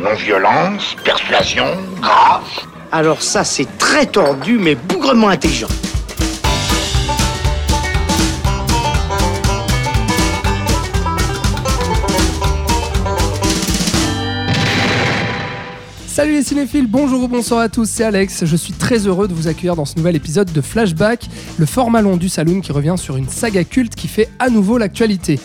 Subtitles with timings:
[0.00, 1.66] Non-violence, persuasion,
[2.00, 2.66] grâce.
[2.90, 5.68] Alors ça, c'est très tordu, mais bougrement intelligent.
[16.06, 18.44] Salut les cinéphiles, bonjour ou bonsoir à tous, c'est Alex.
[18.44, 21.26] Je suis très heureux de vous accueillir dans ce nouvel épisode de Flashback,
[21.56, 24.76] le format long du Saloon qui revient sur une saga culte qui fait à nouveau
[24.76, 25.40] l'actualité.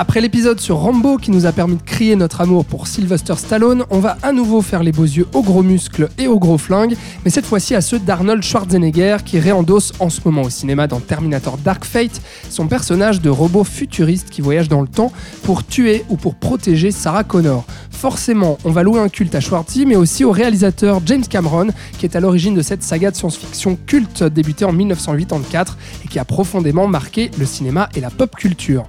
[0.00, 3.84] Après l'épisode sur Rambo qui nous a permis de crier notre amour pour Sylvester Stallone,
[3.90, 6.94] on va à nouveau faire les beaux yeux aux gros muscles et aux gros flingues,
[7.24, 11.00] mais cette fois-ci à ceux d'Arnold Schwarzenegger qui réendosse en ce moment au cinéma dans
[11.00, 15.10] Terminator Dark Fate son personnage de robot futuriste qui voyage dans le temps
[15.42, 17.64] pour tuer ou pour protéger Sarah Connor.
[17.90, 22.06] Forcément, on va louer un culte à Schwartzy, mais aussi au réalisateur James Cameron, qui
[22.06, 26.24] est à l'origine de cette saga de science-fiction culte débutée en 1984 et qui a
[26.24, 28.86] profondément marqué le cinéma et la pop culture.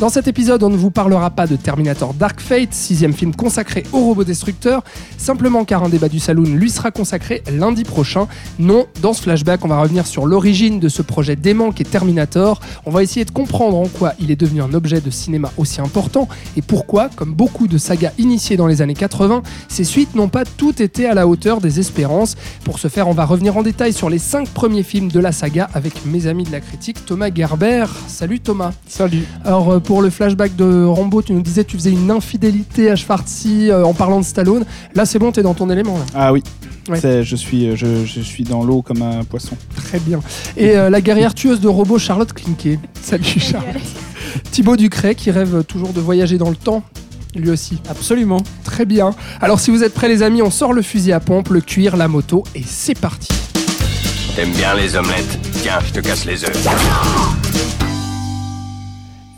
[0.00, 3.82] Dans cet épisode, on ne vous parlera pas de Terminator Dark Fate, sixième film consacré
[3.92, 4.82] aux robots destructeurs,
[5.18, 8.26] simplement car un débat du Saloon lui sera consacré lundi prochain.
[8.58, 12.60] Non, dans ce flashback, on va revenir sur l'origine de ce projet dément qu'est Terminator.
[12.86, 15.82] On va essayer de comprendre en quoi il est devenu un objet de cinéma aussi
[15.82, 20.30] important et pourquoi, comme beaucoup de sagas initiées dans les années 80, ces suites n'ont
[20.30, 22.38] pas toutes été à la hauteur des espérances.
[22.64, 25.32] Pour ce faire, on va revenir en détail sur les cinq premiers films de la
[25.32, 27.84] saga avec mes amis de la critique, Thomas Gerber.
[28.06, 28.72] Salut Thomas.
[28.88, 29.26] Salut.
[29.44, 32.92] Alors, euh, pour le flashback de Rambo, tu nous disais que tu faisais une infidélité
[32.92, 34.64] à Schwarzy euh, en parlant de Stallone.
[34.94, 35.98] Là, c'est bon, t'es dans ton élément.
[35.98, 36.04] Là.
[36.14, 36.44] Ah oui.
[36.88, 37.00] Ouais.
[37.24, 39.56] Je, suis, je, je suis dans l'eau comme un poisson.
[39.74, 40.20] Très bien.
[40.56, 42.78] Et euh, la guerrière tueuse de robots, Charlotte Klinke.
[43.02, 43.82] Salut Charlotte.
[44.52, 46.84] Thibaut Ducret qui rêve toujours de voyager dans le temps.
[47.34, 47.80] Lui aussi.
[47.88, 48.44] Absolument.
[48.62, 49.10] Très bien.
[49.40, 51.96] Alors si vous êtes prêts les amis, on sort le fusil à pompe, le cuir,
[51.96, 53.30] la moto et c'est parti.
[54.36, 55.36] T'aimes bien les omelettes?
[55.62, 57.79] Tiens, je te casse les œufs.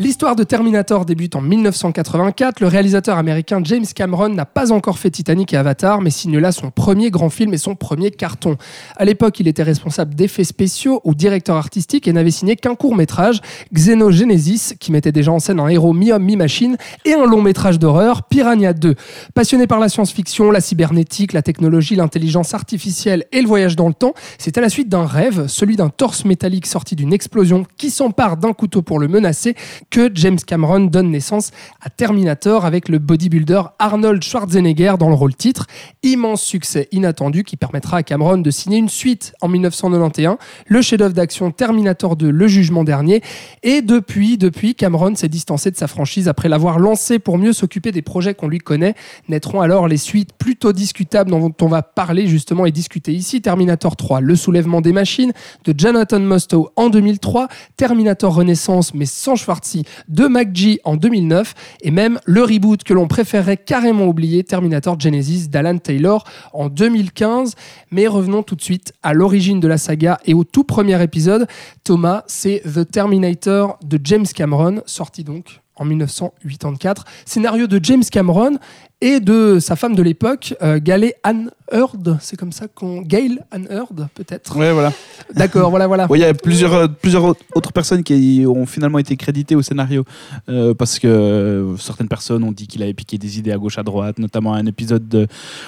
[0.02, 2.58] L'histoire de Terminator débute en 1984.
[2.58, 6.50] Le réalisateur américain James Cameron n'a pas encore fait Titanic et Avatar, mais signe là
[6.50, 8.56] son premier grand film et son premier carton.
[8.96, 12.96] À l'époque, il était responsable d'effets spéciaux ou directeur artistique et n'avait signé qu'un court
[12.96, 13.40] métrage,
[13.72, 18.24] Xenogenesis, qui mettait déjà en scène un héros mi-homme, mi-machine, et un long métrage d'horreur,
[18.24, 18.96] Piranha 2.
[19.34, 23.94] Passionné par la science-fiction, la cybernétique, la technologie, l'intelligence artificielle et le voyage dans le
[23.94, 27.90] temps, c'est à la suite d'un rêve, celui d'un torse métallique sorti d'une explosion qui
[27.90, 29.54] s'empare d'un couteau pour le menacer,
[29.92, 31.50] que James Cameron donne naissance
[31.82, 35.66] à Terminator avec le bodybuilder Arnold Schwarzenegger dans le rôle titre.
[36.02, 41.12] Immense succès inattendu qui permettra à Cameron de signer une suite en 1991, le chef-d'œuvre
[41.12, 43.22] d'action Terminator 2, Le Jugement dernier.
[43.62, 47.92] Et depuis, depuis, Cameron s'est distancé de sa franchise après l'avoir lancé pour mieux s'occuper
[47.92, 48.94] des projets qu'on lui connaît.
[49.28, 53.42] Naîtront alors les suites plutôt discutables dont on va parler justement et discuter ici.
[53.42, 55.34] Terminator 3, Le Soulèvement des Machines
[55.66, 61.90] de Jonathan Mostow en 2003, Terminator Renaissance mais sans Schwarzy de McGee en 2009 et
[61.90, 67.54] même le reboot que l'on préférerait carrément oublier, Terminator Genesis d'Alan Taylor en 2015.
[67.90, 71.46] Mais revenons tout de suite à l'origine de la saga et au tout premier épisode.
[71.84, 77.04] Thomas, c'est The Terminator de James Cameron, sorti donc en 1984.
[77.24, 78.58] Scénario de James Cameron
[79.02, 82.18] et de sa femme de l'époque, euh, Gail Ann Hurd.
[82.20, 83.02] C'est comme ça qu'on.
[83.02, 84.92] Gail Ann Hurd, peut-être Ouais, voilà.
[85.34, 86.06] D'accord, voilà, voilà.
[86.10, 89.56] Ouais, Il y a plusieurs, euh, plusieurs au- autres personnes qui ont finalement été créditées
[89.56, 90.04] au scénario
[90.48, 93.76] euh, parce que euh, certaines personnes ont dit qu'il avait piqué des idées à gauche
[93.76, 95.26] à droite, notamment un épisode de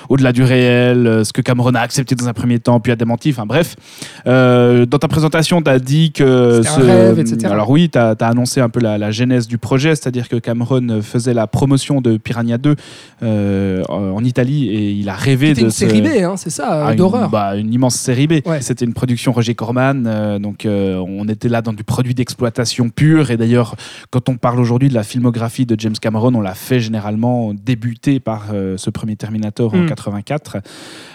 [0.08, 3.30] Au-delà du réel, ce que Cameron a accepté dans un premier temps, puis a démenti.
[3.30, 3.74] Enfin bref,
[4.24, 6.60] dans ta présentation, tu as dit que.
[6.62, 7.46] C'était un rêve, etc.
[7.46, 11.02] Alors oui, tu as, annoncé un peu la, la genèse du projet, c'est-à-dire que Cameron
[11.02, 12.76] faisait la promotion de Piranha 2
[13.23, 16.50] euh, en Italie et il a rêvé C'était de une ce- série B, hein, c'est
[16.50, 17.30] ça, euh, ah, une- d'horreur.
[17.30, 18.34] bah, une immense série B.
[18.46, 18.60] Ouais.
[18.60, 22.88] C'était une production Roger Corman, euh, donc euh, on était là dans du produit d'exploitation
[22.90, 23.30] pur.
[23.30, 23.76] Et d'ailleurs,
[24.10, 28.20] quand on parle aujourd'hui de la filmographie de James Cameron, on l'a fait généralement débuter
[28.20, 29.86] par euh, ce premier Terminator en Mm.
[29.86, 30.56] 84,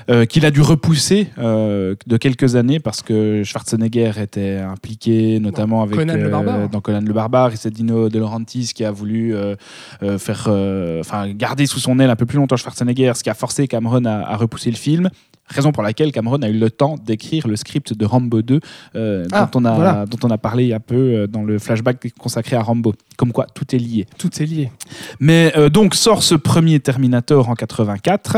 [0.09, 5.81] euh, qu'il a dû repousser euh, de quelques années parce que Schwarzenegger était impliqué, notamment
[5.83, 9.55] avec Conan dans Conan le Barbare, et c'est Dino De Laurentiis qui a voulu euh,
[10.03, 13.33] euh, faire, euh, enfin, garder sous son un peu plus longtemps Schwarzenegger, ce qui a
[13.33, 15.09] forcé Cameron à repousser le film.
[15.49, 18.59] Raison pour laquelle Cameron a eu le temps d'écrire le script de Rambo 2,
[18.95, 20.05] euh, Ah, dont, on a, voilà.
[20.05, 22.93] dont on a parlé un peu euh, dans le flashback consacré à Rambo.
[23.17, 24.05] Comme quoi, tout est lié.
[24.17, 24.71] Tout est lié.
[25.19, 28.37] Mais euh, donc sort ce premier Terminator en 84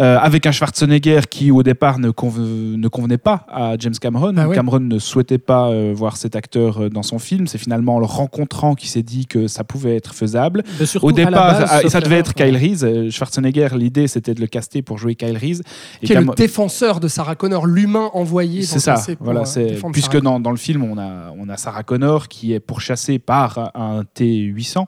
[0.00, 4.34] euh, avec un Schwarzenegger qui au départ ne, conve- ne convenait pas à James Cameron.
[4.38, 4.46] Ah.
[4.54, 7.46] Cameron ne souhaitait pas voir cet acteur dans son film.
[7.46, 10.62] C'est finalement en le rencontrant qu'il s'est dit que ça pouvait être faisable.
[11.02, 13.10] Au départ, base, ah, ça devait être Kyle Reese.
[13.10, 15.62] Schwarzenegger, l'idée c'était de le caster pour jouer Kyle Reese.
[16.02, 18.60] Et Qui est Cam- le défenseur de Sarah Connor, l'humain envoyé.
[18.62, 21.56] c'est dans ça, pour, voilà, euh, puisque dans, dans le film on a on a
[21.56, 24.84] Sarah Connor qui est pourchassée par un T800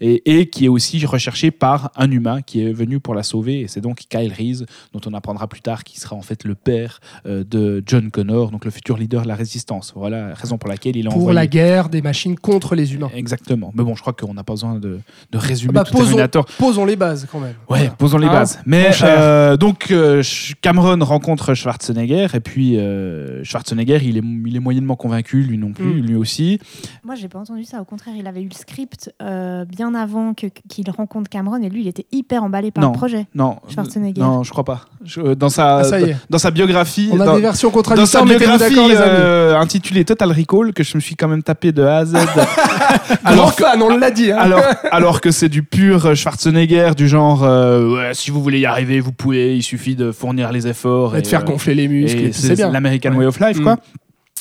[0.00, 3.60] et, et qui est aussi recherché par un humain qui est venu pour la sauver.
[3.60, 6.56] Et c'est donc Kyle Reese, dont on apprendra plus tard qui sera en fait le
[6.56, 9.92] père euh, de John Connor, donc le futur leader de la résistance.
[9.94, 11.36] Voilà la raison pour laquelle il a Pour envoyé.
[11.36, 13.10] la guerre des machines contre les humains.
[13.14, 13.72] Exactement.
[13.76, 14.98] Mais bon, je crois qu'on n'a pas besoin de,
[15.30, 16.44] de résumer Ah bah, tout posons, Terminator.
[16.58, 17.54] posons les bases quand même.
[17.70, 17.90] Ouais, Voilà.
[17.90, 18.58] posons les Hein, bases.
[18.66, 20.22] Mais euh, donc euh,
[20.62, 25.72] Cameron rencontre Schwarzenegger et puis euh, Schwarzenegger, il est, il est moyennement convaincu, lui non
[25.72, 26.06] plus, Mm.
[26.06, 26.58] lui aussi.
[27.04, 27.80] Moi, j'ai pas entendu ça.
[27.80, 31.68] Au contraire, il avait eu le script euh, bien avant que- qu'il rencontre Cameron et
[31.68, 32.92] lui, il était hyper emballé par Non.
[32.92, 33.26] le projet.
[33.34, 34.20] Non, Schwarzenegger.
[34.20, 34.86] non, je crois pas.
[35.04, 36.16] Je- dans sa Ah, ça y est.
[36.30, 38.96] dans sa biographie, On a dans, des versions dans contradictoires, sa mettez-vous biographie d'accord, les
[38.96, 39.10] amis.
[39.20, 42.14] euh, intitulée Total Recall que je me suis quand même tapé de A à Z.
[43.24, 44.30] Alors que fan, on l'a dit.
[44.32, 44.36] hein.
[44.38, 48.66] alors, alors que c'est du pur Schwarzenegger, du genre, euh, ouais, si vous voulez y
[48.66, 50.93] arriver, vous pouvez, il suffit de fournir les efforts.
[51.16, 52.70] Et de faire euh, gonfler les muscles, et et c'est bien.
[52.70, 53.14] l'American.
[53.14, 53.62] Way of Life, Mm.
[53.62, 53.76] quoi.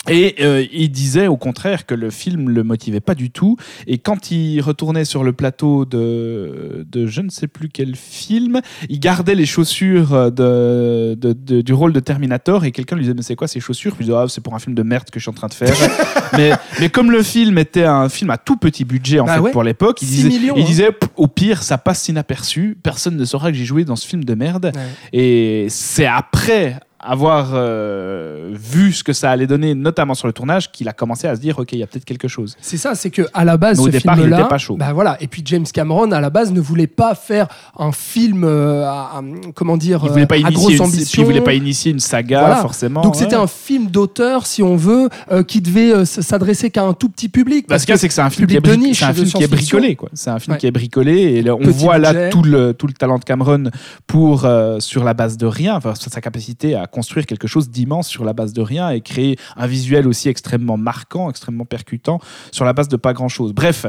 [0.09, 3.55] Et euh, il disait au contraire que le film le motivait pas du tout.
[3.87, 8.59] Et quand il retournait sur le plateau de, de je ne sais plus quel film,
[8.89, 12.65] il gardait les chaussures de, de- de- du rôle de Terminator.
[12.65, 13.95] Et quelqu'un lui disait Mais c'est quoi ces chaussures?
[13.95, 15.47] Puis il disait Ah, C'est pour un film de merde que je suis en train
[15.47, 15.73] de faire.
[16.37, 16.51] mais,
[16.81, 19.51] mais comme le film était un film à tout petit budget en Bah fait, ouais.
[19.51, 20.65] pour l'époque, il 6 disait, millions, il hein.
[20.65, 22.77] disait Au pire, ça passe inaperçu.
[22.83, 24.71] Personne ne saura que j'ai joué dans ce film de merde.
[24.75, 24.81] Ouais.
[25.13, 30.71] Et c'est après avoir euh, vu ce que ça allait donner, notamment sur le tournage,
[30.71, 32.55] qu'il a commencé à se dire, ok, il y a peut-être quelque chose.
[32.61, 34.57] C'est ça, c'est que à la base, Mais au ce départ, il film-là, était pas
[34.57, 34.75] chaud.
[34.77, 35.17] bah voilà.
[35.21, 37.47] Et puis James Cameron, à la base, ne voulait pas faire
[37.77, 39.21] un film, euh, à-
[39.55, 41.21] comment dire, Il voulait pas euh, à grosse une, ambition.
[41.21, 42.55] il voulait pas initier une saga, Voilà.
[42.57, 43.01] forcément.
[43.01, 47.09] Donc c'était un film d'auteur, si on veut, euh, qui devait s'adresser qu'à un tout
[47.09, 47.67] petit public.
[47.67, 49.43] Parce que c'est que c'est un film qui est, de niche, c'est un film qui
[49.43, 50.09] est bricolé, quoi.
[50.13, 50.59] C'est un film Ouais.
[50.59, 53.23] qui est bricolé et là, on Petit voit là tout le, tout le talent de
[53.23, 53.65] Cameron
[54.07, 54.47] pour,
[54.79, 58.23] sur la base de rien, enfin, sur sa capacité à construire quelque chose d'immense sur
[58.23, 62.19] la base de rien et créer un visuel aussi extrêmement marquant, extrêmement percutant
[62.51, 63.51] sur la base de pas grand chose.
[63.51, 63.85] Bref,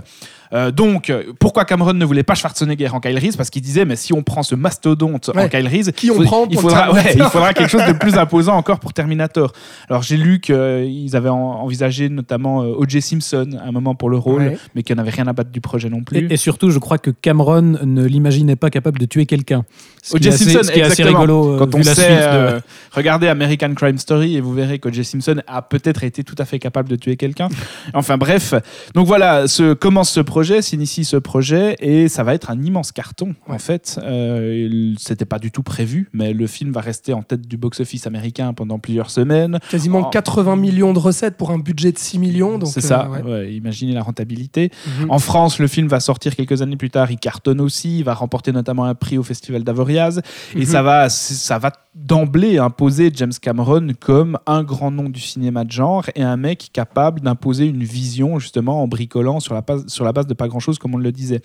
[0.54, 3.36] euh, donc euh, pourquoi Cameron ne voulait pas Schwarzenegger en Kyle Reese?
[3.36, 5.48] Parce qu'il disait, mais si on prend ce mastodonte en.
[5.48, 7.26] Kyle Reese, Qui on faut- prend il faudra, ouais, Terminator?
[7.26, 9.52] il faudra quelque chose de plus imposant encore pour Terminator.
[9.88, 13.02] Alors j'ai lu qu'ils avaient en- envisagé notamment euh, O.J.
[13.02, 14.58] Simpson à un moment pour le rôle, Ouais.
[14.74, 16.26] mais qu'il n'y en avait rien à battre du projet non plus.
[16.28, 19.64] Et, et surtout, je crois que Cameron ne l'imaginait pas capable de tuer quelqu'un.
[20.02, 20.26] Ce O.J.
[20.28, 21.54] est assez- Simpson, ce qui est assez rigolo.
[21.54, 22.60] euh, Quand vu on la sait, suite de- euh,
[22.92, 25.04] regardez American Crime Story et vous verrez que J.
[25.04, 27.48] Simpson a peut-être été tout à fait capable de tuer quelqu'un.
[27.94, 28.54] Enfin bref,
[28.94, 32.92] donc voilà, se commence ce projet, s'initie ce projet et ça va être un immense
[32.92, 33.98] carton en fait.
[34.02, 38.06] Euh, C'était pas du tout prévu, mais le film va rester en tête du box-office
[38.06, 39.58] américain pendant plusieurs semaines.
[39.70, 40.10] quasiment Oh.
[40.10, 42.58] 80 millions de recettes pour un budget de 6 millions.
[42.64, 43.22] C'est euh, ça, ouais.
[43.22, 44.70] ouais, imaginez la rentabilité.
[45.00, 45.10] Mhm.
[45.10, 47.10] En France, le film va sortir quelques années plus tard.
[47.10, 47.98] Il cartonne aussi.
[47.98, 50.20] Il va remporter notamment un prix au Festival d'Avoriaz.
[50.54, 50.64] Et Mhm.
[50.64, 55.70] ça va, ça va d'emblée imposer James Cameron comme un grand nom du cinéma de
[55.70, 60.04] genre et un mec capable d'imposer une vision justement en bricolant sur la, base, sur
[60.04, 61.40] la base de pas grand chose, comme on le disait.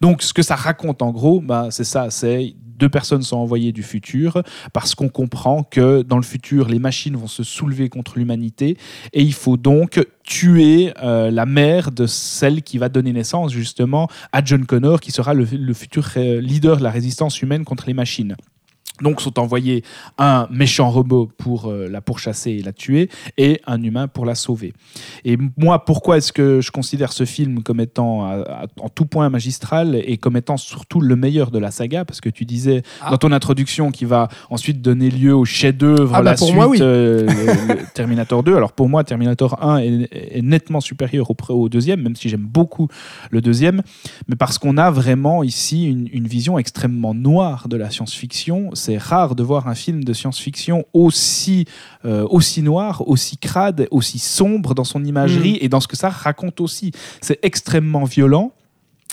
[0.00, 2.10] Donc, ce que ça raconte en gros, bah, c'est ça.
[2.10, 4.42] C'est deux personnes sont envoyées du futur
[4.72, 8.76] parce qu'on comprend que dans le futur, les machines vont se soulever contre l'humanité
[9.12, 14.08] et il faut donc tuer euh, la mère de celle qui va donner naissance justement
[14.32, 17.84] à John Connor, qui sera le, le futur euh, leader de la résistance humaine contre
[17.86, 18.36] les machines.
[19.02, 19.84] Donc sont envoyés
[20.18, 24.34] un méchant robot pour euh, la pourchasser et la tuer et un humain pour la
[24.34, 24.72] sauver.
[25.24, 29.04] Et moi, pourquoi est-ce que je considère ce film comme étant à- à- en tout
[29.06, 32.04] point magistral et comme étant surtout le meilleur de la saga?
[32.04, 33.10] Parce que tu disais Ah.
[33.10, 36.56] dans ton introduction qu'il va ensuite donner lieu au chef-d'œuvre, Ah bah la pour suite
[36.56, 36.78] moi, oui.
[36.80, 38.56] euh, le- le Terminator 2.
[38.56, 42.88] Alors pour moi, Terminator 1 est, est nettement supérieur au, deuxième, même si j'aime beaucoup
[43.30, 43.82] le deuxième,
[44.28, 48.70] mais parce qu'on a vraiment ici une, une vision extrêmement noire de la science-fiction.
[48.88, 51.66] C'est rare de voir un film de science-fiction aussi,
[52.06, 55.64] euh, aussi noir, aussi crade, aussi sombre dans son imagerie Mm.
[55.64, 56.92] et dans ce que ça raconte aussi.
[57.20, 58.52] C'est extrêmement violent.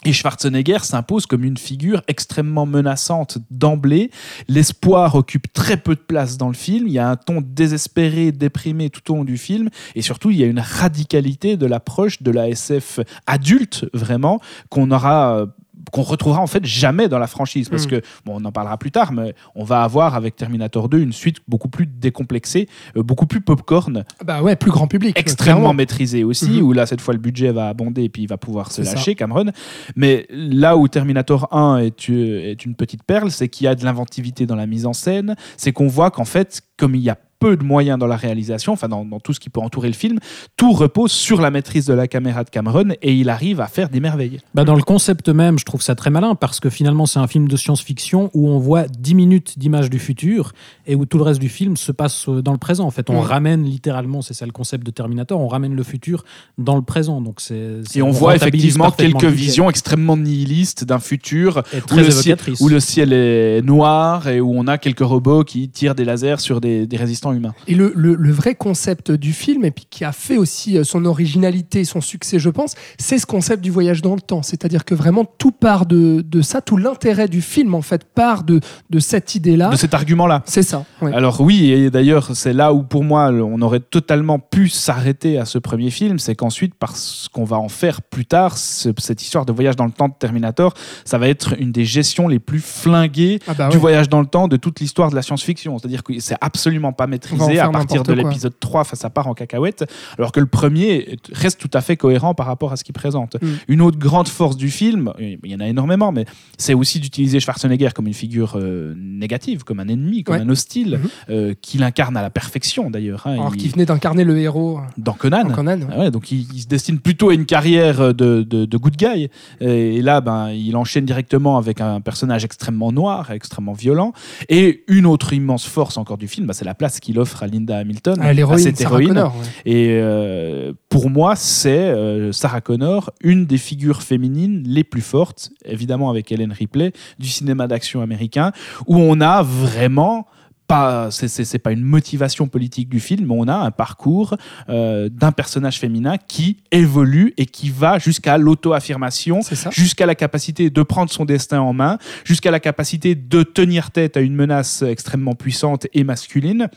[0.05, 4.11] Et Schwarzenegger s'impose comme une figure extrêmement menaçante d'emblée.
[4.47, 6.87] L'espoir occupe très peu de place dans le film.
[6.87, 9.67] Il y a un ton désespéré, déprimé tout au long du film.
[9.95, 14.39] Et surtout, il y a une radicalité de l'approche de la SF adulte, vraiment,
[14.69, 15.47] qu'on aura.
[15.91, 17.89] Qu'on retrouvera en fait jamais dans la franchise parce Mm.
[17.89, 21.13] que bon on en parlera plus tard mais on va avoir avec Terminator 2 une
[21.13, 25.17] suite beaucoup plus décomplexée euh, beaucoup plus popcorn Bah ouais, plus grand public.
[25.19, 25.73] extrêmement clairement.
[25.73, 26.61] maîtrisé aussi, Mhm.
[26.61, 28.95] où là, cette fois, le budget va abonder et puis il va pouvoir se ça.
[28.95, 29.51] lâcher, Cameron.
[29.95, 33.75] Mais là où Terminator 1 est, euh, est une petite perle, c'est qu'il y a
[33.75, 37.09] de l'inventivité dans la mise en scène, c'est qu'on voit qu'en fait, comme il y
[37.09, 39.87] a peu de moyens dans la réalisation, enfin dans, dans tout ce qui peut entourer
[39.87, 40.19] le film,
[40.57, 43.89] tout repose sur la maîtrise de la caméra de Cameron et il arrive à faire
[43.89, 44.39] des merveilles.
[44.53, 47.27] Bah, dans le concept même, je trouve ça très malin parce que finalement, c'est un
[47.27, 50.53] film de science-fiction où on voit 10 minutes d'images du futur
[50.87, 52.85] et où tout le reste du film se passe euh, dans le présent.
[52.85, 53.25] En fait, on Mm.
[53.25, 56.23] ramène littéralement, c'est ça le concept de Terminator, on ramène le futur
[56.57, 57.21] dans le présent.
[57.21, 62.11] Donc c'est Et on voit effectivement quelques visions extrêmement nihilistes d'un futur où très le,
[62.11, 66.05] ciel, où le ciel est noir et où on a quelques robots qui tirent des
[66.05, 66.97] lasers sur des, des
[67.33, 67.53] humains.
[67.67, 70.83] Et le, le- le vrai concept du film, et puis qui a fait aussi euh,
[70.83, 74.43] son originalité et son succès, je pense, c'est ce concept du voyage dans le temps.
[74.43, 78.43] C'est-à-dire que vraiment tout part de, de ça, tout l'intérêt du film, en fait, part
[78.43, 79.69] de, de cette idée-là.
[79.69, 80.43] De cet argument-là.
[80.45, 80.85] C'est ça.
[81.01, 81.13] ouais.
[81.13, 85.45] Alors oui, et d'ailleurs c'est là où pour moi on aurait totalement pu s'arrêter à
[85.45, 89.45] ce premier film, c'est qu'ensuite parce qu'on va en faire plus tard, ce- cette histoire
[89.45, 90.73] de voyage dans le temps de Terminator,
[91.05, 94.27] ça va être une des gestions les plus flinguées Ah bah du voyage dans le
[94.27, 95.77] temps de toute l'histoire de la science-fiction.
[95.79, 99.85] C'est-à-dire que c'est absolument pas À partir de l'épisode 3, enfin, ça part en cacahuète,
[100.17, 103.35] alors que le premier reste tout à fait cohérent par rapport à ce qu'il présente.
[103.41, 103.47] Mm.
[103.67, 106.25] Une autre grande force du film, il y en a énormément, mais
[106.57, 110.41] c'est aussi d'utiliser Schwarzenegger comme une figure euh, négative, comme un ennemi, comme Ouais.
[110.41, 111.09] un hostile, Mhm.
[111.29, 113.23] euh, qu'il incarne à la perfection d'ailleurs.
[113.27, 113.33] hein.
[113.33, 115.45] Alors Il- qu'il venait d'incarner le héros Dans Conan.
[115.47, 115.79] en Conan.
[115.81, 115.87] ouais.
[115.91, 118.95] Ah ouais, donc il, il se destine plutôt à une carrière de, de, de good
[118.95, 119.29] guy.
[119.61, 124.13] Et, là, ben, il enchaîne directement avec un personnage extrêmement noir, extrêmement violent.
[124.49, 127.47] Et une autre immense force encore du film, ben, c'est la place qu'il offre à
[127.47, 129.07] Linda Hamilton, Ah, à cette Sarah héroïne.
[129.09, 129.35] Connor.
[129.37, 129.71] ouais.
[129.71, 135.51] Et euh, pour moi, c'est euh, Sarah Connor, une des figures féminines les plus fortes,
[135.65, 138.51] évidemment avec Helen Ripley, du cinéma d'action américain,
[138.87, 140.25] où on a vraiment
[140.67, 144.35] pas, c'est- pas une motivation politique du film, mais on a un parcours
[144.67, 150.81] euh, d'un personnage féminin qui évolue et qui va jusqu'à l'auto-affirmation, jusqu'à la capacité de
[150.81, 155.35] prendre son destin en main, jusqu'à la capacité de tenir tête à une menace extrêmement
[155.35, 156.67] puissante et masculine.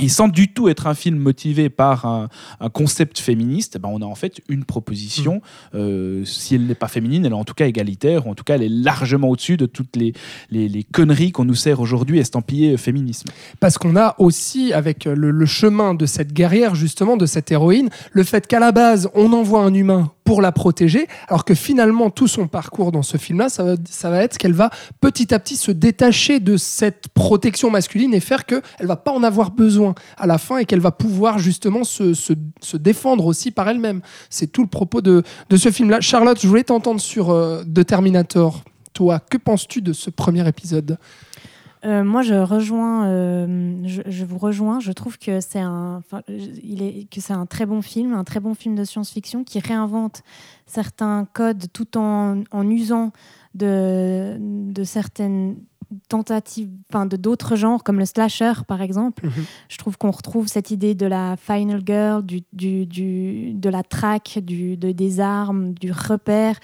[0.00, 2.28] Et sans du tout être un film motivé par un,
[2.60, 5.36] un concept féministe, eh ben on a en fait une proposition.
[5.36, 5.76] Mm.
[5.76, 8.42] euh, si elle n'est pas féminine, elle est en tout cas égalitaire, ou en tout
[8.42, 10.14] cas elle est largement au-dessus de toutes les,
[10.50, 13.28] les, les conneries qu'on nous sert aujourd'hui estampillées féminisme.
[13.60, 17.90] Parce qu'on a aussi, avec le, le chemin de cette guerrière, justement, de cette héroïne,
[18.12, 22.10] le fait qu'à la base, on envoie un humain pour la protéger, alors que finalement,
[22.10, 25.38] tout son parcours dans ce film-là, ça va, ça va être qu'elle va petit à
[25.38, 29.94] petit se détacher de cette protection masculine et faire qu'elle va pas en avoir besoin
[30.16, 32.32] à la fin et qu'elle va pouvoir justement se,
[32.76, 34.00] défendre aussi par elle-même.
[34.30, 36.00] C'est tout le propos de, de ce film-là.
[36.00, 38.62] Charlotte, je voulais t'entendre sur euh, The Terminator.
[38.92, 40.98] Toi, que penses-tu de ce premier épisode?
[41.84, 44.78] Euh, moi, je rejoins, euh, je, je vous rejoins.
[44.80, 48.24] Je trouve que c'est un, enfin, il est, que c'est un très bon film, un
[48.24, 50.22] très bon film de science-fiction qui réinvente
[50.66, 53.10] certains codes tout en, en usant
[53.54, 55.56] de, de certaines
[56.08, 59.26] tentatives, enfin, de d'autres genres comme le slasher par exemple.
[59.26, 59.44] Mhm.
[59.68, 63.82] Je trouve qu'on retrouve cette idée de la final girl, du, du, du- de la
[63.82, 66.56] traque, du, de, des armes, du repère.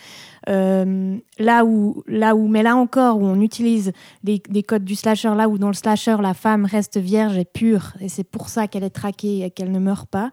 [0.48, 3.92] Euh, là où, là où, mais là encore, où on utilise
[4.24, 7.44] les, des codes du slasher, là où dans le slasher, la femme reste vierge et
[7.44, 10.30] pure, et c'est pour ça qu'elle est traquée et qu'elle ne meurt pas.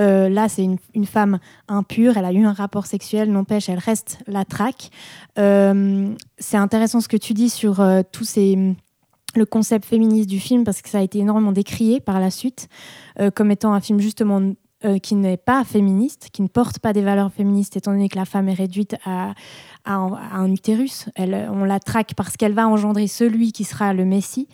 [0.00, 4.18] Euh, là, c'est une, femme impure, elle a eu un rapport sexuel, n'empêche, elle reste
[4.26, 4.90] la traque.
[5.38, 6.08] Euh,
[6.38, 8.74] c'est intéressant ce que tu dis sur tous ces
[9.34, 12.70] le concept féministe du film parce que ça a été énormément décrié par la suite
[13.34, 14.40] comme étant un film justement
[14.86, 18.16] euh, qui n'est pas féministe, qui ne porte pas des valeurs féministes étant donné que
[18.16, 19.34] la femme est réduite à,
[19.86, 21.08] à un, utérus.
[21.18, 24.48] On la traque parce qu'elle va engendrer celui qui sera le Messie.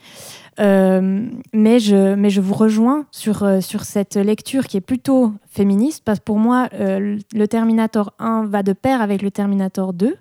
[0.60, 6.18] Euh, mais, je, vous rejoins sur, euh, sur cette lecture qui est plutôt féministe, parce
[6.18, 10.14] que pour moi, euh, le Terminator 1 va de pair avec le Terminator 2.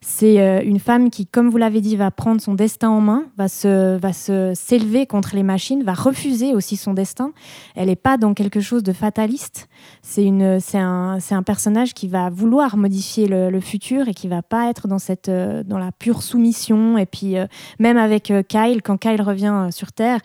[0.00, 3.48] C'est une femme qui, comme vous l'avez dit, va prendre son destin en main, va
[3.48, 7.32] se s'élever contre les machines, va refuser aussi son destin.
[7.74, 9.66] Elle n'est pas dans quelque chose de fataliste.
[10.02, 14.14] C'est une, c'est un, c'est un personnage qui va vouloir modifier le, le futur et
[14.14, 16.98] qui va pas être dans cette, euh, dans la pure soumission.
[16.98, 17.46] Et puis euh,
[17.78, 20.20] même avec euh, Kyle, quand Kyle revient sur Terre,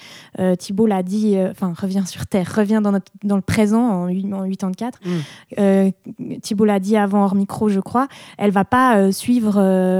[0.57, 4.49] Thibault l'a dit, enfin revient sur Terre, revient dans, notre, dans le présent en, en
[4.49, 4.99] 84.
[5.05, 6.39] Mm.
[6.41, 8.07] Thibault l'a dit avant hors micro, je crois.
[8.37, 9.59] Elle va pas suivre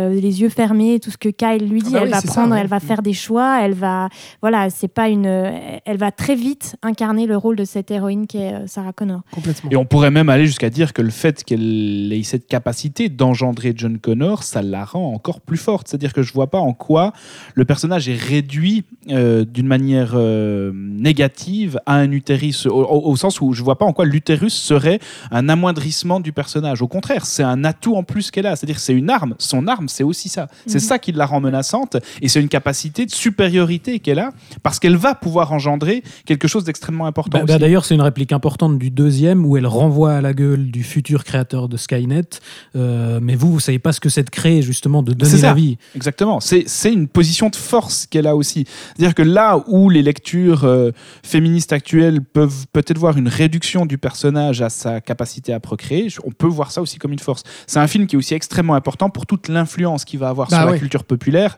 [0.10, 1.90] les yeux fermés tout ce que Kyle lui dit.
[1.90, 2.62] Ah bah elle oui, va ça, prendre, ouais.
[2.62, 3.60] elle va faire des choix.
[3.62, 4.10] Elle va,
[4.42, 8.38] voilà, c'est pas une, elle va très vite incarner le rôle de cette héroïne qui
[8.38, 9.22] est Sarah Connor.
[9.50, 9.72] Complètement.
[9.72, 13.74] Et on pourrait même aller jusqu'à dire que le fait qu'elle ait cette capacité d'engendrer
[13.76, 15.88] John Connor ça la rend encore plus forte.
[15.88, 17.14] C'est-à-dire que je vois pas en quoi
[17.56, 23.54] le personnage est réduit euh, d'une manière euh, négative à un utérus, au, sens où
[23.54, 25.00] je vois pas en quoi l'utérus serait
[25.32, 26.82] un amoindrissement du personnage.
[26.82, 28.56] Au contraire, c'est un atout en plus qu'elle a.
[28.56, 29.36] C'est-à-dire que c'est une arme.
[29.38, 30.48] Son arme, c'est aussi ça.
[30.66, 30.80] C'est Mhm.
[30.80, 34.32] ça qui la rend menaçante et c'est une capacité de supériorité qu'elle a
[34.64, 37.40] parce qu'elle va pouvoir engendrer quelque chose d'extrêmement important.
[37.40, 37.58] Bah, bah.
[37.60, 41.24] D'ailleurs, c'est une réplique importante du deuxième où elle renvoie à la gueule du futur
[41.24, 42.24] créateur de Skynet.
[42.76, 45.54] Euh, mais vous, vous savez pas ce que c'est de créer, justement, de donner la
[45.54, 45.78] vie.
[45.96, 46.40] Exactement.
[46.40, 48.66] C'est une position de force qu'elle a aussi.
[48.96, 50.92] C'est-à-dire que là où les lectures euh,
[51.24, 56.32] féministes actuelles peuvent peut-être voir une réduction du personnage à sa capacité à procréer, on
[56.32, 57.44] peut voir ça aussi comme une force.
[57.68, 60.62] C'est un film qui est aussi extrêmement important pour toute l'influence qu'il va avoir Bah
[60.62, 61.56] sur la culture populaire.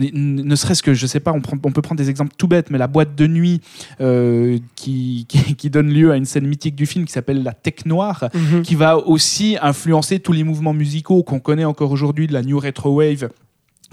[0.00, 2.70] Ne serait-ce que, je sais pas, on, prend- on peut prendre des exemples tout bêtes,
[2.70, 3.60] mais la boîte de nuit
[4.00, 7.52] euh, qui, qui, qui donne lieu à une scène mythique du film qui s'appelle La
[7.52, 8.62] Tech Noire, Mhm.
[8.62, 12.58] qui va aussi influencer tous les mouvements musicaux qu'on connaît encore aujourd'hui de la New
[12.58, 13.28] Retro Wave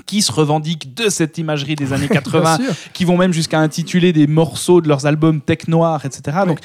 [0.07, 2.75] qui se revendiquent de cette imagerie des années 80, Bien sûr.
[2.93, 6.39] qui vont même jusqu'à intituler des morceaux de leurs albums tech noir, etc.
[6.47, 6.59] Donc,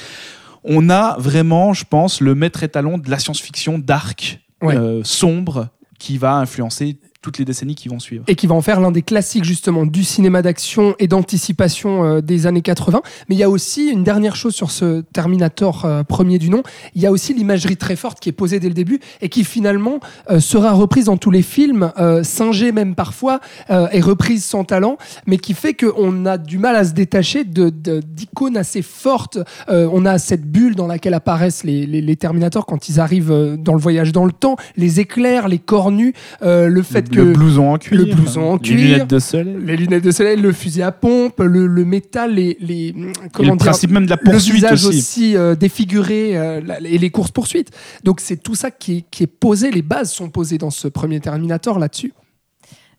[0.63, 6.17] on a vraiment, je pense, le maître étalon de la science-fiction dark, euh, sombre, qui
[6.17, 8.23] va influencer toutes les décennies qui vont suivre.
[8.27, 12.21] et qui va en faire l'un des classiques justement du cinéma d'action et d'anticipation euh,
[12.21, 13.01] des années 80.
[13.29, 16.63] Mais il y a aussi une dernière chose sur ce Terminator euh, premier du nom.
[16.95, 19.43] Il y a aussi l'imagerie très forte qui est posée dès le début et qui
[19.43, 21.91] finalement euh, sera reprise dans tous les films,
[22.23, 26.83] singée même parfois, et reprise sans talent, mais qui fait qu'on a du mal à
[26.83, 29.39] se détacher d'icônes assez fortes.
[29.67, 33.73] On a cette bulle dans laquelle apparaissent les, les, les Terminators quand ils arrivent dans
[33.73, 37.33] le voyage dans le temps, les éclairs, les corps nus, euh, le fait que le
[37.33, 40.51] blouson en cuir, le blouson en les lunettes de soleil, les lunettes de soleil, le
[40.51, 42.95] fusil à pompe, le, le métal, les, les et
[43.33, 44.97] comment le dire, principe même de la le poursuite visage aussi.
[44.97, 47.71] aussi, euh, défiguré euh, la- et les courses poursuites.
[48.03, 50.87] Donc c'est tout ça qui est, qui est posé, les bases sont posées dans ce
[50.87, 52.13] premier Terminator là-dessus.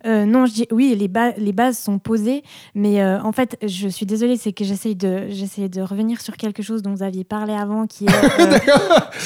[0.06, 2.42] Euh, non, je dis oui, les, ba- les bases sont posées,
[2.74, 6.82] mais euh, en fait, je suis désolée, c'est que j'essaye de, revenir sur quelque chose
[6.82, 8.08] dont vous aviez parlé avant, qui est.
[8.40, 8.58] euh,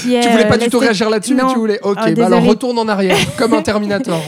[0.02, 1.79] qui est, tu voulais pas euh, du tout réagir là-dessus, mais tu voulais.
[1.83, 4.19] Ok, Oh, bah alors retourne en arrière, comme un Terminator.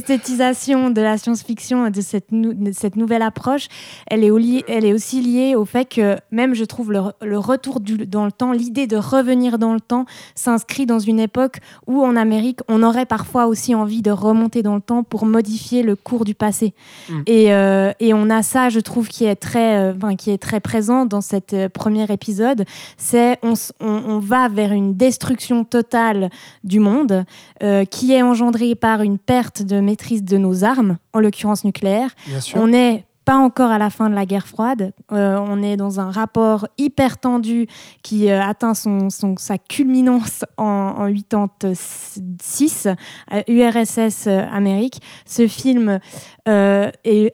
[0.00, 3.68] L'esthétisation de la science-fiction et de cette, nou- de cette nouvelle approche,
[4.06, 7.00] elle est, au li- elle est aussi liée au fait que même, je trouve, le,
[7.22, 11.20] le retour du- dans le temps, l'idée de revenir dans le temps s'inscrit dans une
[11.20, 15.26] époque où en Amérique, on aurait parfois aussi envie de remonter dans le temps pour
[15.26, 16.74] modifier le cours du passé.
[17.08, 17.22] Mm.
[17.26, 20.38] Et, euh, et on a ça, je trouve, qui est très, euh, enfin, qui est
[20.38, 22.64] très présent dans cet euh, premier épisode.
[22.96, 26.30] C'est on, on, on va vers une destruction totale
[26.64, 27.24] du monde
[27.62, 32.10] euh, qui est engendrée par une perte de maîtrise de nos armes, en l'occurrence nucléaire.
[32.54, 34.92] On n'est pas encore à la fin de la guerre froide.
[35.12, 37.68] Euh, on est dans un rapport hyper tendu
[38.02, 40.64] qui euh, atteint son, sa culminance en,
[40.98, 42.88] en 86,
[43.32, 45.00] euh, URSS Amérique.
[45.26, 46.00] Ce film
[46.44, 47.30] est-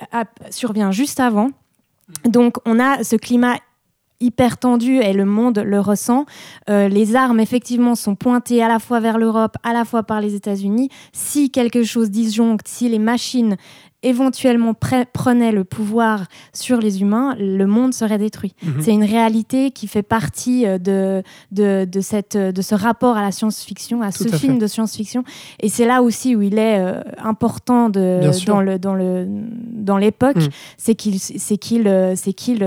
[0.50, 1.48] survient juste avant.
[2.26, 3.56] Donc on a ce climat
[4.20, 6.24] hyper tendu et le monde le ressent.
[6.68, 10.34] Les armes, effectivement, sont pointées à la fois vers l'Europe, à la fois par les
[10.34, 10.88] États-Unis.
[11.12, 13.56] Si quelque chose disjoncte, si les machines
[14.08, 18.54] éventuellement pre- prenaient le pouvoir sur les humains, le monde serait détruit.
[18.62, 18.74] Mhm.
[18.80, 23.22] C'est une réalité qui fait partie euh, de, de, de, cette, de ce rapport à
[23.22, 24.60] la science-fiction, à Tout ce à film fait.
[24.60, 25.24] de science-fiction.
[25.60, 29.26] Et c'est là aussi où il est euh, important de, dans, le, dans, le,
[29.72, 30.48] dans l'époque, Mm.
[30.76, 32.62] c'est qu'il c'est qu'il euh, c'est qu'il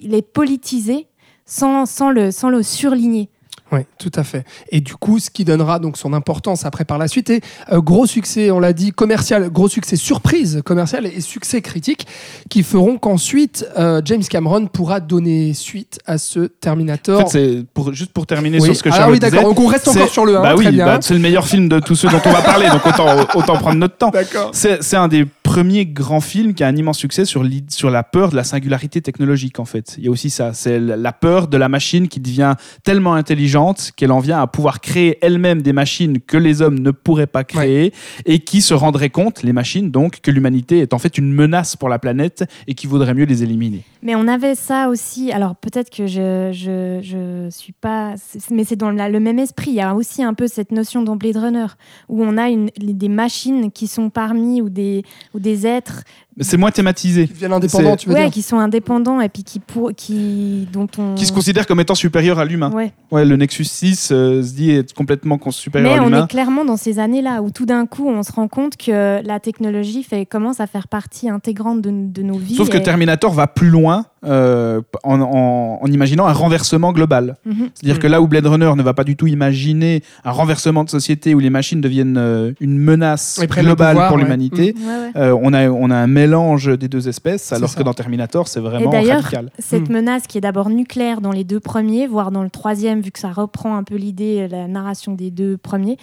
[0.00, 1.06] il est politisé
[1.46, 3.28] sans, sans, le, sans le surligner.
[3.72, 4.44] Oui, tout à fait.
[4.70, 7.40] Et du coup, ce qui donnera donc son importance après par la suite et
[7.72, 12.06] euh, gros succès, on l'a dit, commercial, gros succès surprise commercial et succès critique
[12.50, 17.20] qui feront qu'ensuite euh, James Cameron pourra donner suite à ce Terminator.
[17.22, 18.66] En fait, c'est pour, juste pour terminer Oui.
[18.66, 19.42] sur ce que ah Charles oui, d'accord.
[19.44, 21.46] Donc on reste c'est- encore sur le 1, bah très oui, bah, c'est le meilleur
[21.46, 24.12] film de tous ceux dont on va parler, donc autant, autant prendre notre temps.
[24.52, 28.30] C'est un des premiers grands films qui a un immense succès sur, sur la peur
[28.30, 29.96] de la singularité technologique, en fait.
[29.98, 33.90] Il y a aussi ça, c'est la peur de la machine qui devient tellement intelligente
[33.94, 37.44] qu'elle en vient à pouvoir créer elle-même des machines que les hommes ne pourraient pas
[37.44, 37.92] créer
[38.24, 41.76] et qui se rendraient compte, les machines, donc, que l'humanité est en fait une menace
[41.76, 43.84] pour la planète et qu'il vaudrait mieux les éliminer.
[44.02, 45.32] Mais on avait ça aussi.
[45.32, 48.14] Alors peut-être que je je, je suis pas,
[48.50, 49.70] mais c'est dans la- le même esprit.
[49.72, 51.66] Il y a aussi un peu cette notion dans Blade Runner
[52.08, 56.04] où on a une, des machines qui sont parmi ou des ou des êtres
[56.40, 57.26] c'est moins thématisé.
[57.26, 60.66] Qui deviennent indépendants, tu veux Ouais, dire qui sont indépendants et puis qui, pour, qui
[60.72, 61.14] dont on.
[61.14, 62.70] Qui se considère comme étant supérieur à l'humain.
[62.72, 62.92] Ouais.
[63.10, 66.24] Ouais, le Nexus 6 euh, se dit être complètement supérieur Mais à on l'humain.
[66.24, 69.40] est clairement dans ces années-là où tout d'un coup on se rend compte que la
[69.40, 72.54] technologie fait, commence à faire partie intégrante de, de nos vies.
[72.54, 77.36] Sauf que Terminator va plus loin euh, en, en- en imaginant un renversement global.
[77.44, 77.68] Mhm.
[77.74, 80.90] C'est-à-dire que là où Blade Runner ne va pas du tout imaginer un renversement de
[80.90, 84.22] société où les machines deviennent euh, une menace globale pouvoir, pour ouais.
[84.22, 85.10] l'humanité, Ouais, ouais.
[85.16, 87.78] euh, on, a, on a un mélange des deux espèces, alors ça.
[87.78, 89.50] que dans Terminator, c'est vraiment radical.
[89.58, 89.92] cette Hmm.
[89.94, 93.18] menace qui est d'abord nucléaire dans les deux premiers, voire dans le troisième, vu que
[93.18, 95.96] ça reprend un peu l'idée, la narration des deux premiers,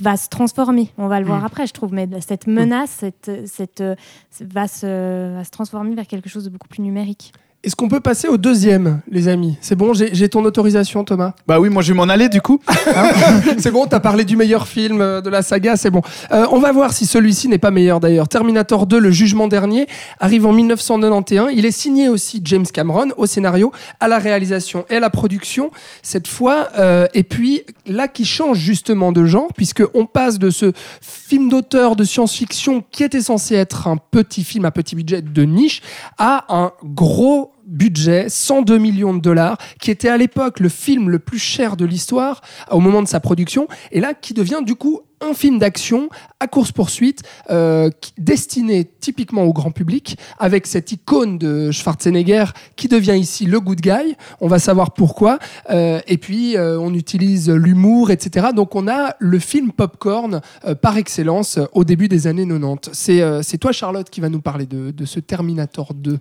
[0.00, 0.90] va se transformer.
[0.98, 1.46] On va le voir Hmm.
[1.46, 1.92] après, je trouve.
[1.92, 3.94] Mais cette menace cette, cette, euh,
[4.40, 7.32] va, se, va se transformer vers quelque chose de beaucoup plus numérique.
[7.62, 9.58] Est-ce qu'on peut passer au deuxième, les amis?
[9.60, 11.34] C'est bon, j'ai ton autorisation, Thomas?
[11.46, 12.58] Bah oui, moi je vais m'en aller du coup.
[13.58, 16.00] c'est bon, t'as parlé du meilleur film euh, de la saga, c'est bon.
[16.32, 18.28] Euh, on va voir si celui-ci n'est pas meilleur d'ailleurs.
[18.28, 19.86] Terminator 2, le jugement dernier,
[20.20, 21.50] arrive en 1991.
[21.54, 25.70] Il est signé aussi James Cameron au scénario, à la réalisation et à la production
[26.02, 26.68] cette fois.
[26.78, 31.50] Euh, et puis là, qui change justement de genre, puisque on passe de ce film
[31.50, 35.82] d'auteur de science-fiction qui était censé être un petit film à petit budget de niche
[36.16, 41.18] à un gros budget, 102 millions de dollars, qui était à l'époque le film le
[41.18, 45.00] plus cher de l'histoire au moment de sa production, et là qui devient du coup
[45.22, 46.08] un film d'action
[46.40, 53.18] à course-poursuite euh, destiné typiquement au grand public, avec cette icône de Schwarzenegger qui devient
[53.18, 54.16] ici le good guy.
[54.40, 55.38] On va savoir pourquoi.
[55.68, 58.48] Euh, et puis, euh, on utilise l'humour, etc.
[58.56, 60.40] Donc, on a le film popcorn
[60.80, 62.90] par excellence au début des années 90.
[62.94, 66.18] C'est euh, c'est toi, Charlotte, qui va nous parler de, de ce Terminator 2.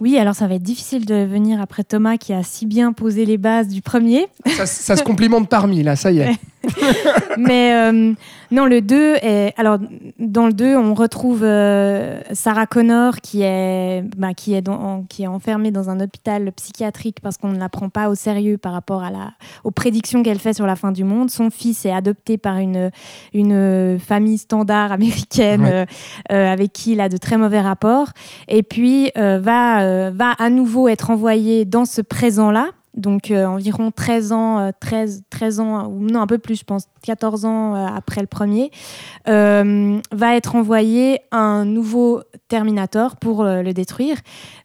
[0.00, 3.24] Oui, alors ça va être difficile de venir après Thomas qui a si bien posé
[3.24, 4.26] les bases du premier.
[4.56, 6.38] Ça, ça se complimente parmi, là, ça y est.
[7.38, 8.12] Mais euh,
[8.50, 9.54] non, le 2 est.
[9.56, 9.78] Alors,
[10.18, 15.02] dans le 2, on retrouve euh, Sarah Connor qui est, bah, qui, est dans- en-
[15.04, 18.58] qui est enfermée dans un hôpital psychiatrique parce qu'on ne la prend pas au sérieux
[18.58, 19.30] par rapport à la,
[19.64, 21.30] aux prédictions qu'elle fait sur la fin du monde.
[21.30, 22.90] Son fils est adopté par une,
[23.32, 25.72] une famille standard américaine Ouais.
[25.72, 25.84] euh,
[26.32, 28.08] euh, avec qui il a de très mauvais rapports.
[28.48, 32.66] Et puis, euh, va, euh, va à nouveau être envoyé dans ce présent-là.
[32.96, 36.64] Donc euh, environ 13 ans, euh, 13, 13 ans, ou non un peu plus, je
[36.64, 38.70] pense 14 ans euh, après le premier,
[39.28, 44.16] euh, va être envoyé un nouveau Terminator pour le détruire.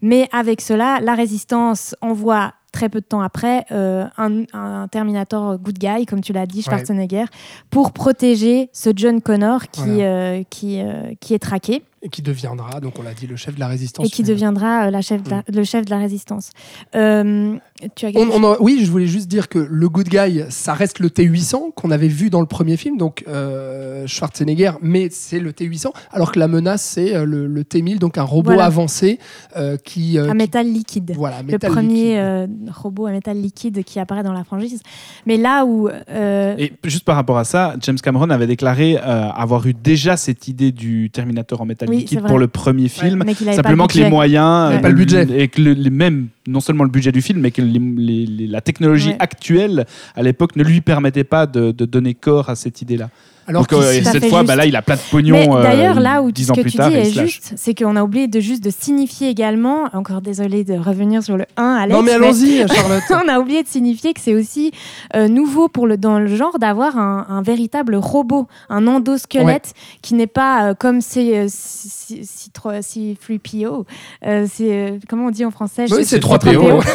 [0.01, 5.57] Mais avec cela, la résistance envoie très peu de temps après euh, un, un Terminator
[5.59, 7.25] good guy, comme tu l'as dit, Schwarzenegger,
[7.69, 10.43] pour protéger ce John Connor qui, Voilà.
[10.49, 10.81] qui,
[11.21, 14.05] qui est traqué Et qui deviendra, donc on l'a dit, le chef de la résistance.
[14.05, 16.51] et qui deviendra euh, la chef de la- le chef de la résistance.
[16.95, 17.55] Euh,
[17.95, 20.73] tu as On- on en- oui, je voulais juste dire que le good guy, ça
[20.73, 25.39] reste le T800 qu'on avait vu dans le premier film, donc euh, Schwarzenegger, mais c'est
[25.39, 28.65] le T800, alors que la menace, c'est le, le T1000, donc un robot Voilà.
[28.65, 29.19] avancé
[29.57, 31.11] euh, qui, euh, un qui- métal liquide.
[31.15, 32.17] Voilà, le métal premier liquide.
[32.17, 34.81] euh, robot à métal liquide qui apparaît dans la franchise.
[35.25, 35.89] Mais là où.
[35.89, 40.17] euh, Et juste par rapport à ça, James Cameron avait déclaré euh, avoir eu déjà
[40.17, 41.94] cette idée du Terminator en métal Oui,
[42.27, 43.21] pour le premier film.
[43.21, 44.75] avait Simplement que le les moyens, Ouais.
[44.77, 45.27] euh, Pas le budget.
[45.37, 48.25] et que le- les mêmes, non seulement le budget du film, mais que les- les-
[48.25, 49.17] les- la technologie Ouais.
[49.19, 53.09] actuelle à l'époque ne lui permettait pas de, de donner corps à cette idée-là.
[53.47, 55.35] Alors Donc euh, à cette fois, bah, là, il a plein de pognon.
[55.35, 57.53] Mais euh, d'ailleurs, là où dix ce ans que plus tu tard, dis est juste,
[57.55, 61.45] c'est qu'on a oublié de juste de signifier également, encore désolé de revenir sur le
[61.55, 61.95] 1, Alex.
[61.95, 63.03] Non mais allons-y, Charlotte.
[63.11, 64.71] on a oublié de signifier que c'est aussi
[65.15, 70.15] euh, nouveau pour le, dans le genre d'avoir un, un véritable robot, un endosquelette qui
[70.15, 73.85] n'est pas euh, comme c'est si, si, si, tro- si 3PO.
[74.25, 75.85] Euh, c'est, comment on dit en français?
[75.91, 76.29] Oui, c'est plus.
[76.29, 76.83] 3PO.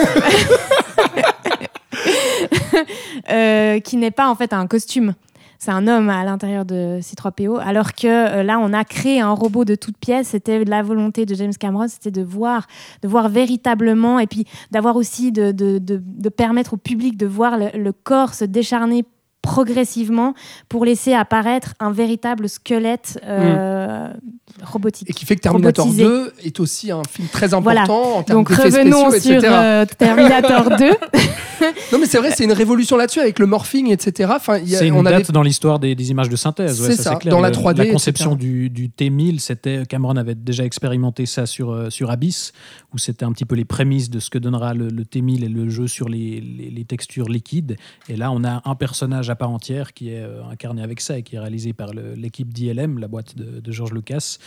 [3.31, 5.15] Euh, qui n'est pas en fait un costume.
[5.61, 9.33] C'est un homme à l'intérieur de C3PO, alors que euh, là, on a créé un
[9.33, 10.29] robot de toutes pièces.
[10.29, 12.67] C'était la volonté de James Cameron, c'était de voir,
[13.03, 15.53] de voir véritablement, et puis d'avoir aussi de,
[16.31, 19.05] permettre au public de voir le, corps se décharner
[19.43, 20.33] progressivement
[20.71, 24.11] pour laisser apparaître un véritable squelette euh,
[24.65, 25.09] robotique.
[25.11, 26.05] Et qui fait que Terminator Robotisé.
[26.09, 27.83] 2 est aussi un film très important Voilà.
[28.19, 30.91] en termes Donc revenons spéciaux, sur euh, Terminator 2.
[31.93, 34.31] Non mais c'est vrai, c'est une révolution là-dessus avec le morphing, etc.
[34.35, 36.37] Enfin, il y a- C'est une on date avait dans l'histoire des, des images de
[36.37, 36.81] synthèse.
[36.81, 37.33] ouais, C'est ça, clair.
[37.35, 41.45] dans la Le- 3D, La conception du, du T1000, c'était Cameron avait déjà expérimenté ça
[41.47, 42.53] sur, euh, sur Abyss,
[42.95, 45.49] où c'était un petit peu les prémices de ce que donnera le, le T1000 et
[45.49, 47.77] le jeu sur les, les- les textures liquides.
[48.09, 51.19] Et là, on a un personnage à part entière qui est euh, incarné avec ça
[51.19, 54.39] et qui est réalisé par le- l'équipe d'ILM, la boîte de, de George Lucas,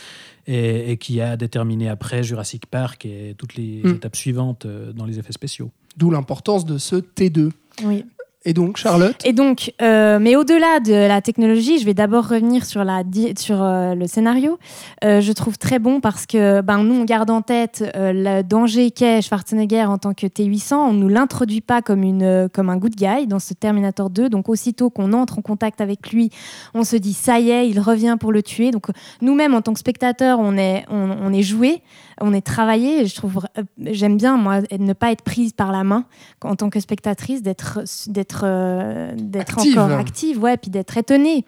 [0.46, 3.94] et, et qui a déterminé après Jurassic Park et toutes les Mm.
[3.96, 5.70] étapes suivantes euh, dans les effets spéciaux.
[5.96, 7.50] d'où l'importance de ce T2.
[7.84, 8.04] Oui.
[8.46, 12.66] Et donc, Charlotte Et donc, euh, mais au-delà de la technologie, je vais d'abord revenir
[12.66, 14.58] sur, euh, le scénario.
[15.02, 18.90] Euh, je trouve très bon parce que ben, nous, on garde en tête le danger
[18.90, 20.74] qu'est Schwarzenegger en tant que T-800.
[20.74, 24.28] On ne nous l'introduit pas comme, une, comme un good guy dans ce Terminator 2.
[24.28, 26.28] Donc, aussitôt qu'on entre en contact avec lui,
[26.74, 28.72] on se dit ça y est, il revient pour le tuer.
[28.72, 28.88] Donc,
[29.22, 31.80] nous-mêmes, en tant que spectateurs, on est, on, on est joué,
[32.20, 33.02] on est travaillé.
[33.02, 36.04] Et Je trouve, euh, j'aime bien, moi, ne pas être prise par la main
[36.42, 41.44] en tant que spectatrice, d'être d'être euh, d'être encore active, ouais, puis d'être étonnée,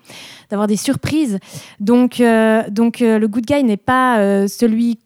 [0.50, 1.38] d'avoir des surprises.
[1.81, 4.98] Donc euh, donc le good guy n'est pas celui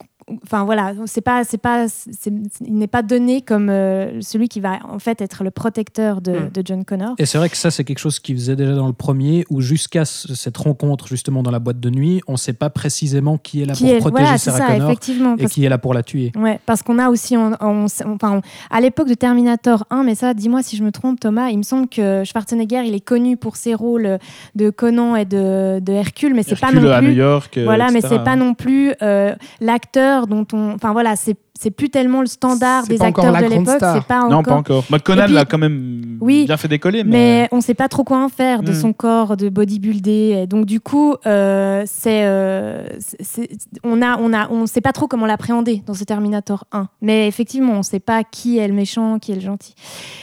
[0.44, 2.32] Enfin voilà, c'est pas, c'est pas, c'est-
[2.64, 6.32] il n'est pas donné comme euh, celui qui va en fait être le protecteur de,
[6.32, 6.50] Mm.
[6.54, 7.14] de John Connor.
[7.18, 9.60] Et c'est vrai que ça, c'est quelque chose qu'il faisait déjà dans le premier, où
[9.60, 13.38] jusqu'à ce- cette rencontre justement dans la boîte de nuit, on ne sait pas précisément
[13.38, 15.34] qui est là Qui pour est, protéger voilà, c'est Sarah ça, Connor effectivement.
[15.34, 16.32] et parce- qui est là pour la tuer.
[16.36, 20.02] Ouais, parce qu'on a aussi, on, on- on- enfin, on- à l'époque de Terminator 1,
[20.04, 23.00] mais ça, dis-moi si je me trompe, Thomas, il me semble que Schwarzenegger, il est
[23.04, 24.18] connu pour ses rôles
[24.54, 27.14] de Conan et de, de Hercule, mais c'est pas non à New plus.
[27.16, 27.58] York.
[27.62, 28.14] Voilà, mais etc.
[28.18, 30.72] c'est pas non plus euh, l'acteur dont on.
[30.74, 33.76] Enfin voilà, c'est c'est plus tellement le standard C'est des acteurs la de l'époque.
[33.76, 33.96] star.
[33.96, 34.44] C'est pas Non, encore.
[34.44, 34.84] pas encore.
[34.88, 37.04] Bah, Conan l'a quand même Oui, bien fait décoller.
[37.04, 37.10] Mais...
[37.10, 38.74] Mais on sait pas trop quoi en faire de Mm.
[38.74, 40.40] son corps de bodybuildé.
[40.42, 43.50] Et donc du coup, euh, c'est, euh, c'est- c'est-
[43.84, 46.88] on a, on a, on sait pas trop comment l'appréhender dans ce Terminator 1.
[47.02, 49.74] Mais effectivement, on sait pas qui est le méchant, qui est le gentil.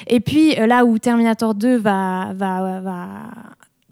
[0.07, 3.07] Et puis euh, là où Terminator 2 va, va, va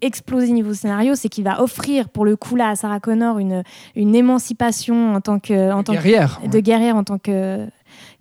[0.02, 3.62] exploser niveau scénario, c'est qu'il va offrir pour le coup là à Sarah Connor une,
[3.94, 6.40] une émancipation en tant que, en tant que Guerrière.
[6.50, 7.66] de guerrière en tant que,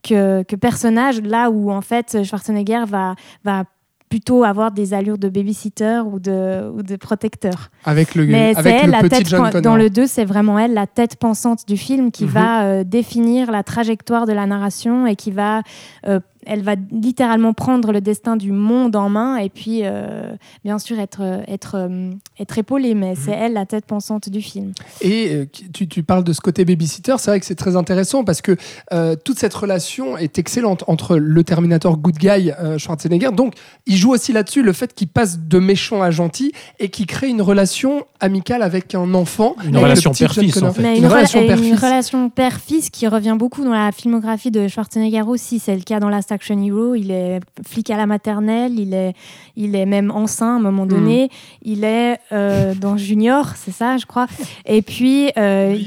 [0.03, 3.63] que, que personnage, là où en fait Schwarzenegger va, va
[4.07, 7.69] plutôt avoir des allures de babysitter ou de, ou de protecteur.
[7.83, 9.61] Avec le, Mais c'est avec elle, le la petit tête, John pen- Connor.
[9.63, 12.29] dans le 2, c'est vraiment elle, la tête pensante du film qui Mhm.
[12.29, 15.63] va euh, définir la trajectoire de la narration et qui va,
[16.07, 20.31] euh, elle va littéralement prendre le destin du monde en main et puis, euh,
[20.63, 23.17] bien sûr, être, être, euh, être épaulée, mais Mhm.
[23.23, 24.71] c'est elle, la tête pensante du film.
[25.01, 28.23] Et euh, tu, tu parles de ce côté babysitter, c'est vrai que c'est très intéressant
[28.23, 28.55] parce que
[28.93, 33.29] euh, toute cette relation est excellente entre le Terminator good guy euh, Schwarzenegger.
[33.33, 33.53] Donc,
[33.85, 37.27] il joue aussi là-dessus le fait qu'il passe de méchant à gentil et qu'il crée
[37.29, 39.55] une relation amicale avec un enfant.
[39.65, 40.81] Une relation père-fils, en fait.
[40.81, 41.79] Mais Une, une, relation une père-fils.
[41.79, 45.59] relation père-fils qui revient beaucoup dans la filmographie de Schwarzenegger aussi.
[45.59, 46.95] C'est le cas dans Last Action Hero.
[46.95, 49.13] Il est flic à la maternelle, il est,
[49.55, 51.29] il est même enceint à un moment donné.
[51.63, 54.27] Il est euh, dans Junior, c'est ça, je crois.
[54.65, 55.77] Et puis, euh,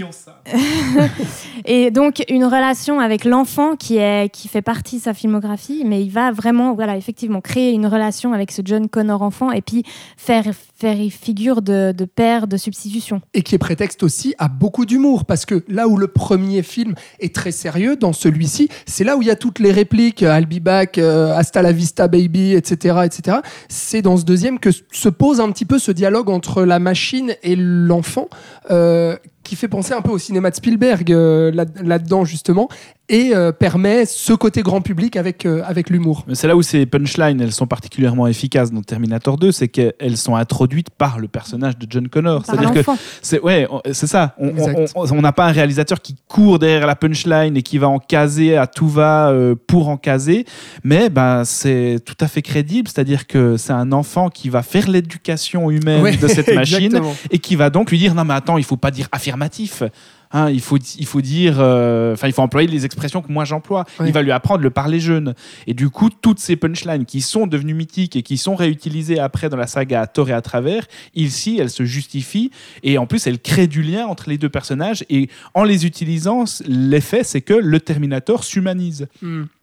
[1.64, 6.02] et donc une relation avec l'enfant qui est qui fait partie de sa filmographie, mais
[6.02, 9.84] il va vraiment, voilà, effectivement, créer une relation avec ce John Connor enfant et puis
[10.16, 10.44] faire
[10.78, 13.20] faire figure de, de père de substitution.
[13.34, 16.94] et qui est prétexte aussi à beaucoup d'humour parce que là où le premier film
[17.18, 20.38] est très sérieux dans celui-ci c'est là où il y a toutes les répliques euh,
[20.38, 23.38] I'll be back euh, hasta la vista baby etc etc
[23.68, 27.34] c'est dans ce deuxième que se pose un petit peu ce dialogue entre la machine
[27.42, 28.28] et l'enfant
[28.70, 32.68] euh, qui fait penser un peu au cinéma de Spielberg là- là-dedans justement
[33.08, 36.86] et euh, permet ce côté grand public avec, euh, avec l'humour c'est là où ces
[36.86, 41.78] punchlines, elles sont particulièrement efficaces dans Terminator 2, c'est qu'elles sont introduites par le personnage
[41.78, 42.44] de John Connor.
[42.44, 42.80] C'est-à-dire que
[43.22, 44.34] c'est ouais, c'est ça.
[44.38, 48.56] On- n'a pas un réalisateur qui court derrière la punchline et qui va en caser
[48.56, 50.44] à tout va euh, pour en caser,
[50.84, 52.88] mais ben c'est tout à fait crédible.
[52.88, 57.38] C'est-à-dire que c'est un enfant qui va faire l'éducation humaine Ouais, de cette machine et
[57.38, 59.82] qui va donc lui dire non mais attends il faut pas dire affirmatif
[60.30, 63.44] Hein, il, faut, il faut dire euh, enfin il faut employer les expressions que moi
[63.44, 63.84] j'emploie.
[64.04, 65.34] Il va lui apprendre le parler jeune.
[65.66, 69.48] Et du coup toutes ces punchlines qui sont devenues mythiques et qui sont réutilisées après
[69.48, 72.50] dans la saga à tort et à travers ici elles se justifient.
[72.82, 75.04] Et en plus elles créent du lien entre les deux personnages.
[75.08, 79.08] Et en les utilisant l'effet c'est que le Terminator s'humanise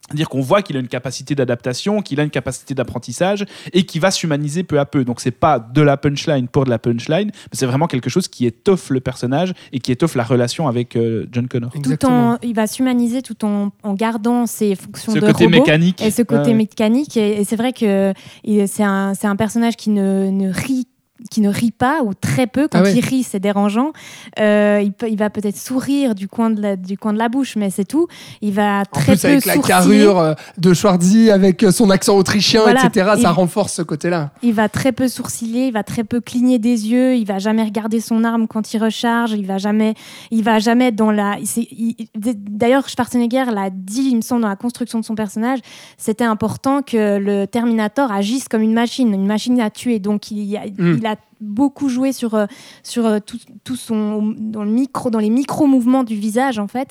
[0.07, 4.01] c'est-à-dire qu'on voit qu'il a une capacité d'adaptation, qu'il a une capacité d'apprentissage et qu'il
[4.01, 5.03] va s'humaniser peu à peu.
[5.03, 8.27] Donc c'est pas de la punchline pour de la punchline, mais c'est vraiment quelque chose
[8.27, 11.71] qui étoffe le personnage et qui étoffe la relation avec euh, John Connor.
[11.83, 15.57] Tout en, il va s'humaniser tout en, en gardant ses fonctions Ce de côté robot.
[15.57, 16.01] mécanique.
[16.01, 16.53] Et ce côté Ouais.
[16.53, 18.13] mécanique, et, et c'est vrai que
[18.43, 20.87] il- c'est un, c'est un personnage qui ne, ne rit
[21.31, 23.91] qui ne rit pas ou très peu quand Ah il rit c'est dérangeant
[24.39, 27.29] Euh, il, peut- il va peut-être sourire du coin de la, du coin de la
[27.29, 28.07] bouche mais c'est tout
[28.41, 29.67] il va en très plus peu avec la sourciller.
[29.77, 32.85] carrure euh, de Schwarzy avec euh, son accent autrichien Voilà.
[32.85, 36.19] etc ça Il- renforce ce côté-là il va très peu sourciller, il va très peu
[36.21, 39.93] cligner des yeux, il va jamais regarder son arme quand il recharge, il va jamais,
[40.31, 41.37] il va jamais dans la.
[41.39, 45.59] il- il- D'ailleurs, Schwarzenegger l'a dit, il me semble, dans la construction de son personnage,
[45.97, 49.99] c'était important que le Terminator agisse comme une machine, une machine à tuer.
[49.99, 50.97] Donc il, a- Mm.
[50.97, 52.45] il a beaucoup joué sur, euh,
[52.83, 56.67] sur euh, tout, tout son dans le micro dans les micro mouvements du visage en
[56.67, 56.89] fait.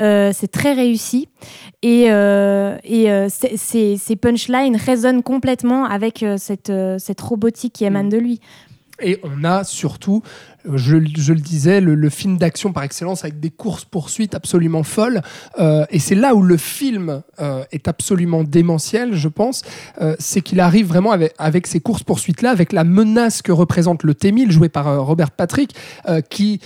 [0.00, 1.28] Euh, c'est très réussi.
[1.82, 8.18] Et, euh, et euh, ces- punchlines résonnent complètement avec cette, cette robotique qui émane de
[8.18, 8.40] lui
[9.02, 10.22] Et on a surtout,
[10.66, 15.20] euh, je, le disais, le, film d'action par excellence avec des courses-poursuites absolument folles.
[15.58, 19.62] Euh, et c'est là où le film euh, est absolument démentiel, je pense.
[20.18, 24.50] C'est qu'il arrive vraiment avec, avec ces courses-poursuites-là, avec la menace que représente le T-1000,
[24.50, 25.74] joué par Robert Patrick,
[26.30, 26.60] qui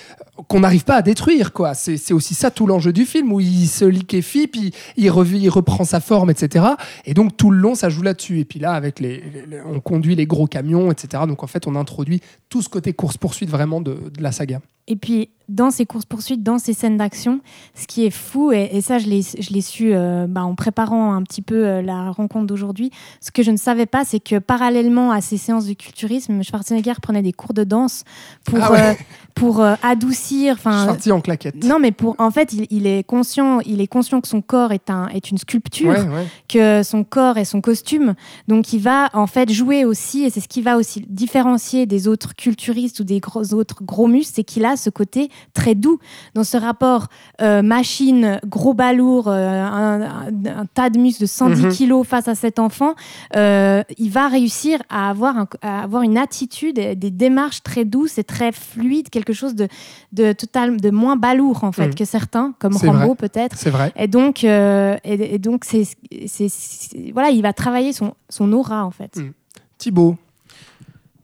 [0.49, 1.75] qu'on n'arrive pas à détruire quoi.
[1.75, 5.49] C'est aussi ça tout l'enjeu du film où il se liquéfie puis il, revit, il
[5.49, 6.65] reprend sa forme etc
[7.05, 8.41] et donc tout le long ça joue là-dessus.
[8.41, 11.67] Et puis là avec les, les- on conduit les gros camions etc donc en fait
[11.67, 15.73] on introduit tout ce côté course poursuite vraiment de, de la saga Et puis, dans
[15.73, 17.41] ces courses-poursuites, dans ces scènes d'action,
[17.75, 20.55] ce qui est fou, et, et ça, je l'ai je l'ai su euh, bah, en
[20.55, 24.21] préparant un petit peu euh, la rencontre d'aujourd'hui, ce que je ne savais pas, c'est
[24.21, 28.05] que parallèlement à ces séances de culturisme, Schwarzenegger prenait des cours de danse
[28.45, 28.81] pour, Ah ouais.
[28.81, 28.95] euh,
[29.35, 30.57] pour euh, adoucir.
[30.61, 34.21] sorti en claquette Non, mais pour, en fait, il, il est conscient, il est conscient
[34.21, 36.27] que son corps est, un, est une sculpture, Ouais, ouais.
[36.49, 38.15] que son corps est son costume.
[38.47, 42.07] Donc, il va en fait jouer aussi, et c'est ce qui va aussi différencier des
[42.07, 46.01] autres culturistes ou des gros, autres gros muscles, c'est qu'il a ce côté très doux
[46.35, 47.07] dans ce rapport
[47.41, 51.73] euh, machine, gros balourd, euh, un, un- un tas de muscles de 110 Mhm.
[51.73, 52.95] kilos face à cet enfant.
[53.37, 57.85] euh, il va réussir à avoir, un- à avoir une attitude, et des démarches très
[57.85, 59.69] douces et très fluides, quelque chose de,
[60.13, 61.95] de total, de moins balourd en fait Mhm.
[61.95, 63.57] que certains, comme Rambo peut-être.
[63.57, 65.85] c'est vrai Et donc, et, et donc c'est,
[66.27, 69.17] c'est, c'est- voilà, il va travailler son, son aura en fait.
[69.17, 69.31] Mm.
[69.79, 70.17] Thibaut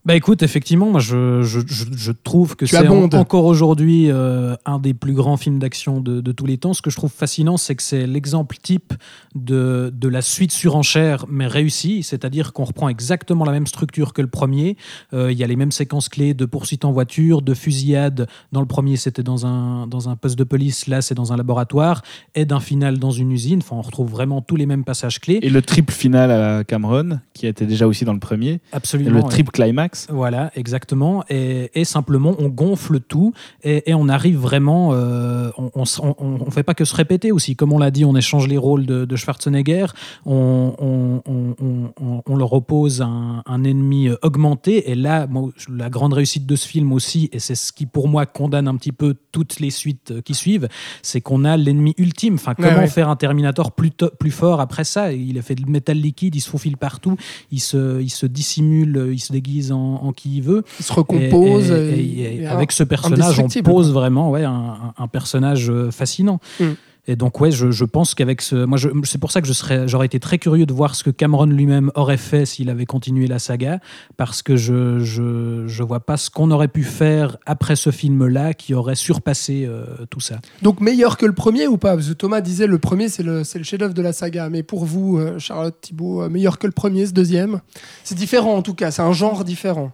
[0.07, 4.55] Bah écoute, effectivement, moi je, je, je, je trouve que c'est en- encore aujourd'hui euh,
[4.65, 6.73] un des plus grands films d'action de, de tous les temps.
[6.73, 8.93] Ce que je trouve fascinant, c'est que c'est l'exemple type
[9.35, 12.03] de, de la suite surenchère, mais réussie.
[12.03, 14.77] C'est-à-dire qu'on reprend exactement la même structure que le premier.
[15.13, 18.29] Euh, Il y a les mêmes séquences clés de poursuite en voiture, de fusillade.
[18.53, 20.87] Dans le premier, c'était dans un, dans un poste de police.
[20.87, 22.01] Là, c'est dans un laboratoire.
[22.33, 23.59] Et d'un final dans une usine.
[23.61, 25.39] Enfin, on retrouve vraiment tous les mêmes passages clés.
[25.41, 28.51] Et le triple final à Cameron, qui était déjà aussi dans le premier.
[28.51, 29.09] Et Absolument.
[29.11, 29.27] le ouais.
[29.29, 29.96] triple climax.
[30.09, 31.23] Voilà, exactement.
[31.29, 33.33] Et, et simplement, on gonfle tout
[33.63, 34.91] et, et on arrive vraiment.
[34.93, 35.71] euh, on,
[36.19, 37.55] on fait pas que se répéter aussi.
[37.55, 39.87] Comme on l'a dit, on échange les rôles de, de Schwarzenegger.
[40.25, 44.91] On, on, on- on- on- on leur oppose un, un ennemi augmenté.
[44.91, 48.07] Et là, moi, la grande réussite de ce film aussi, et c'est ce qui pour
[48.07, 50.67] moi condamne un petit peu toutes les suites qui suivent,
[51.01, 52.35] c'est qu'on a l'ennemi ultime.
[52.35, 52.87] Enfin, comment ouais.
[52.87, 53.91] faire un Terminator plus,
[54.31, 55.13] fort après ça?
[55.13, 57.15] Il a fait de métal liquide, il se faufile partout,
[57.51, 60.63] il se, il se dissimule, il se déguise en, en qui il veut.
[60.79, 65.69] il se recompose Et- avec ce personnage, on pose vraiment ouais, un, un- un personnage
[65.69, 66.39] euh, fascinant.
[66.59, 66.65] Mm.
[67.07, 68.65] Et donc, ouais, je, je pense qu'avec ce.
[68.65, 71.09] Moi, c'est pour ça que je serais, j'aurais été très curieux de voir ce que
[71.09, 73.79] Cameron lui-même aurait fait s'il avait continué la saga,
[74.17, 78.53] parce que je je, je vois pas ce qu'on aurait pu faire après ce film-là
[78.53, 80.39] qui aurait surpassé euh, tout ça.
[80.61, 81.95] Donc meilleur que le premier ou pas?
[82.17, 84.49] Thomas disait le premier c'est le, le chef-d'œuvre de la saga.
[84.49, 87.61] Mais pour vous, euh, Charlotte Thibault, euh, meilleur que le premier, ce deuxième?
[88.03, 89.91] C'est différent en tout cas, c'est un genre différent.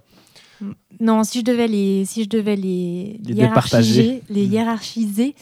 [1.00, 5.36] Non, si je devais les, si je devais les, Les hiérarchiser, les hiérarchiser,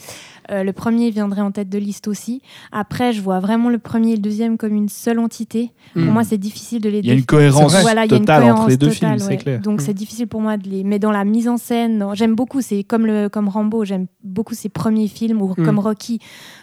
[0.50, 2.42] euh, le premier viendrait en tête de liste aussi.
[2.72, 5.70] Après, je vois vraiment le premier et le deuxième comme une seule entité.
[5.94, 6.04] Mm.
[6.04, 7.76] Pour moi, c'est difficile de les Il y a une cohérence.
[7.82, 9.36] Voilà, totale entre les deux totale, films, ouais.
[9.36, 9.60] c'est clair.
[9.60, 9.84] Donc Mm.
[9.84, 10.82] c'est difficile pour moi de les.
[10.82, 12.60] Mais dans la mise en scène, j'aime beaucoup.
[12.60, 13.84] C'est comme le comme Rambo.
[13.84, 15.64] J'aime beaucoup ses premiers films ou Mm.
[15.64, 16.18] comme Rocky,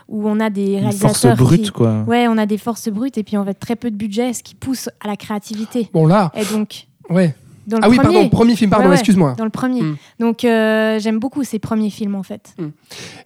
[0.10, 2.04] où on a des réalisateurs brute, qui- quoi.
[2.08, 4.44] Ouais, on a des forces brutes et puis on va très peu de budget, ce
[4.44, 5.90] qui pousse à la créativité.
[5.94, 7.34] Bon là, Et donc ouais.
[7.70, 8.96] Dans le Ah oui, premier, pardon, premier film, pardon, Ouais, ouais.
[8.96, 9.36] excuse-moi.
[9.38, 9.82] dans le premier.
[9.82, 9.98] Mm.
[10.20, 12.56] Donc euh, j'aime beaucoup ces premiers films en fait.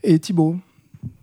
[0.03, 0.57] Et Thibault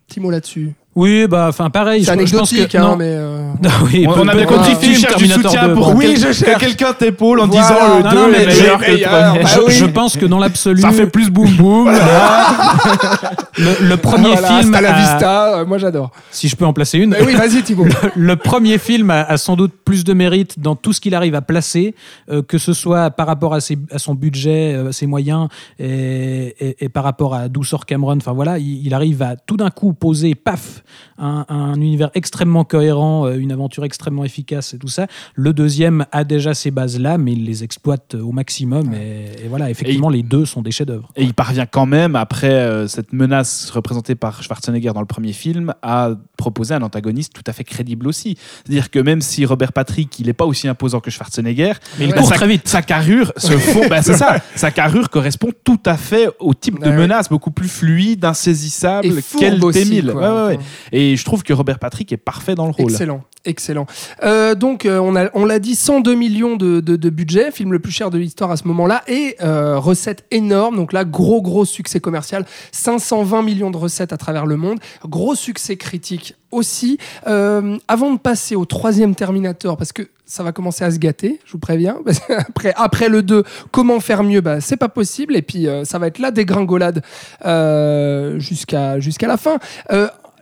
[0.08, 0.72] Thibault là-dessus.
[0.96, 2.04] Oui, bah, enfin, pareil.
[2.04, 2.78] C'est je, je pense anecdotique, que.
[2.78, 2.96] hein, non.
[2.96, 3.04] mais.
[3.06, 5.94] euh, Non, oui, On, on a bien compris, peu- tu cherches du soutien 2, pour.
[5.94, 6.54] Oui, quel- je cherche.
[6.54, 7.62] que quelqu'un t'épaule en Voilà.
[7.68, 9.04] disant le Non, 2 non, mais est je- meilleur que le.
[9.04, 9.72] Bah je, oui.
[9.72, 11.90] je pense que dans l'absolu, Ça fait plus boum boum.
[13.58, 16.10] le, le premier voilà, film, hasta la vista, euh, moi j'adore.
[16.30, 17.86] si je peux en placer une, Mais oui, vas-y Thibault.
[18.16, 21.34] le premier film a, a sans doute plus de mérite dans tout ce qu'il arrive
[21.34, 21.94] à placer,
[22.30, 25.48] euh, que ce soit par rapport à, ses- à son budget, euh, ses moyens,
[25.78, 28.16] et, et- et par rapport à d'où sort Cameron.
[28.16, 30.82] Enfin voilà, il, il arrive à tout d'un coup poser, paf,
[31.18, 35.06] un, un univers extrêmement cohérent, euh, une aventure extrêmement efficace et tout ça.
[35.34, 38.92] Le deuxième a déjà ces bases-là, mais il les exploite euh, au maximum.
[38.94, 41.10] Et, et voilà, effectivement, les deux sont des chefs-d'œuvre.
[41.16, 45.32] Et il parvient quand même, après euh, cette menace représentée par Schwarzenegger dans le premier
[45.32, 48.36] film, à proposer un antagoniste tout à fait crédible aussi.
[48.64, 52.10] C'est-à-dire que même si Robert Patrick, il n'est pas aussi imposant que Schwarzenegger, Mais il
[52.12, 52.68] bah, court sa, très vite.
[52.68, 54.36] Sa carrure se fond, bah, c'est ça.
[54.54, 59.22] Sa carrure correspond tout à fait au type de Ouais, menace, beaucoup plus fluide, insaisissable
[59.38, 60.58] qu'elle aussi, T-1000.
[60.92, 62.90] Et je trouve que Robert Patrick est parfait dans le rôle.
[62.90, 63.86] Excellent, excellent.
[64.22, 67.92] Euh, donc, euh, on, a- on l'a dit, 102 millions de, budget, film le plus
[67.92, 70.76] cher de l'histoire à ce moment-là, et euh, recettes énormes.
[70.76, 72.44] Donc là, gros, gros succès commercial.
[72.72, 74.78] 520 millions de recettes à travers le monde.
[75.06, 76.98] Gros succès critique aussi.
[77.26, 81.52] Avant de passer au troisième Terminator, parce que ça va commencer à se gâter, je
[81.52, 81.98] vous préviens.
[82.48, 84.40] Après, après le 2, comment faire mieux?
[84.40, 85.34] Bah, C'est pas possible.
[85.36, 87.02] Et puis, ça va être la dégringolade
[87.46, 89.58] euh, jusqu'à jusqu'à la fin.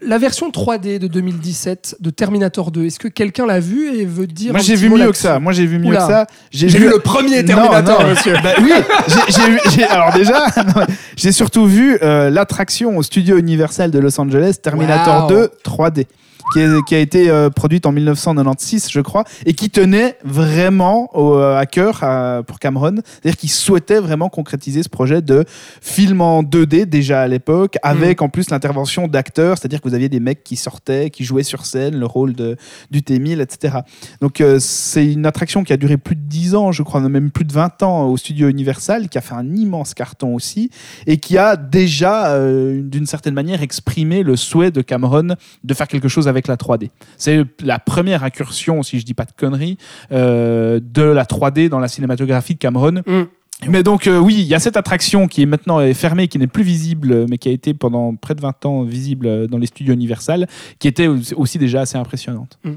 [0.03, 4.27] La version 3D de 2017 de Terminator 2, est-ce que quelqu'un l'a vu et veut
[4.27, 5.39] dire Moi j'ai vu mieux que ça.
[5.41, 6.01] Moi j'ai vu mieux Oula.
[6.07, 6.27] que ça.
[6.51, 8.09] J'ai vu le premier Non, Terminator, non.
[8.11, 8.35] monsieur.
[8.43, 8.73] Bah oui,
[9.09, 10.83] j'ai- j'ai vu- j'ai- alors déjà, non,
[11.17, 15.29] j'ai surtout vu euh, l'attraction au studio Universal de Los Angeles, Terminator Wow.
[15.29, 16.07] 2 3D.
[16.55, 21.11] Qui, est- qui a été euh, produite en 1996, je crois, et qui tenait vraiment
[21.15, 22.97] au- à cœur à- pour Cameron.
[23.05, 25.45] C'est-à-dire qu'il souhaitait vraiment concrétiser ce projet de
[25.83, 30.09] film en 2D déjà à l'époque, avec en plus l'intervention d'acteurs, c'est-à-dire que vous aviez
[30.09, 32.57] des mecs qui sortaient, qui jouaient sur scène le rôle de,
[32.91, 33.79] du T-1000, etc.
[34.23, 37.31] Donc euh, c'est une attraction qui a duré plus de 10 ans, je crois, même
[37.31, 40.71] plus de 20 ans au studio Universal, qui a fait un immense carton aussi,
[41.07, 45.35] et qui a déjà, euh, d'une certaine manière, exprimé le souhait de Cameron
[45.65, 46.91] de faire quelque chose avec la 3D.
[47.17, 49.79] C'est la première incursion, si je dis pas de conneries,
[50.13, 53.03] euh, de la 3D dans la cinématographie de Cameron.
[53.07, 53.23] Mm.
[53.69, 56.47] Mais donc euh, oui, il y a cette attraction qui est maintenant fermée, qui n'est
[56.47, 59.67] plus visible, mais qui a été pendant près de 20 ans visible euh, dans les
[59.67, 60.47] studios Universal,
[60.79, 62.57] qui était aussi- aussi déjà assez impressionnante.
[62.63, 62.71] Mm.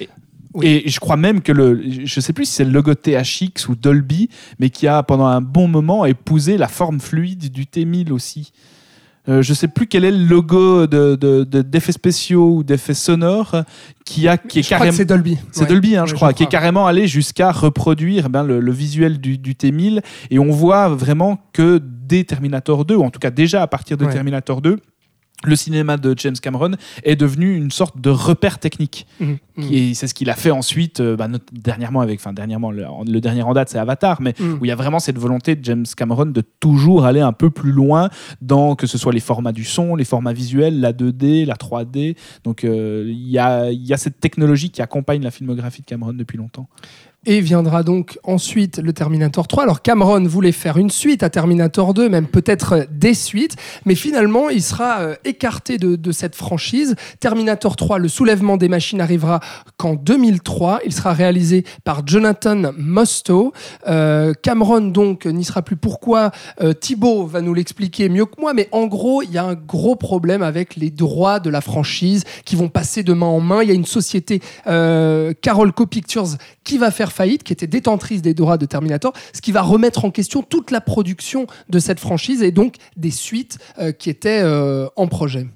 [0.00, 0.08] Et,
[0.54, 0.66] Oui.
[0.66, 3.74] et je crois même que le, je sais plus si c'est le logo THX ou
[3.74, 4.28] Dolby,
[4.60, 8.52] mais qui a pendant un bon moment épousé la forme fluide du T1000 aussi.
[9.28, 12.94] Euh, je sais plus quel est le logo de, de- de- d'effets spéciaux ou d'effets
[12.94, 13.62] sonores
[14.06, 15.38] qui a qui est Je crois carrément que c'est Dolby.
[15.52, 15.66] c'est Ouais.
[15.66, 18.72] Dolby, hein, je Ouais, crois, je qui est carrément allé jusqu'à reproduire ben, le, le
[18.72, 20.00] visuel du, du T1000.
[20.30, 23.96] Et on voit vraiment que dès Terminator 2, ou en tout cas déjà à partir
[23.98, 24.12] de Ouais.
[24.12, 24.78] Terminator 2,
[25.44, 26.72] le cinéma de James Cameron
[27.04, 29.06] est devenu une sorte de repère technique.
[29.20, 29.38] Mhm.
[29.72, 33.20] Est- C'est ce qu'il a fait ensuite, euh, bah, dernièrement avec, enfin dernièrement, le, le
[33.20, 34.58] dernier en date c'est Avatar, mais Mhm.
[34.60, 37.50] où il y a vraiment cette volonté de James Cameron de toujours aller un peu
[37.50, 38.08] plus loin
[38.42, 42.16] dans que ce soit les formats du son, les formats visuels, la 2D, la 3D.
[42.44, 45.86] Donc euh, il y, a, il y a cette technologie qui accompagne la filmographie de
[45.86, 46.68] Cameron depuis longtemps.
[47.26, 49.64] Et viendra donc ensuite le Terminator 3.
[49.64, 53.96] Alors Cameron voulait faire une suite à Terminator 2, même peut-être euh, des suites, mais
[53.96, 56.94] finalement il sera euh, écarté de, cette franchise.
[57.18, 59.40] Terminator 3, le soulèvement des machines arrivera
[59.76, 60.80] qu'en 2003.
[60.86, 63.52] Il sera réalisé par Jonathan Mostow.
[63.88, 65.76] Euh, Cameron donc n'y sera plus.
[65.76, 69.44] Pourquoi Euh, Thibaut va nous l'expliquer mieux que moi, mais en gros il y a
[69.44, 73.40] un gros problème avec les droits de la franchise qui vont passer de main en
[73.40, 73.62] main.
[73.62, 78.22] Il y a une société euh, Carolco Pictures qui va faire faillite, qui était détentrice
[78.22, 82.00] des droits de Terminator, ce qui va remettre en question toute la production de cette
[82.00, 85.46] franchise et donc des suites euh, qui étaient euh, en projet.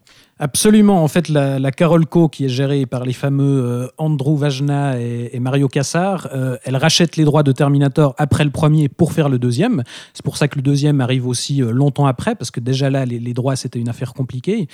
[0.43, 1.05] Absolument.
[1.05, 5.31] En fait, la, la Carolco, qui est gérée par les fameux euh, Andrew Vajna et,
[5.33, 9.29] et Mario Cassar, euh, elle rachète les droits de Terminator après le premier pour faire
[9.29, 9.85] le deuxième.
[10.15, 13.05] C'est pour ça que le deuxième arrive aussi euh, longtemps après, parce que déjà là,
[13.05, 14.67] les, les droits, c'était une affaire compliquée.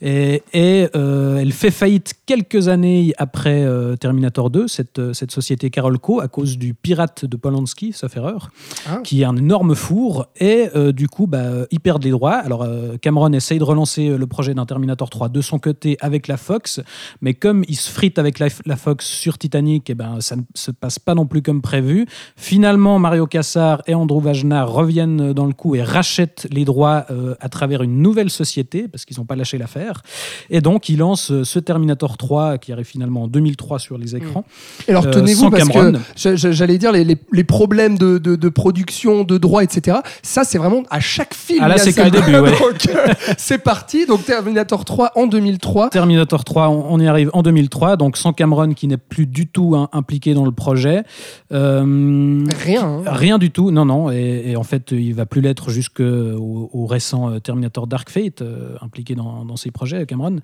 [0.00, 5.70] Et, et, euh, elle fait faillite quelques années après euh, Terminator 2, cette, cette société
[5.70, 8.50] Carolco, à cause du pirate de Polanski, sauf erreur,
[8.88, 9.00] Ah.
[9.02, 10.28] qui est un énorme four.
[10.38, 12.34] Et du coup, bah, ils perdent les droits.
[12.36, 12.64] Alors,
[13.02, 16.80] Cameron essaye de relancer le projet d'un Terminator 3 de son côté avec la Fox,
[17.20, 20.42] mais comme il se frite avec la, la Fox sur Titanic, et ben, ça ne
[20.54, 22.06] se passe pas non plus comme prévu.
[22.36, 27.34] Finalement, Mario Cassar et Andrew Vajna reviennent dans le coup et rachètent les droits euh,
[27.40, 30.02] à travers une nouvelle société, parce qu'ils n'ont pas lâché l'affaire.
[30.50, 34.14] Et donc, ils lancent euh, ce Terminator 3 qui arrive finalement en 2003 sur les
[34.16, 34.44] écrans.
[34.86, 35.92] Et alors Euh, tenez-vous parce Cameron.
[36.22, 39.98] que j'allais dire les, les- les problèmes de, de- de production, de droits, etc.
[40.22, 41.60] Ça c'est vraiment à chaque film.
[41.62, 42.52] Ah, là, c'est que le début, ouais.
[43.38, 44.06] C'est parti.
[44.06, 45.90] Donc Terminator 3 en 2003.
[45.90, 49.74] Terminator 3, on y arrive en 2003, donc sans Cameron qui n'est plus du tout
[49.76, 51.04] hein, impliqué dans le projet.
[51.52, 52.84] Euh, Rien.
[52.84, 53.02] hein.
[53.06, 54.10] Rien du tout, non, non.
[54.10, 58.42] Et, et en fait, il va plus l'être jusqu'au au récent euh, Terminator Dark Fate,
[58.42, 60.36] euh, impliqué dans, dans ces projets, Cameron.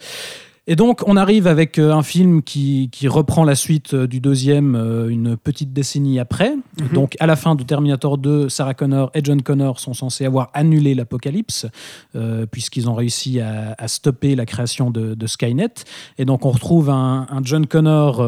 [0.69, 4.21] Et donc, on arrive avec euh, un film qui, qui reprend la suite euh, du
[4.21, 6.55] deuxième euh, une petite décennie après.
[6.93, 10.51] Donc, à la fin de Terminator 2, Sarah Connor et John Connor sont censés avoir
[10.55, 11.67] annulé l'apocalypse,
[12.15, 15.75] euh, puisqu'ils ont réussi à, à stopper la création de, de Skynet.
[16.19, 18.23] Et donc, on retrouve un, un John Connor.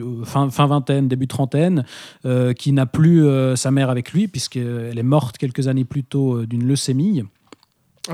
[0.00, 1.84] euh, fin, fin vingtaine, début trentaine,
[2.24, 3.26] euh, qui n'a plus
[3.56, 7.22] sa mère avec lui, puisqu'elle est morte quelques années plus tôt d'une leucémie.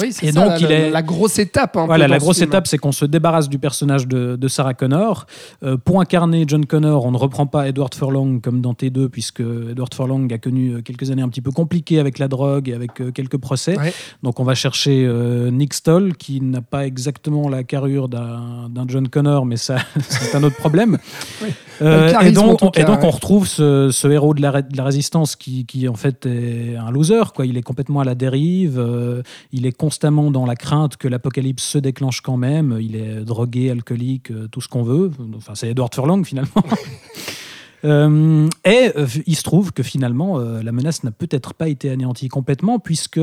[0.00, 1.74] Oui, c'est ça, donc, la, il est- la grosse étape.
[1.76, 4.74] un peu Voilà, la grosse étape, c'est qu'on se débarrasse du personnage de, de Sarah
[4.74, 5.26] Connor.
[5.62, 9.40] Euh, pour incarner John Connor, on ne reprend pas Edward Furlong comme dans T2, puisque
[9.40, 12.74] Edward Furlong a connu euh, quelques années un petit peu compliquées avec la drogue et
[12.74, 13.78] avec euh, quelques procès.
[13.78, 13.94] Ouais.
[14.22, 18.84] Donc on va chercher euh, Nick Stoll, qui n'a pas exactement la carrure d'un d'un
[18.88, 20.98] John Connor, mais ça, c'est un autre problème.
[21.42, 21.48] Oui.
[21.80, 25.36] Euh, et donc, et on retrouve ce, ce héros de la, ré- de la résistance
[25.36, 27.22] qui, qui, en fait est un loser.
[27.34, 27.46] Quoi.
[27.46, 28.78] Il est complètement à la dérive.
[28.78, 29.22] euh,
[29.52, 32.78] il est constamment dans la crainte que l'apocalypse se déclenche quand même.
[32.80, 35.10] Il est drogué, alcoolique, euh, tout ce qu'on veut.
[35.36, 36.50] Enfin, c'est Edward Furlong finalement.
[37.84, 41.90] Euh, et euh, il se trouve que finalement, euh, la menace n'a peut-être pas été
[41.90, 43.20] anéantie complètement, puisque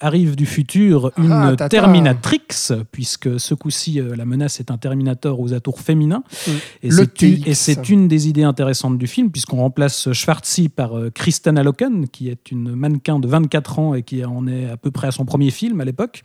[0.00, 1.68] arrive du futur une Ah, tata.
[1.68, 2.40] Terminatrix,
[2.92, 6.22] puisque ce coup-ci, la menace est un Terminator aux atours féminins.
[6.46, 6.50] Mm.
[6.82, 12.28] Et c'est une- des idées intéressantes du film, puisqu'on remplace Schwarzy par Kristen Loken, qui
[12.28, 15.24] est une mannequin de 24 ans et qui en est à peu près à son
[15.24, 16.22] premier film à l'époque.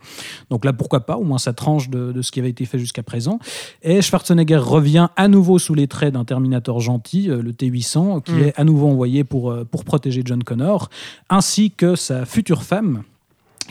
[0.50, 2.78] Donc là, pourquoi pas, au moins ça tranche de, de ce qui avait été fait
[2.78, 3.38] jusqu'à présent.
[3.82, 8.42] Et Schwarzenegger revient à nouveau sous les traits d'un Terminator gentil, le T-800, qui Mm.
[8.42, 10.90] est à nouveau envoyé pour, euh, pour protéger John Connor,
[11.30, 13.02] ainsi que sa future femme.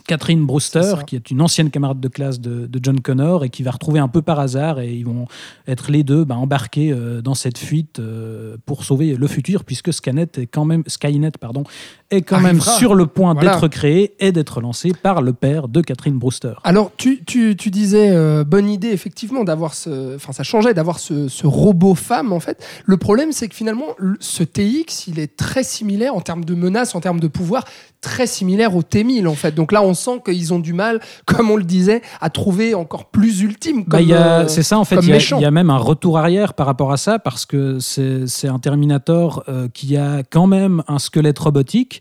[0.07, 3.61] Catherine Brewster, qui est une ancienne camarade de classe de, de John Connor et qui
[3.61, 5.27] va retrouver un peu par hasard et ils vont
[5.67, 9.91] être les deux bah, embarqués euh, dans cette fuite euh, pour sauver le futur puisque
[9.93, 11.63] Skynet est quand même Skynet pardon
[12.11, 13.53] est quand même sur le point Voilà.
[13.53, 16.53] d'être créé et d'être lancé par le père de Catherine Brewster.
[16.63, 20.15] Alors, tu, tu, tu disais, euh, bonne idée, effectivement, d'avoir ce.
[20.15, 22.63] Enfin, ça changeait d'avoir ce, ce robot femme, en fait.
[22.85, 26.53] Le problème, c'est que finalement, le- ce TX, il est très similaire en termes de
[26.55, 27.65] menaces, en termes de pouvoir,
[28.01, 29.53] très similaire au T1000, en fait.
[29.53, 33.05] Donc là, on sent qu'ils ont du mal, comme on le disait, à trouver encore
[33.09, 33.83] plus ultime.
[33.87, 36.53] Bah, Comme, euh, c'est ça en fait, il y, a- y même un retour arrière
[36.53, 40.83] par rapport à ça parce que c'est c'est un Terminator euh, qui a quand même
[40.87, 42.00] un squelette robotique,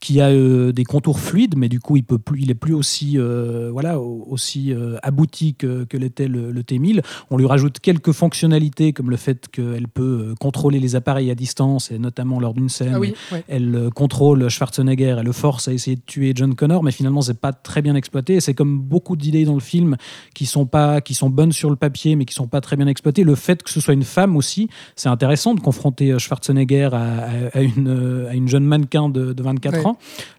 [0.00, 2.72] qui a euh, des contours fluides, mais du coup il peut plus, il est plus
[2.74, 7.02] aussi euh, voilà au- aussi euh, abouti que, que l'était le, le T1000.
[7.30, 11.90] On lui rajoute quelques fonctionnalités comme le fait qu'elle peut contrôler les appareils à distance
[11.90, 12.92] et notamment lors d'une scène.
[12.94, 13.44] Ah oui, ouais.
[13.48, 17.38] Elle contrôle Schwarzenegger, elle le force à essayer de tuer John Connor, mais finalement c'est
[17.38, 18.36] pas très bien exploité.
[18.36, 19.96] Et c'est comme beaucoup d'idées dans le film
[20.34, 22.86] qui sont pas, qui sont bonnes sur le papier, mais qui sont pas très bien
[22.86, 23.22] exploitées.
[23.22, 27.58] Le fait que ce soit une femme aussi, c'est intéressant de confronter Schwarzenegger à, à-
[27.58, 29.86] à une, à une jeune mannequin de, de 24 Ouais.
[29.86, 29.89] ans.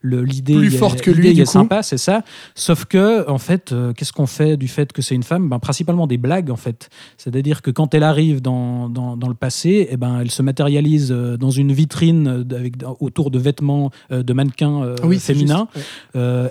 [0.03, 1.49] L'idée Plus forte que lui, est coup.
[1.51, 2.23] sympa, c'est ça.
[2.55, 5.49] Sauf que en fait, euh, qu'est-ce qu'on fait du fait que c'est une femme?
[5.49, 6.89] Ben, Principalement des blagues en fait.
[7.17, 11.11] C'est-à-dire que quand elle arrive dans, dans, dans le passé, eh ben, elle se matérialise
[11.11, 15.67] euh, dans une vitrine euh, avec, autour de vêtements de mannequins Oui, féminins.
[15.75, 15.87] juste,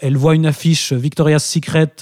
[0.02, 1.92] elle voit une affiche Victoria's Secret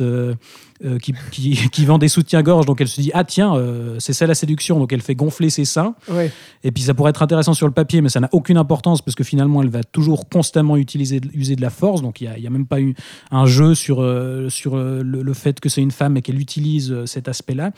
[0.84, 4.12] euh, qui, qui, qui vend des soutiens-gorge, donc elle se dit ah tiens euh, c'est
[4.12, 5.94] ça la séduction, donc elle fait gonfler ses seins.
[6.10, 6.30] ouais.
[6.64, 9.14] Et puis ça pourrait être intéressant sur le papier, mais ça n'a aucune importance parce
[9.14, 12.48] que finalement elle va toujours constamment utiliser user de la force, donc il n'y a,
[12.48, 12.94] a même pas eu
[13.30, 17.04] un jeu sur euh, sur le, le fait que c'est une femme et qu'elle utilise
[17.06, 17.72] cet aspect-là.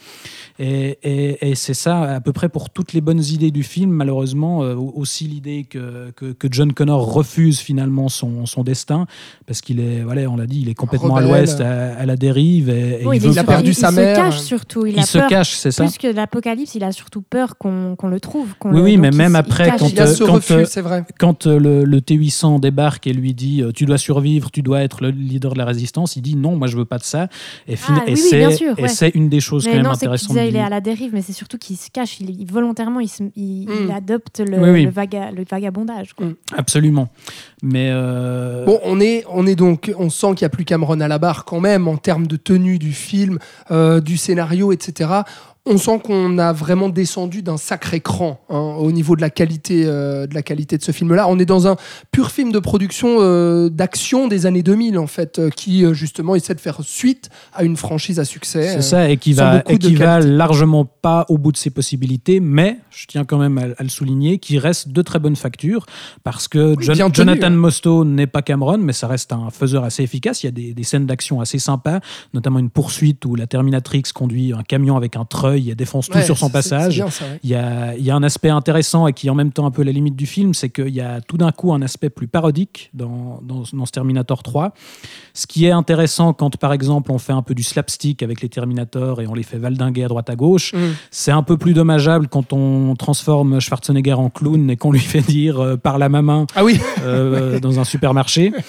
[0.59, 3.89] Et, et- et c'est ça à peu près pour toutes les bonnes idées du film.
[3.91, 9.05] Malheureusement, aussi l'idée que, que, que John Connor refuse finalement son, son destin
[9.47, 12.15] parce qu'il est, voilà, on l'a dit, il est complètement à l'ouest, à, à la
[12.15, 12.69] dérive.
[12.69, 14.15] Et, et Oui, il il, a perdu il- sa il mère.
[14.15, 14.85] se cache surtout.
[14.85, 15.27] Il, il a se peur.
[15.27, 15.83] cache, c'est ça.
[15.83, 18.55] Plus que l'apocalypse, il a surtout peur qu'on qu'on le trouve.
[18.59, 20.53] qu'on Oui, oui, mais il même il après, quand, Il y a ce quand, refus,
[20.53, 25.01] euh, le, le T800 débarque et lui dit euh, tu dois survivre, tu dois être
[25.01, 27.27] le leader de la résistance, il dit non, moi je veux pas de ça.
[27.67, 28.87] Et, Ah, et oui, oui, c'est bien sûr, et ouais.
[28.87, 30.37] c'est une des choses Mais quand même non, tu intéressantes.
[30.47, 32.19] il est à la dérive, mais c'est surtout qu'il se cache.
[32.19, 33.73] Il, il- volontairement, il, se- il, Mm.
[33.85, 34.83] il adopte le, Oui, oui.
[34.85, 36.13] le vaga- le vagabondage.
[36.13, 36.25] quoi.
[36.27, 36.35] Mm.
[36.57, 37.09] Absolument.
[37.61, 40.99] Mais euh, Bon, on est, on est donc, on sent qu'il n'y a plus Cameron
[40.99, 43.37] à la barre quand même en termes de tenue du film,
[43.69, 45.09] euh, du scénario, etc.
[45.67, 49.83] On sent qu'on a vraiment descendu d'un sacré cran hein, au niveau de la qualité,
[49.85, 51.27] euh, de la qualité de ce film-là.
[51.29, 51.75] On est dans un
[52.11, 56.55] pur film de production euh, d'action des années 2000 en fait, euh, qui justement essaie
[56.55, 58.73] de faire suite à une franchise à succès.
[58.73, 62.39] c'est ça, et qui va, et qui va largement pas au bout de ses possibilités,
[62.39, 65.85] mais je tiens quand même à, à le souligner, qui reste de très bonne facture,
[66.23, 67.49] parce que Oui, tenu, Jonathan hein.
[67.51, 70.41] Mostow n'est pas Cameron, mais ça reste un faiseur assez efficace.
[70.41, 71.99] Il y a des, des scènes d'action assez sympas,
[72.33, 76.17] notamment une poursuite où la Terminatrix conduit un camion avec un treuil et défonce tout
[76.17, 76.93] Ouais, sur son passage.
[76.93, 77.39] c'est bien ça, ouais.
[77.43, 79.65] Il y, a, il y a un aspect intéressant et qui est en même temps
[79.65, 82.09] un peu la limite du film, c'est qu'il y a tout d'un coup un aspect
[82.09, 84.73] plus parodique dans, dans, dans ce Terminator 3.
[85.33, 88.49] Ce qui est intéressant quand, par exemple, on fait un peu du slapstick avec les
[88.49, 90.77] Terminators et on les fait valdinguer à droite à gauche, Mm.
[91.11, 95.21] c'est un peu plus dommageable quand on transforme Schwarzenegger en clown et qu'on lui fait
[95.21, 98.51] dire euh, par la main Ah oui, euh, dans un supermarché.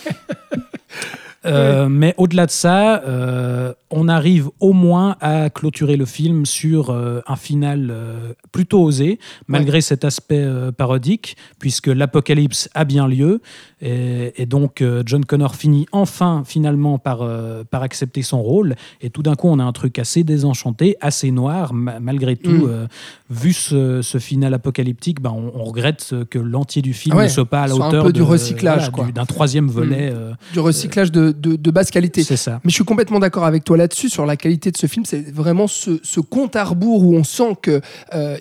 [1.45, 6.91] Euh, Mais au-delà de ça, euh, on arrive au moins à clôturer le film sur
[6.91, 9.19] euh, un final euh, plutôt osé,
[9.49, 13.41] malgré cet aspect parodique, puisque l'apocalypse a bien lieu.
[13.83, 18.77] Et, et donc, euh, John Connor finit enfin, finalement, par, euh, par accepter son rôle.
[19.01, 22.51] Et tout d'un coup, on a un truc assez désenchanté, assez noir, ma- malgré tout.
[22.51, 22.67] Mm.
[22.69, 22.87] euh,
[23.29, 27.25] vu ce, ce final apocalyptique, ben, on, on regrette que l'entier du film Ah ouais,
[27.25, 30.11] ne soit pas à la soit un hauteur peu du recyclage, voilà, d'un troisième volet.
[30.11, 30.15] Mm.
[30.17, 32.23] euh, Du recyclage de, de- de basse qualité.
[32.23, 32.61] c'est ça.
[32.65, 35.05] Mais je suis complètement d'accord avec toi là-dessus, sur la qualité de ce film.
[35.05, 37.81] C'est vraiment ce, ce compte à rebours où on sent qu'il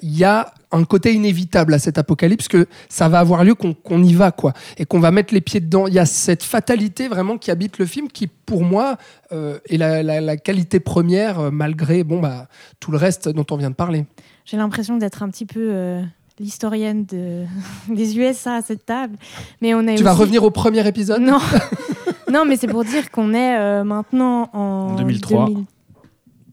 [0.03, 4.13] y a un côté inévitable à cet apocalypse, que ça va avoir lieu, qu'on y
[4.13, 4.53] va, quoi.
[4.77, 5.87] Et qu'on va mettre les pieds dedans.
[5.87, 8.97] Il y a cette fatalité vraiment qui habite le film, qui, pour moi,
[9.31, 12.47] euh, est la, la- la qualité première, euh, malgré bon, bah,
[12.79, 14.05] tout le reste dont on vient de parler.
[14.45, 16.01] J'ai l'impression d'être un petit peu euh,
[16.39, 17.43] l'historienne de...
[17.93, 19.15] des USA à cette table.
[19.61, 21.21] Mais on est Tu vas revenir au premier épisode?
[21.21, 21.39] Non,
[22.31, 25.49] non, mais c'est pour dire qu'on est euh, maintenant en 2003.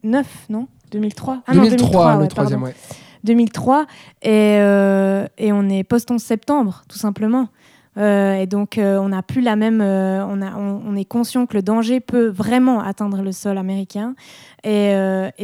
[0.03, 0.67] 2009, non?
[0.91, 2.75] 2003 Ah non, 2003, le troisième, ouais.
[3.23, 3.85] 2003
[4.21, 7.49] et, euh, et on est post-11 septembre, tout simplement.
[7.97, 9.81] Euh, et donc, euh, on n'a plus la même.
[9.81, 14.15] on, est conscient que le danger peut vraiment atteindre le sol américain.
[14.63, 14.93] Et,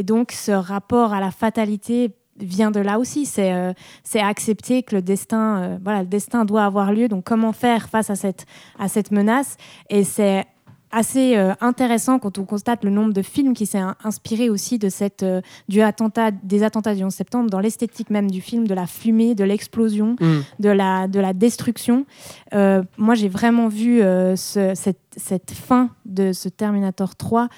[0.04, 3.26] donc, ce rapport à la fatalité vient de là aussi.
[3.26, 3.74] C'est euh,
[4.16, 7.08] accepter que le destin, voilà, le destin doit avoir lieu.
[7.08, 8.46] Donc, comment faire face à cette,
[8.80, 9.58] à cette menace?
[9.90, 10.46] Et c'est
[10.92, 14.78] assez euh, intéressant quand on constate le nombre de films qui s'est in- inspiré aussi
[14.80, 18.68] de cette, euh, du attentat, des attentats du 11 septembre, dans l'esthétique même du film,
[18.68, 20.40] de la fumée, de l'explosion, Mm.
[20.60, 22.06] de la, de la destruction.
[22.54, 27.50] Euh, moi, j'ai vraiment vu euh, ce- cette, cette fin de ce Terminator 3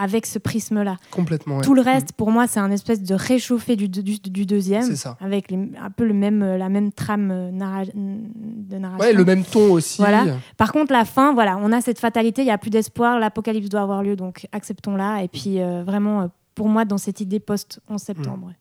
[0.00, 0.96] avec ce prisme-là.
[1.10, 1.56] Complètement.
[1.58, 1.62] ouais.
[1.62, 4.96] Tout le reste, pour moi, c'est un espèce de réchauffé du, du, du deuxième, C'est
[4.96, 5.16] ça.
[5.20, 9.04] avec les- un peu le même, euh, la même trame euh, narra- de narration.
[9.06, 9.98] Ouais, le même ton aussi.
[9.98, 10.24] Voilà.
[10.56, 13.68] Par contre, la fin, voilà, on a cette fatalité, il n'y a plus d'espoir, l'apocalypse
[13.68, 15.22] doit avoir lieu, donc acceptons-la.
[15.22, 18.46] Et puis, euh, vraiment, pour moi, dans cette idée post-11 septembre.
[18.48, 18.54] ouais.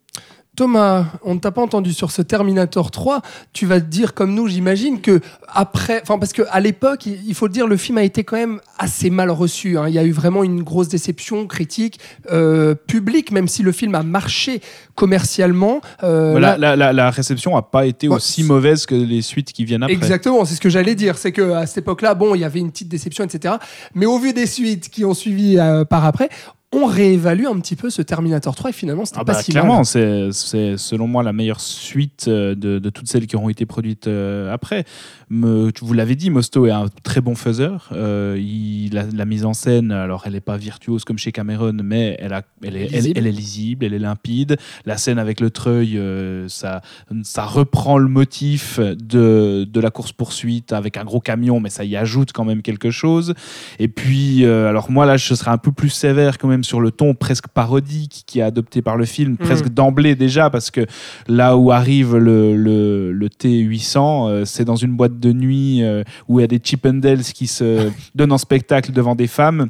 [0.64, 3.22] Thomas, on ne t'a pas entendu sur ce Terminator 3.
[3.53, 7.34] Tu vas te dire comme nous, j'imagine que après, enfin parce que à l'époque, il
[7.34, 9.78] faut le dire, le film a été quand même assez mal reçu.
[9.78, 9.86] hein.
[9.88, 11.97] Il y a eu vraiment une grosse déception critique,
[12.30, 14.60] euh, publique, même si le film a marché
[14.95, 15.80] commercialement.
[16.03, 19.53] Euh, Voilà, la, la- la réception n'a pas été Ouais, aussi mauvaise que les suites
[19.53, 19.95] qui viennent après.
[19.95, 21.18] Exactement, c'est ce que j'allais dire.
[21.18, 23.55] C'est que à cette époque-là, bon, il y avait une petite déception, etc.
[23.95, 26.28] Mais au vu des suites qui ont suivi euh, par après,
[26.72, 29.51] on réévalue un petit peu ce Terminator 3 et finalement, c'était Ah pas bah, si
[29.51, 29.86] clairement, mal.
[29.86, 33.65] c'est c'est selon moi la meilleure suite euh, de, de toutes celles qui auront été
[33.65, 34.86] produites euh, après.
[35.32, 37.89] Me- vous l'avez dit, Mosto est un très bon faiseur.
[37.91, 41.76] Euh, il, la, la mise en scène, alors elle n'est pas virtuose comme chez Cameron,
[41.84, 43.17] mais elle, a, elle, est, elle, Lisible.
[43.20, 44.57] elle est lisible, elle est limpide.
[44.86, 46.82] La scène avec le treuil, euh, ça,
[47.24, 51.95] ça reprend le motif de, de la course-poursuite avec un gros camion, mais ça y
[51.97, 53.34] ajoute quand même quelque chose.
[53.80, 56.91] Et puis, alors moi là, je serais un peu plus sévère quand même sur le
[56.91, 60.86] ton presque parodique qui est adopté par le film, presque d'emblée déjà, parce que
[61.28, 66.03] là où arrive le, le, le T800, euh, c'est dans une boîte de nuit euh,
[66.28, 69.70] où il y a des Chippendales qui se donnent en spectacle devant des femmes.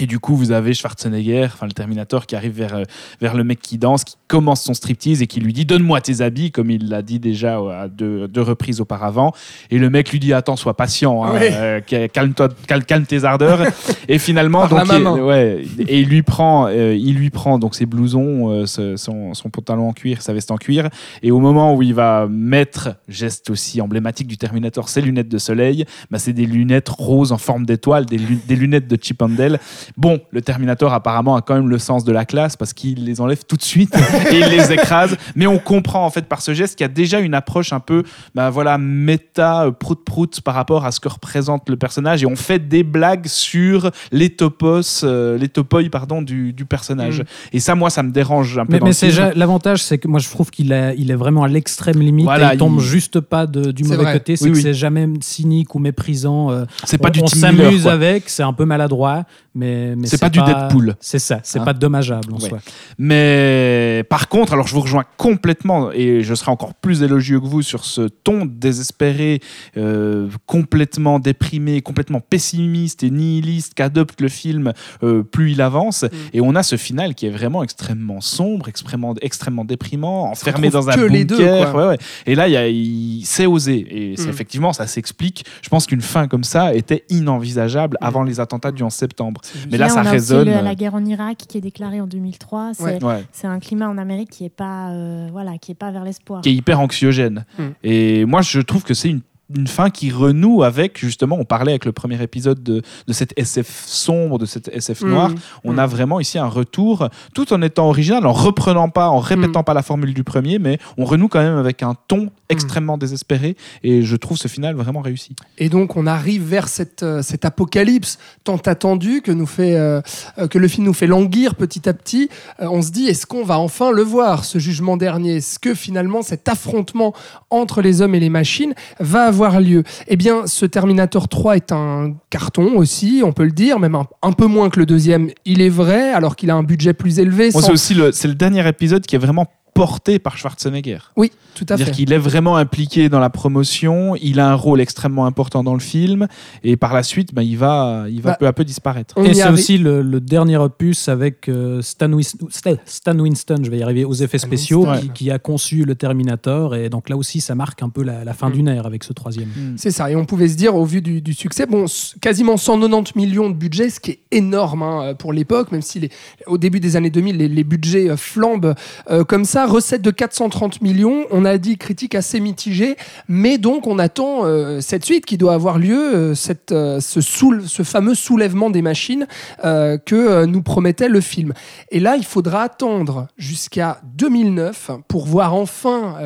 [0.00, 2.82] Et du coup, vous avez Schwarzenegger, enfin le Terminator, qui arrive vers, euh,
[3.20, 6.22] vers le mec qui danse, qui commence son striptease et qui lui dit Donne-moi tes
[6.22, 9.32] habits, comme il l'a dit déjà à deux, deux reprises auparavant.
[9.70, 13.24] Et le mec lui dit Attends, sois patient, hein, euh, ca- calme-toi, calme, calme tes
[13.24, 13.60] ardeurs.
[14.08, 14.78] et finalement, donc,
[15.18, 18.96] il, ouais, et il lui prend, euh, il lui prend donc ses blousons, euh, ce-
[18.96, 20.88] son, son pantalon en cuir, sa veste en cuir.
[21.22, 25.38] Et au moment où il va mettre, geste aussi emblématique du Terminator, ses lunettes de
[25.38, 29.20] soleil, bah, c'est des lunettes roses en forme d'étoile, des, lu- des lunettes de Chip
[29.20, 29.60] and Dale.
[29.96, 33.20] Bon, le Terminator apparemment a quand même le sens de la classe parce qu'il les
[33.20, 33.94] enlève tout de suite
[34.30, 35.16] et il les écrase.
[35.36, 37.80] Mais on comprend en fait par ce geste qu'il y a déjà une approche un
[37.80, 38.02] peu,
[38.34, 42.36] bah voilà, méta, euh, prout-prout par rapport à ce que représente le personnage et on
[42.36, 47.20] fait des blagues sur les topos, euh, les topoi pardon du, du personnage.
[47.20, 47.24] Mm.
[47.54, 48.78] Et ça, moi, ça me dérange un peu.
[48.82, 52.00] Mais, c'est l'avantage, c'est que moi je trouve qu'il est, il est vraiment à l'extrême
[52.00, 52.24] limite.
[52.24, 54.12] Voilà, et il tombe il- juste pas de- du mauvais vrai.
[54.14, 54.36] côté.
[54.36, 54.62] C'est Oui, que oui.
[54.62, 56.50] c'est jamais cynique ou méprisant.
[56.50, 59.24] euh, C'est pas on, du on s'amuse avec, c'est un peu maladroit,
[59.54, 60.96] mais, mais C'est pas du Deadpool.
[61.00, 62.48] C'est ça, c'est Hein pas dommageable en Ouais.
[62.48, 62.58] soi.
[62.98, 67.46] Mais par contre, alors je vous rejoins complètement et je serai encore plus élogieux que
[67.46, 69.40] vous sur ce ton désespéré,
[69.76, 76.04] euh, complètement déprimé, complètement pessimiste et nihiliste qu'adopte le film euh, plus il avance.
[76.32, 80.88] Et on a ce final qui est vraiment extrêmement sombre, extrêmement, extrêmement déprimant, enfermé dans
[80.88, 81.12] un que bunker.
[81.12, 81.74] les deux, quoi.
[81.74, 81.98] Ouais, ouais.
[82.26, 83.86] Et là, il, s'est osé.
[83.90, 84.30] Et c'est Mm.
[84.30, 85.44] effectivement, ça s'explique.
[85.62, 88.04] Je pense qu'une fin comme ça était inenvisageable Mm.
[88.06, 89.40] avant les attentats du 11 septembre.
[89.70, 90.48] Mais là, ça a aussi résonne.
[90.48, 92.72] le- la guerre en Irak qui est déclarée en 2003.
[92.74, 93.04] C'est Ouais.
[93.04, 93.24] Ouais.
[93.32, 96.40] c'est un climat en Amérique qui est pas, euh, voilà, qui est pas vers l'espoir.
[96.42, 97.44] qui est hyper anxiogène.
[97.58, 97.62] Mm.
[97.84, 99.20] Et moi, je trouve que c'est une
[99.56, 103.32] une fin qui renoue avec, justement, on parlait avec le premier épisode de, de cette
[103.38, 105.30] SF sombre, de cette SF noire.
[105.30, 105.34] Mm.
[105.64, 105.78] On Mm.
[105.78, 109.64] a vraiment ici un retour, tout en étant original, en reprenant pas, en répétant Mm.
[109.64, 113.56] pas la formule du premier, mais on renoue quand même avec un ton extrêmement désespéré.
[113.82, 115.34] Et je trouve ce final vraiment réussi.
[115.58, 120.00] Et donc on arrive vers cette, euh, cet apocalypse tant attendu que, nous fait, euh,
[120.38, 122.28] euh, que le film nous fait languir petit à petit.
[122.60, 125.36] Euh, on se dit, est-ce qu'on va enfin le voir, ce jugement dernier?
[125.36, 127.14] Est-ce que finalement cet affrontement
[127.50, 131.72] entre les hommes et les machines va avoir lieu Eh bien, ce Terminator 3 est
[131.72, 135.30] un carton aussi, on peut le dire, même un, un peu moins que le deuxième,
[135.44, 137.50] il est vrai, alors qu'il a un budget plus élevé.
[137.50, 140.98] Sans- c'est aussi le, c'est le dernier épisode qui est vraiment porté par Schwarzenegger.
[141.16, 141.92] Oui, tout à C'est-à-dire fait.
[141.92, 145.80] qu'il est vraiment impliqué dans la promotion, il a un rôle extrêmement important dans le
[145.80, 146.28] film,
[146.62, 149.16] et par la suite, bah, il va, il va Bah, peu à peu disparaître.
[149.18, 152.36] Et c'est aussi le, le dernier opus avec euh, Stan, Wis-
[152.84, 155.08] Stan- Winston, je vais y arriver, aux effets Stan spéciaux, Winston.
[155.14, 156.74] qui, qui a conçu le Terminator.
[156.74, 158.52] Et donc là aussi, ça marque un peu la, la fin Mm.
[158.52, 159.48] d'une ère avec ce troisième.
[159.76, 161.86] C'est ça, et on pouvait se dire, au vu du, du succès, bon,
[162.20, 166.10] quasiment 190 millions de budget, ce qui est énorme hein, pour l'époque, même si les-
[166.46, 168.74] au début des années 2000, les, les budgets euh, flambent
[169.10, 169.61] euh, comme ça.
[169.66, 172.96] Recette de 430 millions, on a dit critique assez mitigée,
[173.28, 177.82] mais donc on attend euh, cette suite qui doit avoir lieu, euh, cette, euh, ce,
[177.82, 179.26] fameux soulèvement des machines
[179.62, 181.52] que nous promettait le film.
[181.90, 186.16] Et là, il faudra attendre jusqu'à 2009 pour voir enfin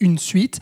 [0.00, 0.60] une suite.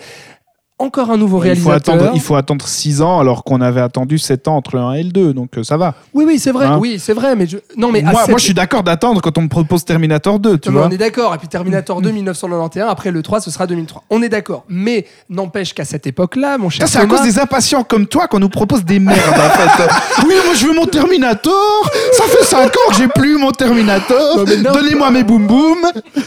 [0.80, 1.94] Encore un nouveau il, faut réalisateur.
[1.94, 4.92] attendre, il faut attendre 6 ans alors qu'on avait attendu 7 ans entre le 1
[4.94, 5.94] et le 2, donc euh, ça va.
[6.12, 6.66] Oui, oui, c'est vrai.
[6.66, 7.36] Hein oui, c'est vrai.
[7.36, 7.58] Mais je...
[7.76, 10.70] non, mais moi, moi, je suis d'accord d'attendre quand on me propose Terminator 2, tu
[10.70, 10.88] Non, vois.
[10.88, 11.32] on est d'accord.
[11.32, 12.90] Et puis Terminator 2, 1991.
[12.90, 14.02] Après le 3, ce sera 2003.
[14.10, 14.64] On est d'accord.
[14.68, 18.40] Mais n'empêche qu'à cette époque-là, mon cher c'est à cause des impatients comme toi qu'on
[18.40, 19.84] nous propose des merdes, en fait.
[20.26, 21.88] Oui, moi, je veux mon Terminator.
[22.14, 24.44] Ça fait 5 ans que j'ai plus mon Terminator.
[24.44, 25.78] Donnez-moi mes boum boum.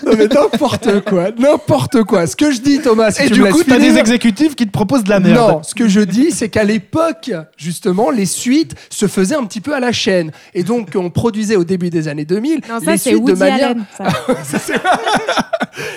[0.06, 2.26] Non, mais n'importe quoi, n'importe quoi.
[2.28, 4.66] Ce que je dis, Thomas, si Et tu du me coup, t'as des exécutifs qui
[4.66, 5.52] te proposent de la merde.
[5.52, 9.62] Non, ce que je dis, c'est qu'à l'époque, justement, les suites se faisaient un petit
[9.62, 10.32] peu à la chaîne.
[10.54, 13.72] Et donc, on produisait au début des années 2000 Non, ça, les suites de manière
[13.72, 13.86] Allen.
[14.44, 14.60] ça.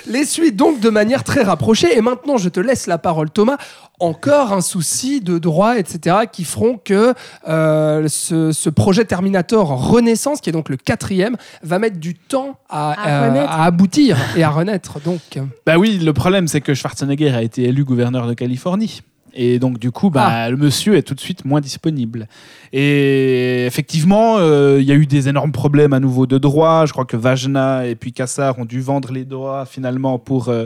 [0.07, 1.97] les suites donc de manière très rapprochée.
[1.97, 3.57] Et maintenant, je te laisse la parole, Thomas.
[3.99, 7.13] Encore un souci de droit, etc., qui feront que
[7.47, 12.57] euh, ce, ce projet Terminator Renaissance, qui est donc le quatrième, va mettre du temps
[12.67, 14.99] à, À euh, à aboutir et à renaître.
[15.01, 15.19] Donc,
[15.67, 19.01] Bah oui, le problème, c'est que Schwarzenegger a été élu gouverneur de Californie.
[19.33, 20.49] Et donc, du coup, bah, Ah.
[20.49, 22.27] le monsieur est tout de suite moins disponible.
[22.73, 26.85] Et effectivement, euh, il y a eu des énormes problèmes à nouveau de droit.
[26.85, 30.65] Je crois que Vajna et puis Kassar ont dû vendre les droits finalement pour, euh,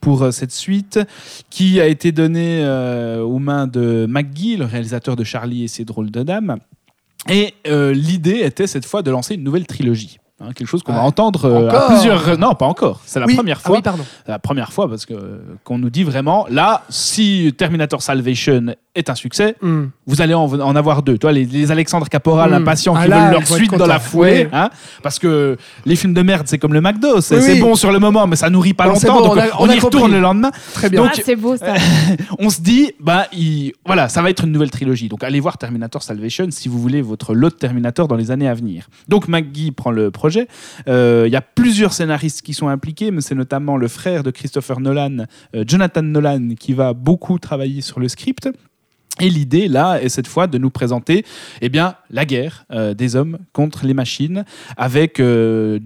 [0.00, 0.98] pour euh, cette suite,
[1.50, 2.66] qui a été donnée
[3.22, 6.56] aux mains de McGee, le réalisateur de Charlie et ses drôles de dames.
[7.28, 10.18] Et l'idée était cette fois de lancer une nouvelle trilogie.
[10.38, 12.36] Hein, quelque chose qu'on va entendre euh, à plusieurs.
[12.36, 13.00] Non, pas encore.
[13.06, 13.34] C'est la oui.
[13.34, 14.04] première Ah fois oui, pardon.
[14.26, 19.10] c'est la première fois parce que qu'on nous dit vraiment là si Terminator Salvation est
[19.10, 19.86] un succès Hmm.
[20.06, 22.54] vous allez en, en avoir deux toi les, les Alexandre Caporal Mm.
[22.54, 24.48] impatients Ah qui là, veulent leur suite dans la Ouais.
[24.52, 24.70] hein,
[25.02, 27.60] parce que les films de merde c'est comme le McDo c'est Oui, c'est oui.
[27.60, 29.66] bon sur le moment mais ça nourrit pas Bon, longtemps bon, donc on a- on,
[29.66, 31.02] on a y retourne le lendemain Très bien.
[31.02, 31.74] Donc, Ah, c'est beau ça.
[32.38, 35.58] on se dit bah il- voilà ça va être une nouvelle trilogie donc allez voir
[35.58, 39.28] Terminator Salvation si vous voulez votre lot de Terminator dans les années à venir donc
[39.28, 40.48] McGee prend le projet
[40.88, 44.30] Euh, il y a plusieurs scénaristes qui sont impliqués mais c'est notamment le frère de
[44.30, 45.24] Christopher Nolan
[45.54, 48.48] euh, Jonathan Nolan qui va beaucoup travailler sur le script
[49.20, 51.24] et l'idée, là, est cette fois de nous présenter
[51.62, 54.44] eh bien, la guerre euh, des hommes contre les machines,
[54.76, 55.78] avec euh,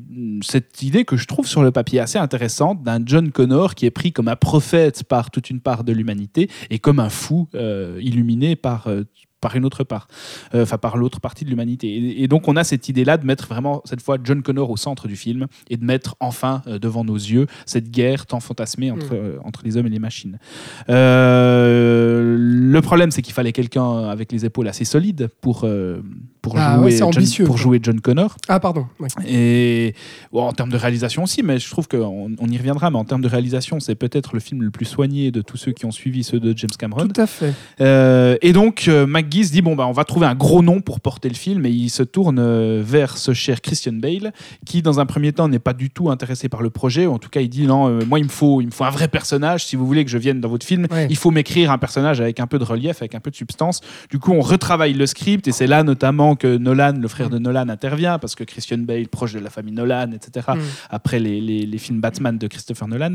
[0.42, 3.90] cette idée que je trouve sur le papier assez intéressante d'un John Connor qui est
[3.90, 7.98] pris comme un prophète par toute une part de l'humanité et comme un fou euh,
[8.02, 8.88] illuminé par,
[9.40, 10.08] par une autre part,
[10.54, 11.88] Euh, enfin par l'autre partie de l'humanité.
[11.88, 14.76] Et, et donc on a cette idée-là de mettre vraiment, cette fois, John Connor au
[14.76, 18.90] centre du film et de mettre enfin euh, devant nos yeux cette guerre tant fantasmée
[18.90, 20.38] entre, euh, entre les hommes et les machines.
[20.88, 25.66] Le problème, c'est qu'il fallait quelqu'un avec les épaules assez solides pour,
[26.42, 28.36] pour, Ah jouer, ouais, John, pour jouer John Connor.
[28.48, 28.86] Ah, pardon.
[28.98, 29.08] ouais.
[29.26, 29.94] Et
[30.32, 33.04] bon, en termes de réalisation aussi, mais je trouve qu'on on y reviendra, mais en
[33.04, 35.90] termes de réalisation, c'est peut-être le film le plus soigné de tous ceux qui ont
[35.90, 37.06] suivi ceux de James Cameron.
[37.08, 37.52] Tout à fait.
[37.80, 40.80] Euh, et donc, euh, McGee se dit bon, bah, on va trouver un gros nom
[40.80, 44.32] pour porter le film, et il se tourne euh, vers ce cher Christian Bale,
[44.64, 47.06] qui, dans un premier temps, n'est pas du tout intéressé par le projet.
[47.06, 48.90] En tout cas, il dit non, euh, moi, il me, faut, il me faut un
[48.90, 49.64] vrai personnage.
[49.66, 51.06] Si vous voulez que je vienne dans votre film, Ouais.
[51.10, 53.80] il faut m'écrire un personnage avec un peu de relief, avec un peu de substance.
[54.10, 57.38] Du coup, on retravaille le script, et c'est là notamment que Nolan, le frère de
[57.38, 60.46] Nolan, intervient parce que Christian Bale, proche de la famille Nolan, etc.
[60.54, 60.58] Mm.
[60.90, 63.14] Après les, les- les films Batman de Christopher Nolan.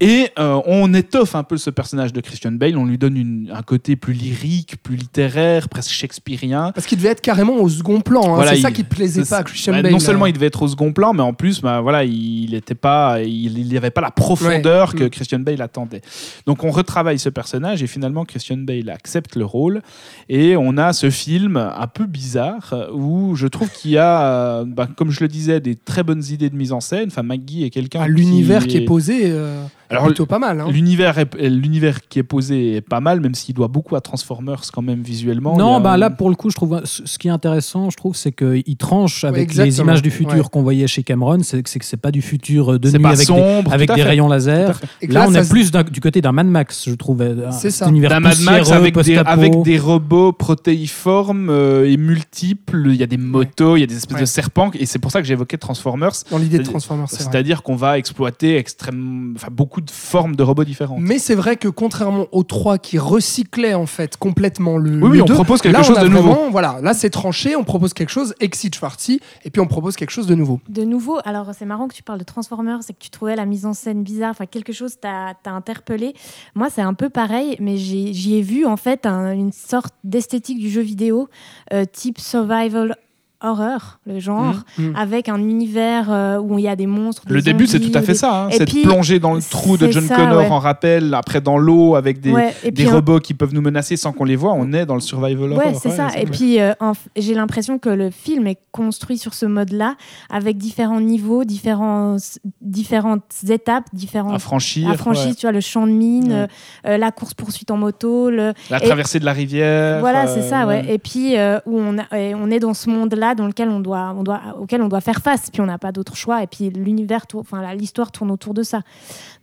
[0.00, 3.50] Et euh, on étoffe un peu ce personnage de Christian Bale, on lui donne une-
[3.52, 6.72] un côté plus lyrique, plus littéraire, presque shakespearien.
[6.74, 8.22] Parce qu'il devait être carrément au second plan.
[8.32, 8.34] hein.
[8.36, 9.92] Voilà, c'est ça qui plaisait c'est- pas à Christian bah, Bale.
[9.92, 10.28] Non seulement hein.
[10.28, 13.54] il devait être au second plan, mais en plus, bah, voilà, il n'était pas, il
[13.66, 14.98] n'y avait pas la profondeur Ouais.
[14.98, 15.10] que Mm.
[15.10, 16.00] Christian Bale attendait.
[16.46, 19.82] Donc on retravaille ce personnage et finalement Christian Bale accepte le rôle
[20.28, 22.41] et on a ce film un peu bizarre
[22.72, 26.02] euh, où je trouve qu'il y a, euh, bah, comme je le disais, des très
[26.02, 27.08] bonnes idées de mise en scène.
[27.08, 28.00] Enfin, Maggie est quelqu'un.
[28.02, 29.62] Ah, L'univers qui est posé, euh,
[29.92, 30.60] Alors, plutôt pas mal.
[30.60, 30.66] hein.
[30.70, 34.62] L'univers, est- l'univers qui est posé est pas mal, même s'il doit beaucoup à Transformers
[34.72, 35.56] quand même visuellement.
[35.56, 38.16] Non, a- bah là pour le coup, je trouve ce qui est intéressant, je trouve,
[38.16, 40.42] c'est qu'il tranche avec les images du futur Ouais.
[40.50, 41.38] qu'on voyait chez Cameron.
[41.42, 43.96] C'est que c'est pas du futur de c'est nuit avec des, sombre, avec tout à
[43.96, 44.80] des rayons laser.
[45.08, 47.20] Là, on est plus du côté d'un Mad Max, je trouve.
[47.22, 47.88] euh, C'est ça.
[47.88, 52.88] univers d'un Mad Max avec des, avec des robots protéiformes euh, et multiples.
[52.90, 54.20] Il y a des motos, il y a des espèces Ouais.
[54.22, 54.70] de serpents.
[54.78, 56.12] Et c'est pour ça que j'évoquais Transformers.
[56.30, 57.08] dans l'idée de Transformers.
[57.10, 60.98] C'est-à-dire qu'on va exploiter extrêmement, enfin, beaucoup de formes de robots différentes.
[61.00, 64.90] Mais c'est vrai que contrairement aux trois qui recyclaient en fait complètement le.
[64.92, 66.30] Oui, le oui, on deux, propose quelque là, chose on a de nouveau.
[66.32, 69.96] vraiment- Voilà, là c'est tranché, on propose quelque chose, exit Schwarzy, et puis on propose
[69.96, 70.60] quelque chose de nouveau.
[70.68, 73.46] De nouveau, alors c'est marrant que tu parles de Transformers, c'est que tu trouvais la
[73.46, 76.14] mise en scène bizarre, enfin quelque chose t'a t'a interpellé.
[76.54, 79.94] Moi, c'est un peu pareil, mais j'ai- j'y ai vu en fait un- une sorte
[80.04, 81.28] d'esthétique du jeu vidéo,
[81.72, 82.96] euh, type survival
[83.42, 84.94] horror, le genre, Mhm.
[84.96, 87.26] avec un univers euh, où il y a des monstres.
[87.26, 88.44] des Le début, c'est tout à fait des- ça.
[88.44, 90.48] hein, Et cette puis, plongée dans le trou de John ça, Connor ouais.
[90.48, 93.96] en rappel, après dans l'eau avec des, Ouais, des un- robots qui peuvent nous menacer
[93.96, 94.52] sans qu'on les voit.
[94.52, 95.66] On est dans le survival horror.
[95.66, 96.08] Ouais, c'est ça.
[96.18, 96.72] Et puis, euh,
[97.16, 99.96] j'ai l'impression que le film est construit sur ce mode-là,
[100.30, 102.16] avec différents niveaux, différents,
[102.60, 105.34] différentes étapes, différentes à franchir, affranchis, ouais.
[105.34, 106.48] tu vois, le champ de mine,
[106.86, 108.52] euh, la course-poursuite en moto, le...
[108.70, 110.00] la et- traversée de la rivière.
[110.00, 110.84] Voilà, c'est ça, ouais.
[110.88, 111.34] Et puis,
[111.66, 114.56] où on, a- et on est dans ce monde-là dans lequel on doit, on doit,
[114.58, 117.74] auquel on doit faire face, puis on n'a pas d'autre choix, et puis l'univers, enfin,
[117.74, 118.82] l'histoire tourne autour de ça.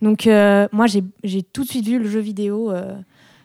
[0.02, 2.94] Donc, euh, moi, j'ai j'ai tout de suite vu le jeu vidéo euh,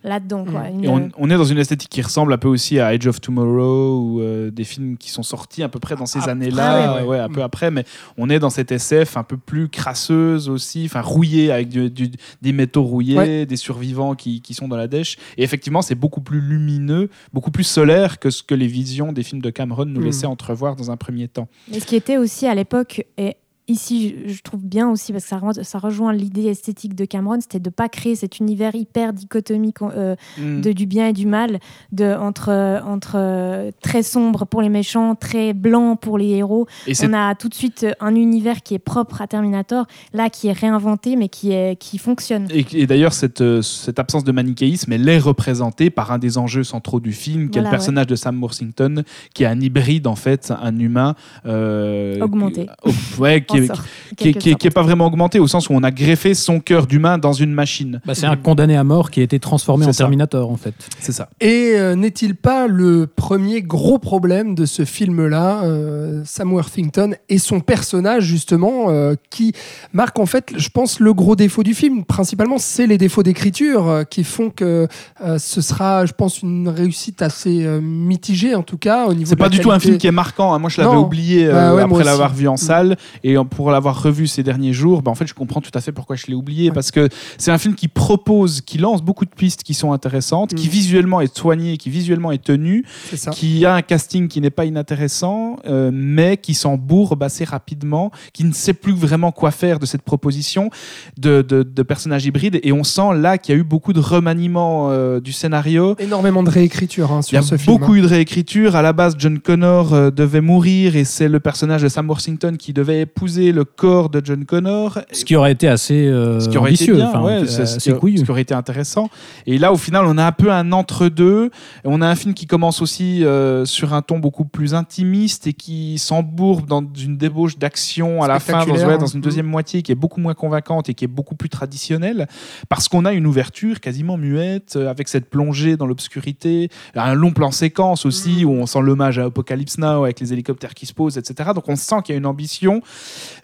[0.05, 0.69] là-dedans, quoi.
[0.69, 3.07] Une- Et on, on est dans une esthétique qui ressemble un peu aussi à Age
[3.07, 6.31] of Tomorrow ou euh, des films qui sont sortis à peu près dans ces Après,
[6.31, 7.03] années-là, ouais.
[7.07, 7.83] ouais, un peu après, mais
[8.17, 12.11] on est dans cette SF un peu plus crasseuse aussi, enfin rouillée avec du- du-
[12.41, 13.45] des métaux rouillés, Ouais.
[13.45, 15.17] des survivants qui, qui sont dans la dèche.
[15.37, 19.23] Et effectivement, c'est beaucoup plus lumineux, beaucoup plus solaire que ce que les visions des
[19.23, 20.05] films de Cameron nous Mm.
[20.05, 21.47] laissaient entrevoir dans un premier temps.
[21.71, 23.35] Mais ce qui était aussi à l'époque, et
[23.67, 27.39] ici je, trouve bien aussi, parce que ça, re- ça rejoint l'idée esthétique de Cameron,
[27.41, 30.61] c'était de ne pas créer cet univers hyper dichotomique euh, Mm.
[30.61, 31.59] de, du bien et du mal,
[31.91, 36.67] de, entre, entre euh, très sombre pour les méchants, très blanc pour les héros.
[36.87, 40.47] Et On a tout de suite un univers qui est propre à Terminator, là qui
[40.47, 42.47] est réinventé, mais qui, est, qui fonctionne.
[42.51, 46.37] Et, et d'ailleurs, cette, euh, cette absence de manichéisme, elle est représentée par un des
[46.37, 49.03] enjeux centraux du film, qui est Voilà, le personnage de Sam Worthington,
[49.33, 51.15] qui est un hybride, en fait, un humain.
[51.45, 52.67] euh, Augmenté.
[52.85, 54.61] euh, ouais, qui, Qui, est, quelque qui est- sorte.
[54.61, 57.33] qui est pas vraiment augmenté, au sens où on a greffé son cœur d'humain dans
[57.33, 58.01] une machine.
[58.05, 60.03] Bah, c'est un condamné à mort qui a été transformé en ça.
[60.03, 60.73] Terminator, en fait.
[60.99, 61.29] C'est ça.
[61.41, 67.37] Et euh, n'est-il pas le premier gros problème de ce film-là, euh, Sam Worthington et
[67.37, 69.53] son personnage justement, euh, qui
[69.93, 72.03] marque en fait, je pense, le gros défaut du film?
[72.05, 74.87] Principalement, c'est les défauts d'écriture euh, qui font que
[75.23, 79.29] euh, ce sera, je pense, une réussite assez euh, mitigée en tout cas au niveau.
[79.29, 80.53] C'est de la pas du tout un film qui est marquant.
[80.53, 80.59] hein.
[80.59, 82.57] Moi, je l'avais oublié euh, Bah ouais, après l'avoir vu en Mm.
[82.57, 85.01] salle et pour l'avoir revu ces derniers jours.
[85.01, 86.73] Bah, en fait, je comprends tout à fait pourquoi je l'ai oublié Ouais.
[86.73, 90.53] parce que c'est un film qui propose, qui lance beaucoup de pistes qui sont intéressantes,
[90.53, 90.55] Mm.
[90.55, 92.85] qui visuellement est soigné, qui visuellement est tenu,
[93.31, 98.43] qui a un casting qui n'est pas inintéressant, euh, mais qui s'embourbe assez rapidement, qui
[98.43, 100.69] ne sait plus vraiment quoi faire de cette proposition
[101.17, 102.59] de, de, de personnage hybride.
[102.63, 105.95] Et on sent là qu'il y a eu beaucoup de remaniement euh, du scénario.
[105.99, 107.77] Énormément de réécriture hein, Il y a sur ce film.
[107.77, 108.75] beaucoup eu de réécriture.
[108.75, 112.55] À la base, John Connor euh, devait mourir et c'est le personnage de Sam Worthington
[112.57, 114.99] qui devait épouser le corps de John Connor.
[115.11, 117.45] Ce qui aurait été assez euh, Ce qui aurait ambitieux, été bien, enfin, ouais, euh,
[117.45, 118.17] c'est ce, qui, couillu.
[118.17, 119.09] ce qui aurait été intéressant.
[119.45, 121.49] Et là, au final, on a un peu un entre-deux.
[121.83, 125.53] On a un film qui commence aussi euh, sur un ton beaucoup plus intimiste et
[125.53, 129.45] qui s'embourbe dans une débauche d'action à la fin, dans, Spectaculaire, ouais, dans une deuxième
[129.45, 132.27] moitié qui est beaucoup moins convaincante et qui est beaucoup plus traditionnelle,
[132.69, 137.31] parce qu'on a une ouverture quasiment muette, euh, avec cette plongée dans l'obscurité, un long
[137.31, 138.45] plan séquence aussi, Mm.
[138.45, 141.51] où on sent l'hommage à Apocalypse Now, avec les hélicoptères qui se posent, etc.
[141.53, 142.81] Donc on sent qu'il y a une ambition.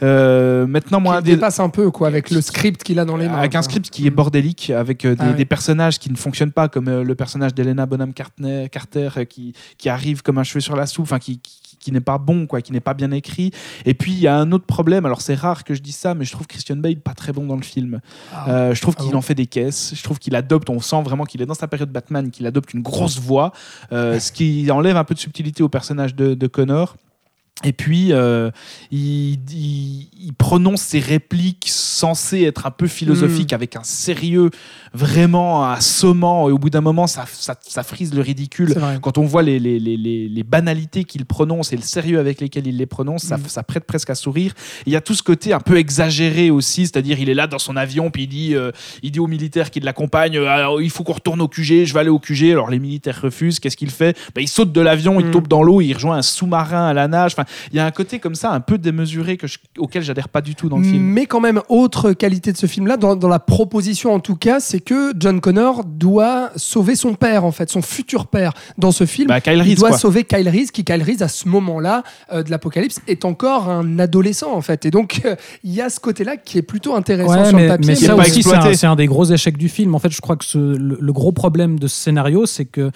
[0.03, 3.27] Euh, maintenant, moi, des- dépasse un peu quoi avec le script qu'il a dans les
[3.27, 3.37] mains.
[3.37, 5.33] avec un script qui est bordélique, avec euh, des, Ah ouais.
[5.35, 9.53] des personnages qui ne fonctionnent pas, comme euh, le personnage d'Elena Bonham Carter, Carter qui,
[9.77, 12.45] qui arrive comme un cheveu sur la soupe, enfin qui, qui, qui n'est pas bon,
[12.47, 13.51] quoi, qui n'est pas bien écrit.
[13.85, 15.05] Et puis il y a un autre problème.
[15.05, 17.45] Alors c'est rare que je dise ça, mais je trouve Christian Bale pas très bon
[17.45, 18.01] dans le film.
[18.47, 19.93] Euh, je trouve Ah qu'il bon en fait des caisses.
[19.95, 20.69] Je trouve qu'il adopte.
[20.69, 23.51] On sent vraiment qu'il est dans sa période Batman, qu'il adopte une grosse voix,
[23.93, 26.95] euh, ce qui enlève un peu de subtilité au personnage de, de Connor.
[27.63, 28.49] Et puis, euh,
[28.91, 34.49] il, il- il prononce ses répliques censées être un peu philosophiques avec un sérieux
[34.93, 36.49] vraiment assommant.
[36.49, 38.73] Et au bout d'un moment, ça, ça, ça frise le ridicule.
[39.01, 42.41] Quand on voit les, les, les, les, les banalités qu'il prononce et le sérieux avec
[42.41, 43.43] lesquels il les prononce, ça, Mm.
[43.47, 44.53] ça prête presque à sourire.
[44.87, 47.59] Il y a tout ce côté un peu exagéré aussi, c'est-à-dire il est là dans
[47.59, 48.71] son avion, puis il dit, euh,
[49.03, 51.99] il dit aux militaires qui l'accompagnent, Alors, il faut qu'on retourne au QG, je vais
[51.99, 52.51] aller au QG.
[52.51, 54.17] Alors les militaires refusent, qu'est-ce qu'il fait?
[54.35, 55.31] Ben, Il saute de l'avion, il Mm.
[55.31, 57.35] tombe dans l'eau, il rejoint un sous-marin à la nage.
[57.41, 60.29] Enfin, il y a un côté comme ça, un peu démesuré que je- auquel j'adhère
[60.29, 61.03] pas du tout dans le film.
[61.03, 64.59] Mais quand même, autre qualité de ce film-là, dans, dans la proposition en tout cas,
[64.59, 68.53] c'est que John Connor doit sauver son père, en fait, son futur père.
[68.77, 69.97] Dans ce film, Bah, Kyle il Reese, doit quoi.
[69.97, 73.99] sauver Kyle Reese, qui Kyle Reese, à ce moment-là euh, de l'apocalypse, est encore un
[73.99, 74.85] adolescent, en fait.
[74.85, 77.63] Et donc, euh, il y a ce côté-là qui est plutôt intéressant Ouais, sur mais,
[77.63, 77.87] le papier.
[77.87, 78.43] mais ça aussi,
[78.75, 79.95] c'est un, des gros échecs du film.
[79.95, 82.91] En fait, je crois que ce- le, le gros problème de ce scénario, c'est que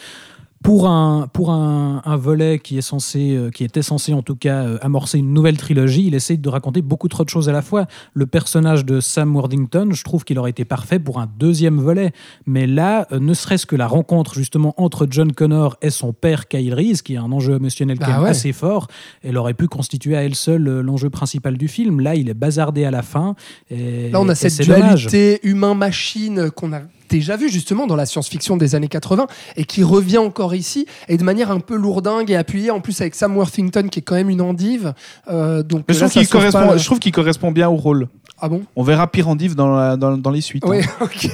[0.65, 4.35] pour un, pour un, un volet qui est censé, euh, qui était censé en tout
[4.35, 7.51] cas euh, amorcer une nouvelle trilogie, il essaye de raconter beaucoup trop de choses à
[7.51, 7.85] la fois.
[8.15, 12.13] Le personnage de Sam Worthington, je trouve qu'il aurait été parfait pour un deuxième volet.
[12.47, 16.47] Mais là, euh, ne serait-ce que la rencontre justement entre John Connor et son père
[16.47, 18.29] Kyle Reese, qui est un enjeu émotionnel même ouais.
[18.29, 18.87] assez fort,
[19.23, 21.99] elle aurait pu constituer à elle seule l'enjeu principal du film.
[21.99, 23.35] Là, il est bazardé à la fin.
[23.69, 28.05] Et, Là, on a et cette dualité humain-machine qu'on a déjà vu justement dans la
[28.05, 32.31] science-fiction des années 80 et qui revient encore ici et de manière un peu lourdingue
[32.31, 34.93] et appuyée en plus avec Sam Worthington qui est quand même une endive.
[35.29, 37.51] Euh, donc Mais je là, trouve ça qu'il sauve pas correspond, je trouve qu'il correspond
[37.51, 38.07] bien au rôle.
[38.39, 38.63] Ah bon?
[38.75, 40.63] On verra pire en div dans, la- dans, dans les suites.
[40.67, 40.87] Oui, hein.
[41.01, 41.29] ok.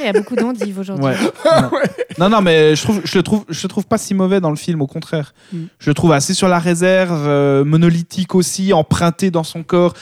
[0.00, 1.04] Il y a beaucoup d'endives aujourd'hui.
[1.04, 1.16] Ouais.
[1.44, 1.90] Ouais.
[2.18, 4.50] Non, non, mais je trouve, je le trouve, je le trouve pas si mauvais dans
[4.50, 5.34] le film, au contraire.
[5.52, 5.56] Mm.
[5.80, 9.94] Je le trouve assez sur la réserve, euh, monolithique aussi, emprunté dans son corps,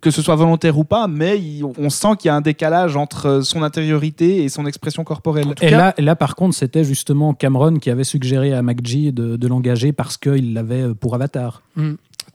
[0.00, 2.96] que ce soit volontaire ou pas, mais il- on sent qu'il y a un décalage
[2.96, 5.46] entre euh, son intériorité et son expression corporelle.
[5.60, 9.48] Et là, là, par contre, c'était justement Cameron qui avait suggéré à McGee de, de
[9.48, 11.62] l'engager parce qu'il l'avait euh, pour Avatar.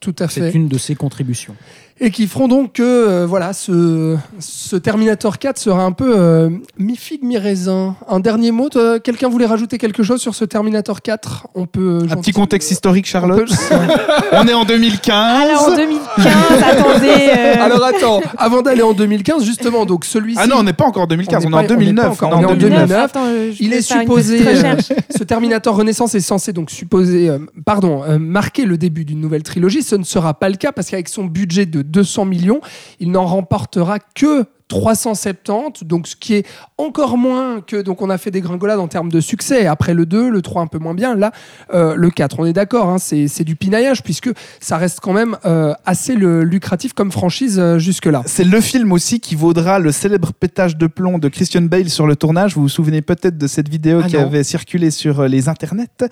[0.00, 0.40] Tout à fait.
[0.50, 1.54] C'est une de ses contributions.
[2.00, 6.50] Et qui feront donc que euh, voilà, ce, ce Terminator 4 sera un peu euh,
[6.76, 7.94] mi-figue, mi-raisin.
[8.08, 8.68] Un dernier mot,
[9.04, 12.00] quelqu'un voulait rajouter quelque chose sur ce Terminator 4 On peut.
[12.10, 13.48] Un petit contexte historique, Charlotte.
[13.70, 13.92] On peut-
[14.32, 15.14] on est en 2015.
[15.50, 17.08] Alors en 2015, attendez.
[17.36, 20.40] euh, Alors attends, avant d'aller en 2015, justement, donc celui-ci.
[20.42, 21.84] ah non, on n'est pas encore en 2015, on, On est en pas- on n'est
[21.84, 22.04] 2009.
[22.04, 22.88] pas encore- on est en on est en 2009.
[22.88, 23.04] 2009.
[23.04, 24.76] Attends, euh, je Il est supposé, euh,
[25.16, 29.44] ce Terminator Renaissance est censé donc supposer, euh, pardon, euh, marquer le début d'une nouvelle
[29.44, 29.82] trilogie.
[29.84, 32.60] Ce ne sera pas le cas parce qu'avec son budget de 200 millions,
[33.00, 36.46] il n'en remportera que 370, donc ce qui est
[36.78, 39.66] encore moins que donc on a fait des gringolades en termes de succès.
[39.66, 41.32] Après le 2, le 3 un peu moins bien, là
[41.72, 44.30] euh, le 4, on est d'accord, hein, c'est c'est du pinaillage puisque
[44.60, 48.22] ça reste quand même euh, assez le, lucratif comme franchise euh, jusque là.
[48.26, 52.06] C'est le film aussi qui vaudra le célèbre pétage de plomb de Christian Bale sur
[52.06, 52.54] le tournage.
[52.54, 54.22] Vous vous souvenez peut-être de cette vidéo Ah qui non.
[54.22, 56.08] avait circulé sur les internets,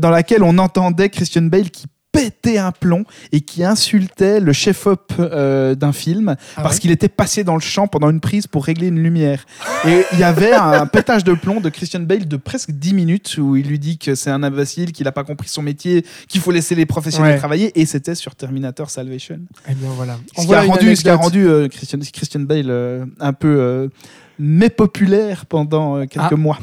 [0.00, 1.86] dans laquelle on entendait Christian Bale qui
[2.20, 6.90] pétait un plomb et qui insultait le chef-op euh, d'un film Ah parce ouais qu'il
[6.90, 9.44] était passé dans le champ pendant une prise pour régler une lumière.
[9.86, 13.36] Et il y avait un pétage de plomb de Christian Bale de presque 10 minutes
[13.38, 16.40] où il lui dit que c'est un imbécile, qu'il n'a pas compris son métier, qu'il
[16.40, 17.38] faut laisser les professionnels Ouais.
[17.38, 19.38] travailler et c'était sur Terminator Salvation.
[19.68, 20.18] Eh bien voilà.
[20.36, 23.56] Ce qui a rendu, ce qui a rendu euh, Christian, Christian Bale euh, un peu
[23.60, 23.88] euh,
[24.38, 26.36] mépopulaire pendant quelques Ah.
[26.36, 26.58] mois.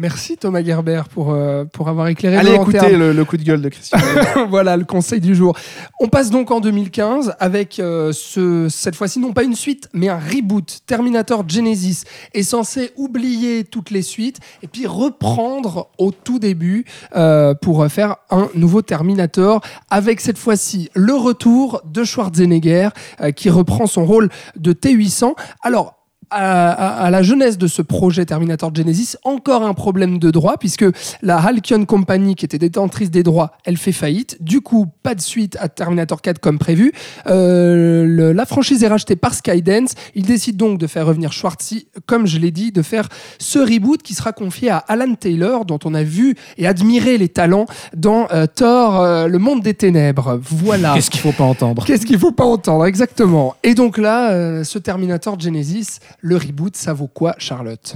[0.00, 3.60] Merci Thomas Gerber pour, euh, pour avoir éclairé Allez écouter le, le coup de gueule
[3.60, 3.98] de Christian
[4.48, 5.54] voilà le conseil du jour.
[6.00, 10.08] On passe donc en 2015 avec euh, ce, cette fois-ci non pas une suite mais
[10.08, 10.78] un reboot.
[10.86, 17.52] Terminator Genesis est censé oublier toutes les suites et puis reprendre au tout début euh,
[17.52, 22.88] pour faire un nouveau Terminator avec cette fois-ci le retour de Schwarzenegger
[23.36, 25.34] qui reprend son rôle de T800.
[25.62, 25.99] Alors
[26.30, 30.56] à, à- à la jeunesse de ce projet Terminator Genesis, encore un problème de droit,
[30.58, 30.84] puisque
[31.22, 34.36] la Halcyon Company, qui était détentrice des droits, elle fait faillite.
[34.40, 36.92] Du coup, pas de suite à Terminator 4 comme prévu.
[37.26, 39.94] Euh, le- la franchise est rachetée par Skydance.
[40.14, 43.08] Il décide donc de faire revenir Schwarzy, comme je l'ai dit, de faire
[43.38, 47.28] ce reboot qui sera confié à Alan Taylor, dont on a vu et admiré les
[47.28, 47.66] talents
[47.96, 50.38] dans euh, Thor, euh, le monde des ténèbres.
[50.42, 50.94] Voilà.
[50.94, 51.84] Qu'est-ce qu'il faut pas entendre?
[51.84, 56.76] Qu'est-ce qu'il faut pas entendre exactement Et donc là, euh, ce Terminator Genesis, le reboot,
[56.76, 57.94] ça vaut quoi, Charlotte?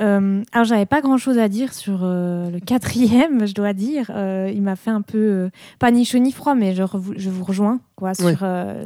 [0.00, 4.10] Euh, alors, j'avais pas grand chose à dire sur euh, le quatrième, je dois dire.
[4.14, 5.50] Euh, il m'a fait un peu,
[5.80, 8.34] pas ni chaud ni froid, mais je, vous rejoins quoi, sur, Oui.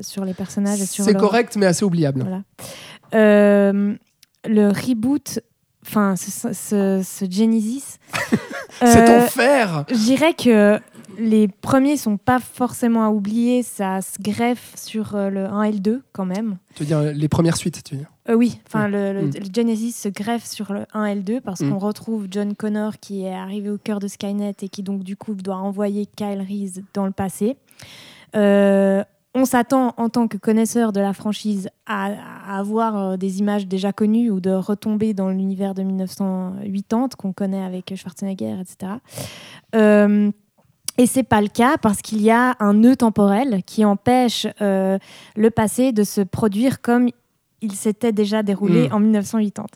[0.02, 2.22] sur les personnages et sur C'est leur- correct, mais assez oubliable.
[2.22, 2.42] Voilà.
[4.44, 5.38] Le reboot,
[5.86, 7.98] enfin, ce, ce, ce Genesis.
[8.80, 10.80] Cet enfer Je dirais que
[11.18, 15.78] les premiers sont pas forcément à oublier, ça se greffe sur le 1 et le
[15.78, 16.56] 2 quand même.
[16.74, 18.11] Tu veux dire les premières suites, tu veux dire?
[18.28, 19.30] Euh, oui, enfin le, le- Mm.
[19.34, 21.70] le Genesis se greffe sur le 1 et le 2 parce Mm.
[21.70, 25.16] qu'on retrouve John Connor qui est arrivé au cœur de Skynet et qui donc du
[25.16, 27.56] coup doit envoyer Kyle Reese dans le passé.
[28.36, 29.02] Euh,
[29.34, 32.12] on s'attend en tant que connaisseur de la franchise à,
[32.46, 37.32] à avoir euh, des images déjà connues ou de retomber dans l'univers de 1980 qu'on
[37.32, 38.92] connaît avec Schwarzenegger, etc.
[40.98, 44.98] Et c'est pas le cas parce qu'il y a un nœud temporel qui empêche euh,
[45.36, 47.08] le passé de se produire comme
[47.62, 48.94] il s'était déjà déroulé Mm.
[48.94, 49.66] en 1980.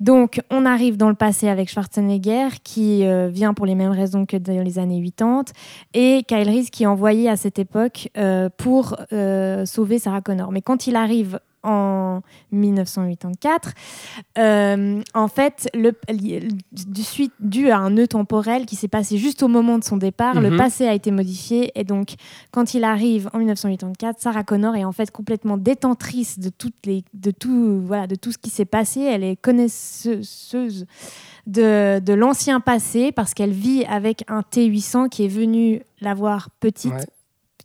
[0.00, 4.26] Donc, on arrive dans le passé avec Schwarzenegger, qui euh, vient pour les mêmes raisons
[4.26, 5.44] que dans les années 80,
[5.94, 10.52] et Kyle Reese qui est envoyé à cette époque euh, pour euh, sauver Sarah Connor.
[10.52, 13.72] Mais quand il arrive en 1984,
[14.38, 19.18] euh, en fait, le, li- du suite, dû à un nœud temporel qui s'est passé
[19.18, 20.42] juste au moment de son départ, Mhm.
[20.50, 22.14] le passé a été modifié et donc
[22.50, 27.04] quand il arrive en 1984, Sarah Connor est en fait complètement détentrice de toutes les,
[27.14, 29.00] de tout, voilà, de tout ce qui s'est passé.
[29.00, 30.86] Elle est connaisseuse
[31.46, 36.48] de, de l'ancien passé parce qu'elle vit avec un T800 qui est venu la voir
[36.60, 37.06] petite, Ouais.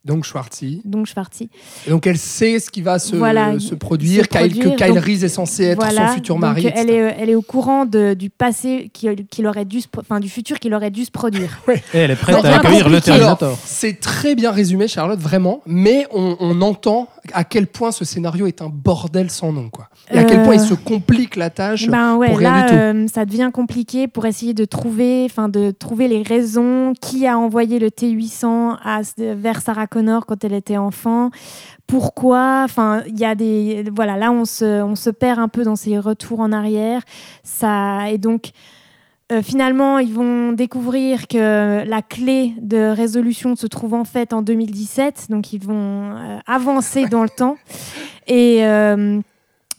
[0.06, 0.82] Donc Schwartzy.
[0.84, 1.50] donc Schwartzy.
[1.88, 4.84] Et donc elle sait ce qui va se, Voilà, se produire, se Kyle- produire, que
[4.84, 6.70] Kyle donc- Reese est censé être Voilà, son futur donc mari.
[6.76, 9.08] elle est, elle est au courant de- du passé qui,
[9.48, 11.58] aurait dû, enfin du futur qu'il aurait dû se produire.
[11.94, 13.00] Et elle est prête C'est à accueillir le.
[13.00, 13.58] Terminator.
[13.64, 18.46] C'est très bien résumé, Charlotte, vraiment, mais on, on entend à quel point ce scénario
[18.46, 19.88] est un bordel sans nom, quoi.
[20.12, 21.88] Et à quel Euh, point il se complique la tâche.
[21.88, 22.76] Ben ouais, pour rien là, du tout.
[22.76, 27.38] euh, ça devient compliqué pour essayer de trouver, enfin de trouver les raisons qui a
[27.38, 31.30] envoyé le T800 à, vers Sarah Connor quand elle était enfant.
[31.86, 32.62] Pourquoi?
[32.66, 35.76] Enfin, il y a des voilà, là on se, on se perd un peu dans
[35.76, 37.02] ces retours en arrière.
[37.44, 38.52] Ça et donc.
[39.32, 44.42] euh, finalement, ils vont découvrir que la clé de résolution se trouve en fait en
[44.42, 47.58] 2017, donc ils vont euh, avancer dans le temps.
[48.28, 49.20] Et, euh,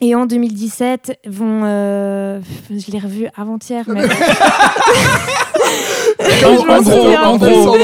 [0.01, 1.61] et en 2017, vont.
[1.63, 4.03] je l'ai revu avant-hier, mais.
[6.47, 7.77] En, gros, souviens en gros,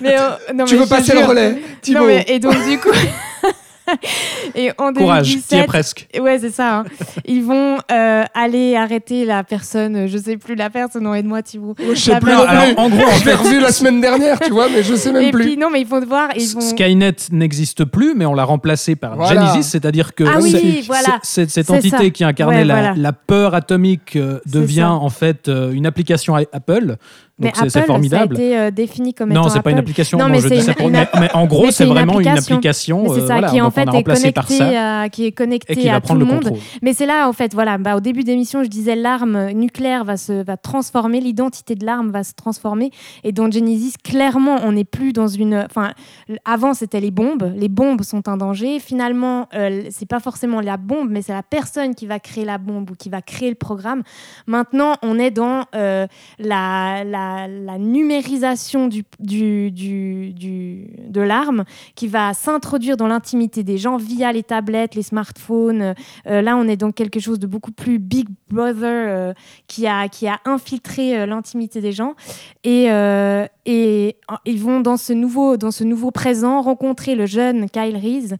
[0.00, 1.20] mais, euh, non, tu mais veux passer jure.
[1.20, 2.88] le relais, Thibaut Non, mais, et donc, du coup.
[4.54, 6.08] et en Courage, t'y es 2017, presque.
[6.18, 6.78] Ouais, c'est ça.
[6.78, 6.84] hein.
[7.26, 11.74] Ils vont euh, aller arrêter la personne, je sais plus la personne, non, aide-moi Thibaut.
[11.78, 12.32] Je sais La plus.
[12.32, 15.24] alors, en gros, je l'ai revu la semaine dernière, tu vois, mais je sais même
[15.24, 15.44] Et plus.
[15.44, 16.30] puis, non, mais ils vont devoir.
[16.34, 16.62] Ils vont...
[16.62, 19.48] Skynet n'existe plus, mais on l'a remplacé par Voilà.
[19.52, 21.18] Genesis, c'est-à-dire que Ah oui, voilà.
[21.22, 22.10] cette entité ça.
[22.10, 22.94] qui incarnait Ouais, la, voilà.
[22.96, 26.96] la peur atomique euh, devient en fait euh, une application à- Apple.
[27.38, 28.36] Mais Donc c'est- c'est formidable.
[28.36, 30.18] ça a été euh, défini comme Non, c'est pas une application.
[30.18, 32.28] Non, bon, mais ça une- pour- une mais, mais en gros, mais c'est vraiment une
[32.28, 33.02] application.
[33.02, 35.28] Mais euh, voilà, qui en fait a est remplacé par connecté, ça à, qui est
[35.28, 36.44] et connecté qui à tout le monde.
[36.44, 36.58] contrôle.
[36.82, 40.16] Mais c'est là, en fait, voilà, bah, au début d'émission, je disais l'arme nucléaire va
[40.16, 42.90] se va transformer, l'identité de l'arme va se transformer.
[43.24, 45.64] Et dans Genesis, clairement, on n'est plus dans une.
[45.68, 45.92] Enfin,
[46.44, 47.52] avant, c'était les bombes.
[47.56, 48.78] Les bombes sont un danger.
[48.78, 52.58] Finalement, euh, c'est pas forcément la bombe, mais c'est la personne qui va créer la
[52.58, 54.02] bombe ou qui va créer le programme.
[54.46, 56.06] Maintenant, on est dans euh,
[56.38, 57.02] la,
[57.48, 61.64] la, numérisation de l'arme
[61.94, 65.94] qui va s'introduire dans l'intimité des gens via les tablettes, les smartphones.
[66.26, 69.32] Euh, là, on est dans quelque chose de beaucoup plus Big Brother euh,
[69.66, 70.08] qui, a,
[70.44, 72.14] infiltré euh, l'intimité des gens.
[72.64, 72.84] Et,
[74.46, 78.34] ils vont, dans ce, nouveau, présent, rencontrer le jeune Kyle Reese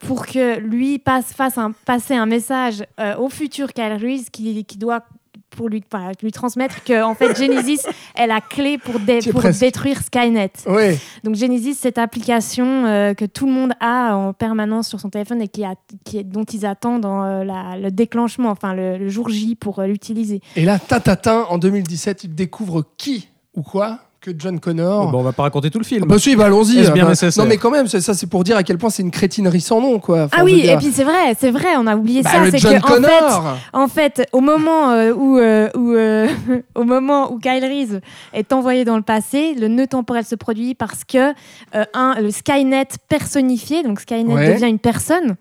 [0.00, 2.84] pour que lui passe, fasse un, passer un message
[3.18, 5.04] au futur Kyle Reese qui doit
[5.50, 7.80] pour lui, enfin, lui transmettre que en fait Genesis
[8.16, 9.20] est la clé pour, dé-
[9.60, 10.52] détruire Skynet.
[10.66, 10.98] Ouais.
[11.24, 15.40] Donc Genesis, cette application euh, que tout le monde a en permanence sur son téléphone
[15.42, 15.74] et qui a,
[16.04, 19.78] qui est- dont ils attendent euh, la- le déclenchement, enfin le, le jour J pour
[19.80, 20.40] euh, l'utiliser.
[20.56, 24.00] Et là, tatatin, en 2017, il découvre qui ou quoi
[24.32, 25.06] que John Connor.
[25.08, 26.02] Oh, bon, on va pas raconter tout le film.
[26.04, 26.82] Ah bah si, bah allons-y.
[26.92, 28.90] Bien Bah, nécessaire Non mais quand même, c'est- ça c'est pour dire à quel point
[28.90, 30.24] c'est une crétinerie sans nom, quoi.
[30.24, 32.50] Enfin, ah oui, dire, et puis c'est vrai, c'est vrai, on a oublié bah, ça,
[32.50, 33.56] c'est John que en fait, Connor.
[33.72, 36.28] En fait, au moment euh, où, euh, où, euh,
[36.74, 38.00] au moment où Kyle Reese
[38.32, 41.32] est envoyé dans le passé, le nœud temporel se produit parce que
[41.74, 44.52] euh, un, le Skynet personnifié, donc Skynet Ouais.
[44.54, 45.36] devient une personne,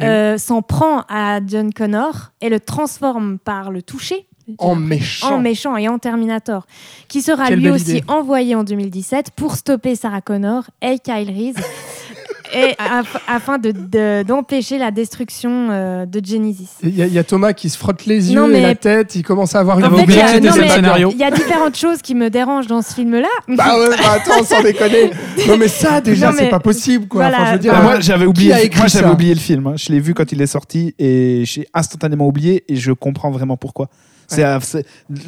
[0.00, 4.26] Et- s'en prend à John Connor et le transforme par le toucher.
[4.58, 5.34] En méchant.
[5.34, 6.66] en méchant et en Terminator,
[7.08, 8.04] qui sera Quelle lui aussi idée.
[8.08, 11.56] envoyé en 2017 pour stopper Sarah Connor et Kyle Reese,
[12.54, 16.68] et af- afin de- de- d'empêcher la destruction euh, de Genesis.
[16.84, 18.74] Il y, a- il y a Thomas qui se frotte les yeux Non, et la
[18.76, 22.00] tête, il commence à avoir une il y a- non, mais y a différentes choses
[22.02, 23.26] qui me dérangent dans ce film-là.
[23.48, 25.10] Bah ouais, bah attends, sans déconner.
[25.48, 27.22] Non mais ça déjà, c'est pas possible quoi.
[27.28, 27.38] Voilà.
[27.38, 29.66] Enfin, je veux dire, Bah, Ah, moi, j'avais oublié, moi, j'avais oublié le film.
[29.66, 29.74] hein.
[29.76, 33.56] Je l'ai vu quand il est sorti et j'ai instantanément oublié et je comprends vraiment
[33.56, 33.88] pourquoi.
[34.26, 34.84] C'est-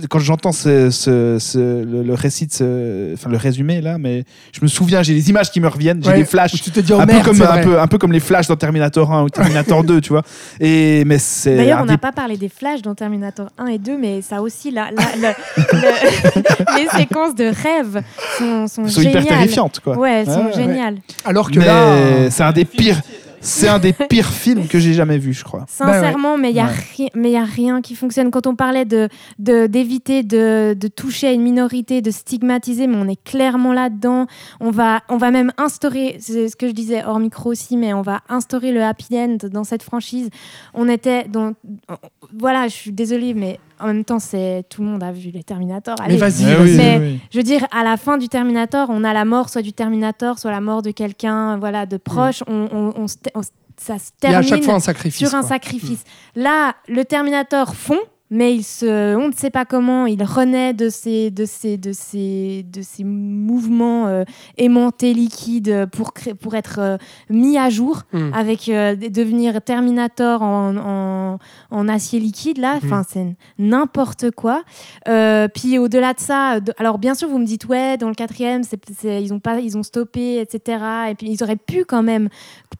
[0.09, 4.61] quand j'entends ce, ce- ce- le, le récit, de enfin le résumé là, mais je
[4.63, 6.53] me souviens, j'ai des images qui me reviennent, j'ai Ouais, des flashs.
[6.63, 7.63] tu te dis, oh un, merde, peu comme, c'est un, vrai.
[7.63, 10.23] peu, un peu comme les flashs dans Terminator 1 ou Terminator 2, tu vois.
[10.61, 13.79] Et, mais c'est D'ailleurs, on n'a des- pas parlé des flashs dans Terminator 1 et
[13.79, 18.03] 2, mais ça aussi, là, là, le- le- les séquences de rêve
[18.39, 19.97] sont, sont, Elles sont hyper terrifiantes, quoi.
[19.99, 20.53] Ouais, elles sont Ouais, ouais.
[20.55, 20.97] géniales.
[21.25, 23.01] Alors que mais là, euh, c'est un des pires,
[23.41, 25.65] c'est un des pires films que j'ai jamais vu, je crois.
[25.69, 27.11] Sincèrement, mais il n'y a, ri-
[27.45, 28.31] rien qui fonctionne.
[28.31, 29.09] Quand on parlait de
[29.39, 34.27] de- d'éviter de, de toucher à une minorité, de stigmatiser, mais on est clairement là-dedans.
[34.61, 37.93] On va, on va même instaurer, c'est ce que je disais hors micro aussi, mais
[37.95, 40.31] on va instaurer le happy end dans cette franchise.
[40.75, 41.53] On était dans...
[42.39, 45.43] Voilà, je suis désolée, mais en même temps, c'est tout le monde a vu les
[45.45, 45.95] Terminator.
[45.99, 46.65] mais Allez, vas-y, Ouais, vas-y.
[46.71, 47.21] oui, Mais- oui, oui.
[47.31, 50.39] je veux dire, à la fin du Terminator, on a la mort soit du Terminator,
[50.39, 52.43] soit la mort de quelqu'un, voilà, de proche.
[52.47, 53.07] On, on- on
[53.79, 55.19] ça se Il y a à termine chaque fois un sacrifice.
[55.29, 55.49] sur un quoi.
[55.51, 56.03] sacrifice.
[56.35, 57.99] Là, le Terminator fond,
[58.31, 61.93] mais il se, on ne sait pas comment, il renaît de ses, de ses, de
[61.93, 64.25] ses, de ses mouvements euh,
[64.59, 66.97] aimantés liquides pour, pour être euh,
[67.31, 68.33] mis à jour, Mm.
[68.35, 71.39] avec euh, de- devenir Terminator en, en,
[71.71, 72.59] en acier liquide.
[72.59, 74.63] Là, enfin, c'est n'importe quoi.
[75.55, 78.63] Puis au-delà de ça, de- alors bien sûr, vous me dites ouais, dans le quatrième,
[78.65, 80.79] c'est, c'est- ils ont pas, ils ont stoppé, etc.
[81.11, 82.29] Et puis ils auraient pu quand même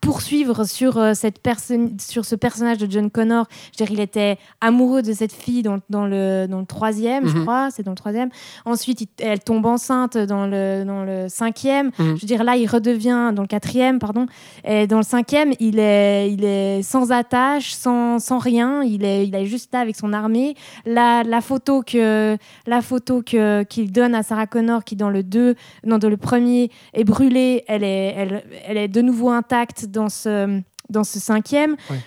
[0.01, 3.47] poursuivre sur cette personne, sur ce personnage de John Connor.
[3.77, 7.27] Je veux dire, il était amoureux de cette fille dans, dans le dans le troisième,
[7.29, 7.43] je Mhm.
[7.43, 8.31] crois, c'est dans le troisième.
[8.65, 11.91] Ensuite, il- elle tombe enceinte dans le dans le cinquième.
[11.99, 12.17] Mhm.
[12.17, 14.27] Je veux dire, là, il redevient dans le quatrième, pardon.
[14.65, 18.83] Et dans le cinquième, il est il est sans attache, sans, sans rien.
[18.83, 20.55] Il est il est juste là avec son armée.
[20.85, 22.37] La, la photo que
[22.67, 25.55] la photo que qu'il donne à Sarah Connor, qui dans le 2,
[25.85, 30.09] non, dans le premier est brûlée, elle est, elle, elle est de nouveau intacte dans
[30.09, 30.61] ce,
[30.91, 31.73] dans ce cinquième.
[31.91, 31.99] Ouais.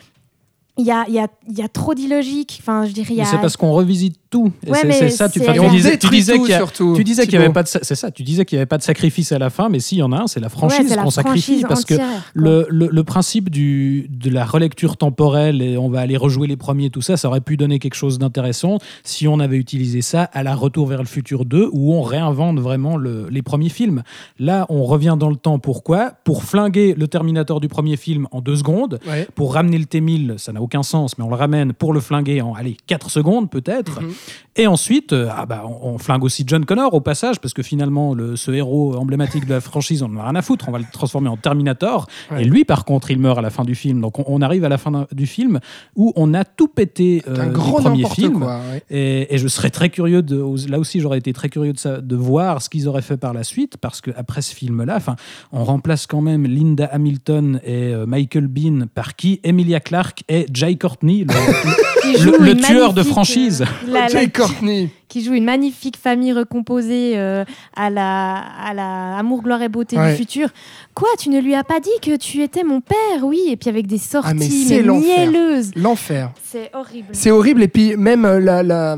[0.79, 2.57] Il y a, y, a, il y a trop d'illogique.
[2.61, 4.51] Enfin, je dirais, c'est parce qu'on revisite tout.
[4.67, 5.27] Ouais, c'est- ça.
[5.29, 5.39] Tu,
[5.69, 6.93] disais, tu disais qu'il y a- surtout.
[6.95, 8.11] tu disais qu'il y avait pas de, c'est ça.
[8.11, 10.03] Tu disais qu'il y avait pas de sacrifice à la fin, mais si il y
[10.03, 13.49] en a un, c'est la franchise qu'on sacrifie parce que entière, le, le, le principe
[13.49, 17.27] du, de la relecture temporelle et on va aller rejouer les premiers, tout ça, ça
[17.27, 20.99] aurait pu donner quelque chose d'intéressant si on avait utilisé ça à la Retour vers
[20.99, 24.03] le futur 2 où on réinvente vraiment le- les premiers films.
[24.39, 25.57] Là, on revient dans le temps.
[25.59, 26.11] Pourquoi?
[26.23, 28.99] Pour flinguer le Terminator du premier film en deux secondes.
[29.07, 29.27] Ouais.
[29.35, 32.41] Pour ramener le T1000, ça n'a aucun sens, mais on le ramène pour le flinguer
[32.41, 34.01] en allez, 4 secondes peut-être.
[34.01, 34.11] Mhm.
[34.55, 37.63] Et ensuite, euh, ah bah, on, on flingue aussi John Connor au passage, parce que
[37.63, 40.71] finalement, le, ce héros emblématique de la franchise, on en a rien à foutre, on
[40.71, 42.07] va le transformer en Terminator.
[42.31, 42.41] Ouais.
[42.41, 44.01] Et lui, par contre, il meurt à la fin du film.
[44.01, 45.59] Donc on, on arrive à la fin du film
[45.95, 48.39] où on a tout pété euh, un du grand premier film.
[48.39, 48.59] quoi.
[48.73, 48.83] ouais.
[48.89, 52.01] Et, et je serais très curieux de, là aussi j'aurais été très curieux de, ça-
[52.01, 55.15] de voir ce qu'ils auraient fait par la suite parce que après ce film-là, enfin,
[55.53, 60.47] on remplace quand même Linda Hamilton et euh, Michael Bean par qui Emilia Clarke et
[60.51, 63.61] Jay Courtney, le, tueur de franchise.
[63.61, 64.89] euh, la- Courtney.
[65.07, 67.43] qui joue une magnifique famille recomposée euh,
[67.75, 70.11] à la à la amour gloire et beauté Ouais.
[70.11, 70.49] du futur.
[70.93, 73.69] Quoi, tu ne lui as pas dit que tu étais mon père, oui, et puis
[73.69, 75.17] avec des sorties Ah, mais c'est mais l'enfer.
[75.31, 75.71] mielleuses.
[75.75, 76.31] L'enfer.
[76.43, 77.07] C'est horrible.
[77.13, 78.97] C'est horrible et puis même euh, la, la-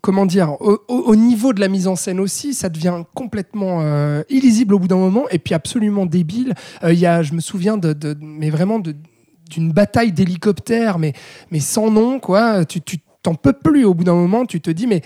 [0.00, 3.78] comment dire au, au- au niveau de la mise en scène aussi ça devient complètement
[3.82, 7.32] euh, illisible au bout d'un moment et puis absolument débile Euh, il y a je
[7.34, 8.94] me souviens de, de- mais vraiment de
[9.50, 11.12] d'une bataille d'hélicoptères mais
[11.50, 13.84] mais sans nom quoi tu tu t'en peux plus.
[13.84, 15.02] Au bout d'un moment tu te dis mais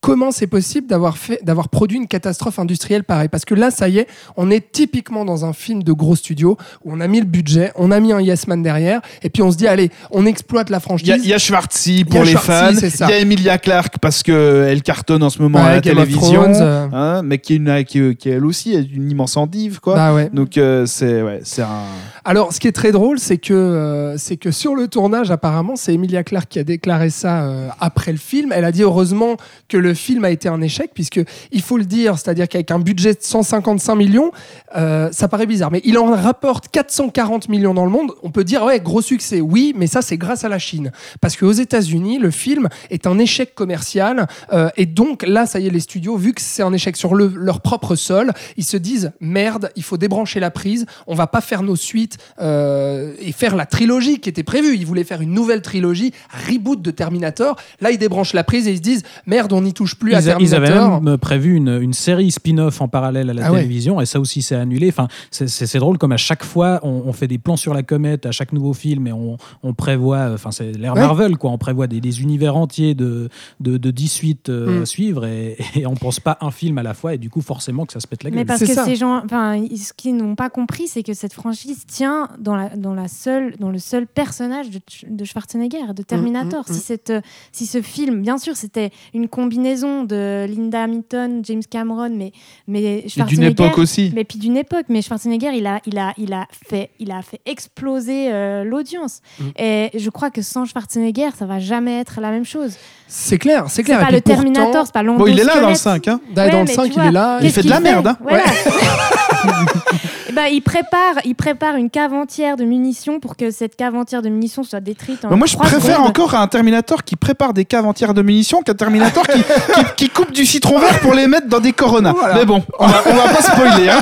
[0.00, 3.26] Comment c'est possible d'avoir fait, d'avoir produit une catastrophe industrielle pareille?
[3.28, 4.06] Parce que là, ça y est,
[4.36, 7.72] on est typiquement dans un film de gros studio où on a mis le budget,
[7.74, 10.70] on a mis un yes man derrière, et puis on se dit allez, on exploite
[10.70, 11.14] la franchise.
[11.24, 12.70] il y a Schwarzy Il y pour a les fans.
[12.78, 13.10] c'est Il ça.
[13.10, 16.04] y a Emilia Clarke parce qu'elle cartonne en ce moment à Ouais, la Game of
[16.06, 16.42] télévision.
[16.42, 16.86] Thrones, euh.
[16.92, 19.80] hein, mais qui, est une, qui, qui, elle aussi est une immense endive.
[19.80, 19.96] Quoi.
[19.96, 20.30] Bah ouais.
[20.32, 21.82] Donc euh, c'est ouais, c'est un.
[22.24, 25.74] Alors, ce qui est très drôle, c'est que, euh, c'est que sur le tournage, apparemment,
[25.76, 27.50] c'est Emilia Clarke qui a déclaré ça
[27.80, 28.52] après le film.
[28.54, 29.36] Elle a dit heureusement
[29.68, 31.20] que le film a été un échec, puisque
[31.52, 34.30] il faut le dire, c'est-à-dire qu'avec un budget de 155 millions,
[34.76, 38.12] euh, ça paraît bizarre, mais il en rapporte 440 millions dans le monde.
[38.22, 41.36] On peut dire ouais, gros succès, oui, mais ça c'est grâce à la Chine, parce
[41.36, 45.70] qu'aux États-Unis, le film est un échec commercial, euh, et donc là, ça y est,
[45.70, 49.12] les studios, vu que c'est un échec sur le- leur propre sol, ils se disent
[49.20, 53.56] merde, il faut débrancher la prise, on va pas faire nos suites euh, et faire
[53.56, 54.76] la trilogie qui était prévue.
[54.76, 56.12] Ils voulaient faire une nouvelle trilogie,
[56.48, 57.56] reboot de Terminator.
[57.80, 60.20] Là, ils débranchent la prise et ils se disent merde, on n'y touche plus à
[60.20, 61.00] Ils, a- ils avaient Terminator.
[61.02, 63.58] même prévu une, une série spin-off en parallèle à la Ah ouais.
[63.62, 64.88] télévision et ça aussi c'est annulé.
[64.88, 68.26] Enfin, c'est- drôle comme à chaque fois on, on fait des plans sur la comète
[68.26, 71.00] à chaque nouveau film et on, on prévoit, enfin c'est l'ère Ouais.
[71.00, 73.28] Marvel quoi, on prévoit des, des univers entiers de,
[73.60, 74.82] de, de 10 suites euh, Mm.
[74.82, 77.40] à suivre et, et on pense pas un film à la fois et du coup
[77.40, 78.38] forcément que ça se pète la gueule.
[78.40, 78.84] Mais parce que ça.
[78.84, 82.70] ces gens, enfin, ce qu'ils n'ont pas compris, c'est que cette franchise tient dans, la,
[82.76, 86.64] dans, la seule, dans le seul personnage de, de Schwarzenegger, de Terminator.
[86.68, 86.74] mm, mm.
[86.74, 87.20] Si, cette, euh,
[87.52, 92.32] si ce film, bien sûr, c'était une combinaison de Linda Hamilton, James Cameron, mais,
[92.66, 94.12] mais d'une époque aussi.
[94.14, 97.22] Mais puis d'une époque, mais Schwarzenegger, il a, il a, il a, fait, il a
[97.22, 99.20] fait exploser euh, l'audience.
[99.38, 99.44] Mm.
[99.58, 102.74] Et je crois que sans Schwarzenegger, ça va jamais être la même chose.
[103.06, 104.00] C'est clair, c'est C'est clair.
[104.00, 106.04] pas Et le pourtant, Terminator, c'est pas Bon, il est là dans le l'endosquelette.
[106.04, 106.08] 5.
[106.08, 106.20] Hein.
[106.34, 107.38] Dans le mais 5, tu il vois, est là.
[107.42, 108.18] Il fait de la merde, hein.
[108.22, 108.44] Voilà.
[110.38, 114.22] Ben, il, prépare, il prépare une cave entière de munitions pour que cette cave entière
[114.22, 116.06] de munitions soit détruite en Mais moi, je préfère secondes.
[116.06, 119.40] encore un Terminator qui prépare des caves entières de munitions qu'un Terminator qui,
[119.74, 122.12] qui, qui coupe du citron vert pour les mettre dans des Coronas.
[122.16, 122.36] Voilà.
[122.36, 123.88] Mais bon, on va, on va pas spoiler.
[123.88, 124.00] Hein.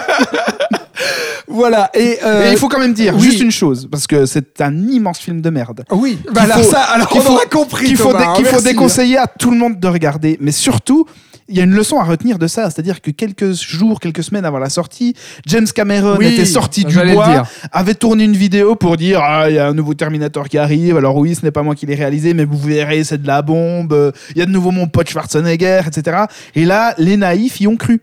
[1.49, 1.91] Voilà.
[1.95, 3.23] Et, euh, Et il faut quand même dire oui.
[3.23, 5.85] juste une chose, parce que c'est un immense film de merde.
[5.91, 7.87] Oui, bah alors faut- ça, alors qu'il on faut- aura compris.
[7.87, 8.65] Qu'il faut, dé- hein, faut merci.
[8.65, 10.37] déconseiller à tout le monde de regarder.
[10.41, 11.07] Mais surtout,
[11.49, 12.71] il y a une leçon à retenir de ça.
[12.71, 15.15] C'est-à-dire que quelques jours, quelques semaines avant la sortie,
[15.47, 19.57] James Cameron Oui, était sorti du bois, avait tourné une vidéo pour dire Ah, il
[19.57, 20.97] y a un nouveau Terminator qui arrive.
[20.97, 23.43] Alors oui, ce n'est pas moi qui l'ai réalisé, mais vous verrez, c'est de la
[23.43, 24.13] bombe.
[24.35, 26.25] Il y a de nouveau mon pote Schwarzenegger, etc.
[26.55, 28.01] Et là, les naïfs y ont cru.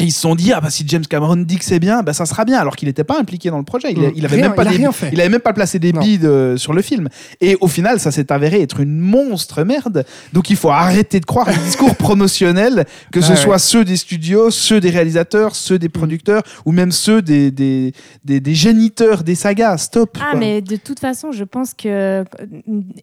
[0.00, 2.12] Et ils se sont dit, ah bah si James Cameron dit que c'est bien, bah
[2.12, 3.92] ça sera bien, alors qu'il n'était pas impliqué dans le projet.
[3.92, 4.12] Il, Mm.
[4.14, 5.10] il avait Rien, même pas il a des- rien fait.
[5.12, 6.00] il avait même pas placé des Non.
[6.00, 7.08] billes de- sur le film.
[7.40, 10.04] Et au final, ça s'est avéré être une monstre merde.
[10.32, 13.58] Donc il faut arrêter de croire les discours promotionnels, que ce Ouais, soit ouais.
[13.58, 17.92] ceux des studios, ceux des réalisateurs, ceux des producteurs, ou même ceux des, des,
[18.24, 19.78] des, des géniteurs des sagas.
[19.78, 20.16] Stop.
[20.20, 20.40] Ah, quoi.
[20.40, 22.24] mais de toute façon, je pense que euh,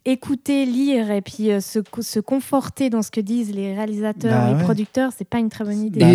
[0.06, 4.48] écouter, lire et puis euh, se, se conforter dans ce que disent les réalisateurs, Bah
[4.52, 4.64] les ouais.
[4.64, 6.00] producteurs, c'est pas une très bonne idée.
[6.00, 6.08] Bah.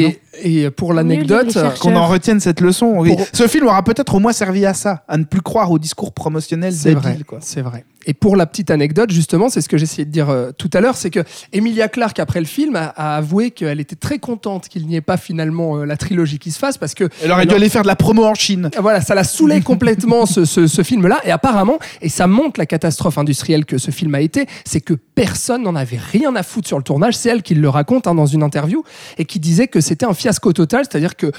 [0.43, 1.56] Et, et pour l'anecdote.
[1.80, 2.94] Qu'on en retienne cette leçon.
[2.98, 3.16] oui.
[3.16, 5.78] Pour- Ce film aura peut-être au moins servi à ça, à ne plus croire aux
[5.78, 7.24] discours promotionnels C'est vrai, débiles.
[7.24, 7.38] Quoi.
[7.40, 7.84] c'est vrai.
[8.06, 10.81] Et pour la petite anecdote, justement, c'est ce que j'essayais de dire euh, tout à
[10.81, 11.20] l'heure, c'est que
[11.52, 15.01] Emilia Clarke, après le film, a, a avoué qu'elle était très contente qu'il n'y ait
[15.02, 17.82] pas finalement euh, la trilogie qui se fasse parce que Elle aurait dû aller faire
[17.82, 18.70] de la promo en Chine.
[18.81, 21.20] voilà, ça l'a saoulé complètement ce, ce- ce film-là.
[21.24, 24.94] Et apparemment, et ça montre la catastrophe industrielle que ce film a été, c'est que
[24.94, 27.14] personne n'en avait rien à foutre sur le tournage.
[27.16, 28.82] C'est elle qui le raconte hein, dans une interview
[29.18, 31.32] et qui disait que c'était un fiasco total, c'est-à-dire que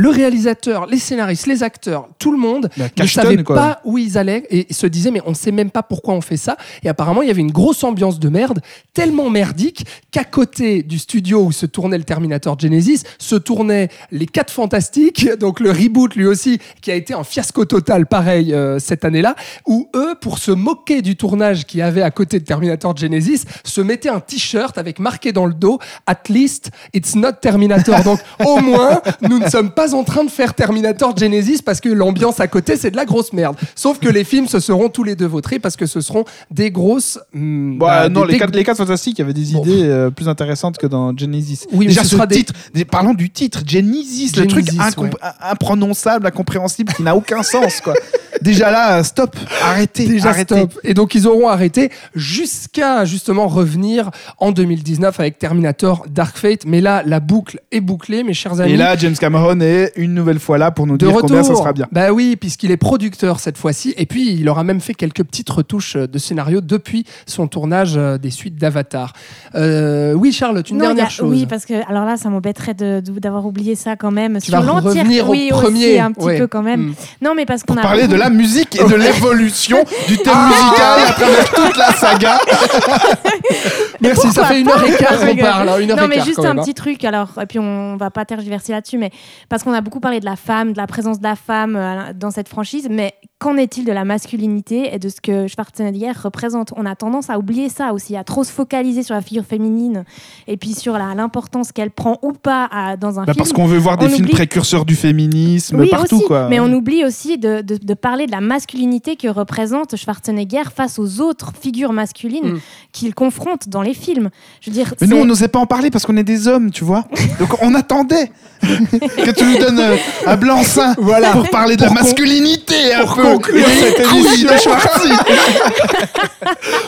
[0.00, 3.54] le réalisateur, les scénaristes, les acteurs, tout le monde Bah, ne savait quoi.
[3.56, 6.22] pas où ils allaient et se disaient mais on ne sait même pas pourquoi on
[6.22, 6.56] fait ça.
[6.82, 8.60] Et apparemment il y avait une grosse ambiance de merde,
[8.94, 14.26] tellement merdique qu'à côté du studio où se tournait le Terminator Genesis, se tournaient les
[14.26, 18.78] 4 Fantastiques, donc le reboot lui aussi qui a été un fiasco total pareil euh,
[18.78, 19.34] cette année-là,
[19.66, 23.44] où eux pour se moquer du tournage qu'il y avait à côté de Terminator Genesis,
[23.64, 28.00] se mettaient un t-shirt avec marqué dans le dos At least it's not Terminator.
[28.04, 31.88] Donc au moins nous ne sommes pas en train de faire Terminator Genesis parce que
[31.88, 33.56] l'ambiance à côté c'est de la grosse merde.
[33.74, 36.70] Sauf que les films se seront tous les deux vautrés parce que ce seront des
[36.70, 37.18] grosses.
[37.34, 39.62] hum, Bah, bah, non, des- les quatre, les quatre fantastiques avaient des Bon.
[39.62, 41.60] idées euh, plus intéressantes que dans Genesis.
[41.72, 42.52] Oui, mais Déjà, ce ce des- titre,
[42.90, 44.66] parlons du titre, Genesis, le truc
[44.98, 45.10] ouais.
[45.40, 47.94] imprononçable, incompréhensible, qui n'a aucun sens, quoi.
[48.42, 50.56] Déjà là, euh, stop, arrêtez, Déjà arrêtez.
[50.56, 50.72] stop.
[50.84, 56.64] Et donc ils auront arrêté jusqu'à justement revenir en 2019 avec Terminator Dark Fate.
[56.66, 58.72] Mais là, la boucle est bouclée, mes chers amis.
[58.72, 61.28] Et là, James Cameron est une nouvelle fois là pour nous de dire retour.
[61.28, 61.86] combien ça sera bien.
[61.92, 63.94] Bah oui, puisqu'il est producteur cette fois-ci.
[63.96, 68.18] Et puis, il aura même fait quelques petites retouches de scénario depuis son tournage euh,
[68.18, 69.12] des suites d'Avatar.
[69.54, 71.30] Euh, oui, Charlotte, une Non, a- dernière chose.
[71.30, 74.38] Oui, parce que alors là, ça m'embêterait d'avoir oublié ça quand même.
[74.40, 75.86] tu Sur vas revenir au oui, premier.
[75.92, 76.38] aussi, un petit Ouais.
[76.38, 76.80] peu quand même.
[76.88, 76.94] Mm.
[77.22, 79.78] Non, mais parce qu'on a parler de la musique et de l'évolution
[80.08, 82.38] du thème musical à travers toute la saga.
[84.00, 85.68] Merci, ça fait une heure et quart qu'on parle.
[85.68, 86.62] hein, une heure Non, et mais quart, juste un hein.
[86.62, 89.10] petit truc, alors, et puis on va pas tergiverser là-dessus, mais
[89.48, 92.12] parce qu'on a beaucoup parlé de la femme, de la présence de la femme euh,
[92.14, 96.72] dans cette franchise, mais qu'en est-il de la masculinité et de ce que Schwarzenegger représente?
[96.76, 100.04] On a tendance à oublier ça aussi, à trop se focaliser sur la figure féminine
[100.46, 103.38] et puis sur la- l'importance qu'elle prend ou pas à- dans un Bah, film.
[103.38, 106.48] parce qu'on veut voir des On films oublie- précurseurs du féminisme Oui, partout, aussi, quoi.
[106.48, 110.98] mais on oublie aussi de, de- de parler de la masculinité que représente Schwarzenegger face
[110.98, 112.60] aux autres figures masculines Mm.
[112.92, 114.28] qu'il confronte dans les films.
[114.60, 116.70] Je veux dire, Mais nous, on n'osait pas en parler parce qu'on est des hommes,
[116.70, 117.04] tu vois.
[117.38, 118.30] Donc on attendait
[118.60, 119.96] que tu nous donnes euh,
[120.26, 121.30] un blanc-seing Voilà.
[121.32, 123.29] pour parler de Pour la masculinité un peu.
[123.34, 124.70] Conclure cette émission.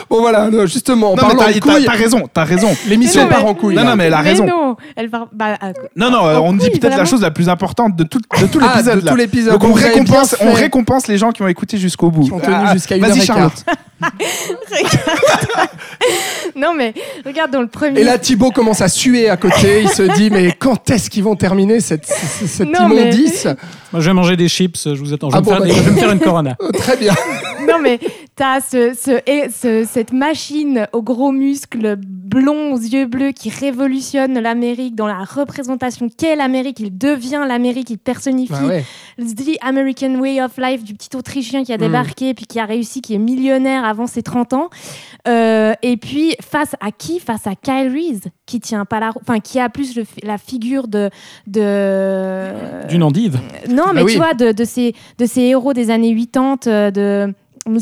[0.09, 2.69] Bon voilà, justement, en Non, mais t'as- t'as raison, t'as raison.
[2.87, 3.75] l'émission part en couille.
[3.75, 4.45] Non, non, mais elle a raison.
[4.45, 5.27] non, elle part.
[5.31, 8.03] bah, euh, Non, non, euh, en on dit peut-être la chose la plus importante de
[8.03, 8.99] tout, de tout Ah, l'épisode.
[9.01, 9.11] de là.
[9.11, 9.53] tout l'épisode.
[9.53, 12.23] Donc on Vous avez récompense, on récompense les gens qui ont écouté jusqu'au bout.
[12.25, 13.63] Qui ont tenu Ah, jusqu'à une Vas-y Charlotte.
[16.55, 16.93] Non, mais
[17.25, 18.01] regarde dans le premier.
[18.01, 19.81] Et là, Thibaut commence à suer à côté.
[19.83, 23.45] Il se dit, mais quand est-ce qu'ils vont terminer cette, cette, mais- immondice?
[23.91, 25.29] Moi, je vais manger des chips, je vous attends.
[25.29, 26.57] Je vais, Ah me, bon, faire, bah, des- je vais me faire une corona.
[26.73, 27.13] Très bien.
[27.67, 27.99] Non, mais
[28.35, 33.49] t'as ce, ce, et ce- cette machine aux gros muscles, blonds, aux yeux bleus, qui
[33.49, 36.79] révolutionne l'Amérique dans la représentation qu'est l'Amérique.
[36.79, 38.83] Il devient l'Amérique, il personnifie ouais.
[39.19, 41.81] The American Way of Life du petit Autrichien qui a Mm.
[41.81, 44.69] débarqué puis qui a réussi, qui est millionnaire avant ses 30 ans.
[45.27, 47.19] Euh, et puis, face à qui?
[47.19, 50.87] Face à Kyle Reese, qui tient pas la enfin, qui a plus le la figure
[50.87, 51.09] de.
[51.47, 52.87] de...
[52.89, 53.39] D'une endive.
[53.69, 54.11] Non, mais Bah oui.
[54.13, 57.33] tu vois, de, de, ces, de ces héros des années 80, euh, de.
[57.67, 57.79] Mais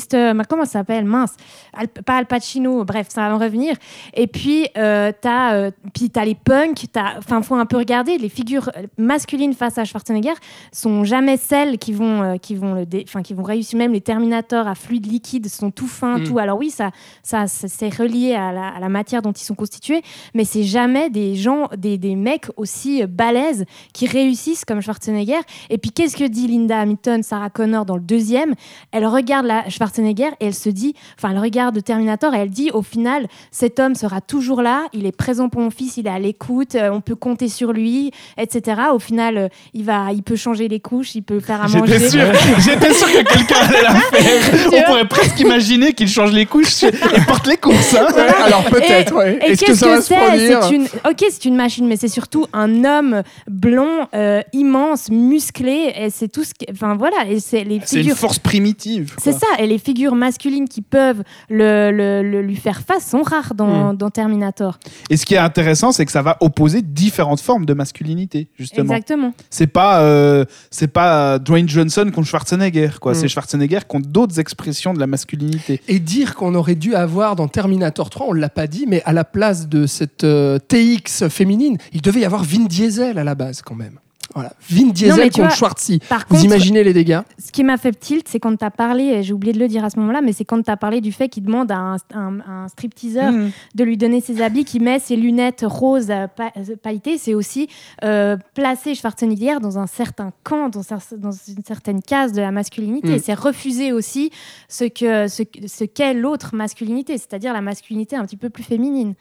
[0.50, 1.06] Comment ça s'appelle?
[1.06, 1.34] Mince.
[1.74, 3.76] Al- pas Al Pacino, bref, ça va me revenir.
[4.14, 5.72] Et puis, euh, t'as euh,
[6.14, 6.86] t'as les punks.
[7.18, 8.18] Enfin, faut un peu regarder.
[8.18, 10.34] Les figures euh, masculines face à Schwarzenegger
[10.72, 13.78] sont jamais celles qui vont, euh, qui vont, le dé- qui vont réussir.
[13.78, 16.24] Même les Terminators à fluide liquide sont tout fins, Mm.
[16.26, 16.40] tout.
[16.40, 16.92] Alors oui, ça,
[17.24, 20.02] ça, ça- c'est relié à la, à la matière dont ils sont constitués,
[20.34, 25.40] mais c'est jamais des gens, des, des mecs aussi euh, balèzes qui réussissent comme Schwarzenegger.
[25.70, 28.54] Et puis, qu'est-ce que dit Linda Hamilton, Sarah Connor dans le deuxième?
[28.92, 32.70] Elle regarde la Schwarzenegger et elle se dit, enfin, elle regarde Terminator et elle dit,
[32.74, 36.12] au final, cet homme sera toujours là, il est présent pour mon fils, il est
[36.12, 38.82] à l'écoute, euh, on peut compter sur lui, etc.
[38.94, 41.94] Au final, euh, il va, il peut changer les couches, il peut faire à manger.
[42.00, 42.22] J'étais sûr,
[42.60, 44.72] j'étais sûr que quelqu'un allait la faire.
[44.74, 46.92] On pourrait presque imaginer qu'il change les couches et
[47.28, 47.96] porte les courses.
[47.96, 48.08] hein.
[48.44, 49.40] Alors peut-être, ouais.
[49.42, 51.96] Et Est-ce que qu'est-ce ça que, va se produire une, ok, c'est une machine, mais
[51.98, 55.94] c'est surtout un homme blond, euh, immense, musclé.
[55.96, 59.14] Et c'est tout ce, qui- enfin voilà, et c'est les C'est une force primitive.
[59.18, 63.22] C'est ça, et les figures masculines qui peuvent le, le- le- lui faire face sont
[63.22, 63.56] rares Hmm.
[63.58, 64.80] dans, dans Terminator.
[65.10, 68.84] Et ce qui est intéressant, c'est que ça va opposer différentes formes de masculinité, justement.
[68.94, 69.34] Exactement.
[69.50, 73.14] C'est pas, euh, c'est pas Dwayne Johnson contre Schwarzenegger, quoi.
[73.16, 75.82] C'est Schwarzenegger contre d'autres expressions de la masculinité.
[75.88, 79.14] Et dire qu'on aurait dû avoir dans Terminator 3, on l'a pas dit, mais à
[79.14, 83.36] la place de cette euh, TX féminine, il devait y avoir Vin Diesel à la
[83.36, 84.00] base quand même.
[84.34, 86.00] Voilà, Vin Diesel tu contre vois, Schwarzy.
[86.10, 87.20] Par Vous contre, imaginez les dégâts?
[87.44, 89.68] ce qui m'a fait tilt, c'est quand tu as parlé, et j'ai oublié de le
[89.68, 91.78] dire à ce moment-là, mais c'est quand tu as parlé du fait qu'il demande à
[91.78, 93.52] un, un, un stripteaseur Mm.
[93.76, 97.34] de lui donner ses habits, qui met ses lunettes roses euh, pa- euh, pailletées, c'est
[97.34, 97.68] aussi
[98.04, 103.10] euh, placer Schwarzenegger dans un certain camp, dans, une certaine case de la masculinité.
[103.10, 103.14] Mm.
[103.16, 104.32] Et c'est refuser aussi
[104.70, 108.64] ce que ce, que- ce qu'est l'autre masculinité, c'est-à-dire la masculinité un petit peu plus
[108.64, 109.14] féminine.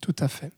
[0.00, 0.52] Tout à fait.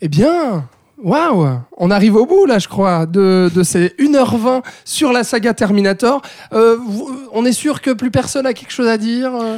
[0.00, 0.68] Eh bien,
[1.02, 5.54] waouh On arrive au bout, là, je crois, de, de ces 1h20 sur la saga
[5.54, 6.22] Terminator.
[6.52, 9.56] Euh, vous- on est sûr que plus personne a quelque chose à dire euh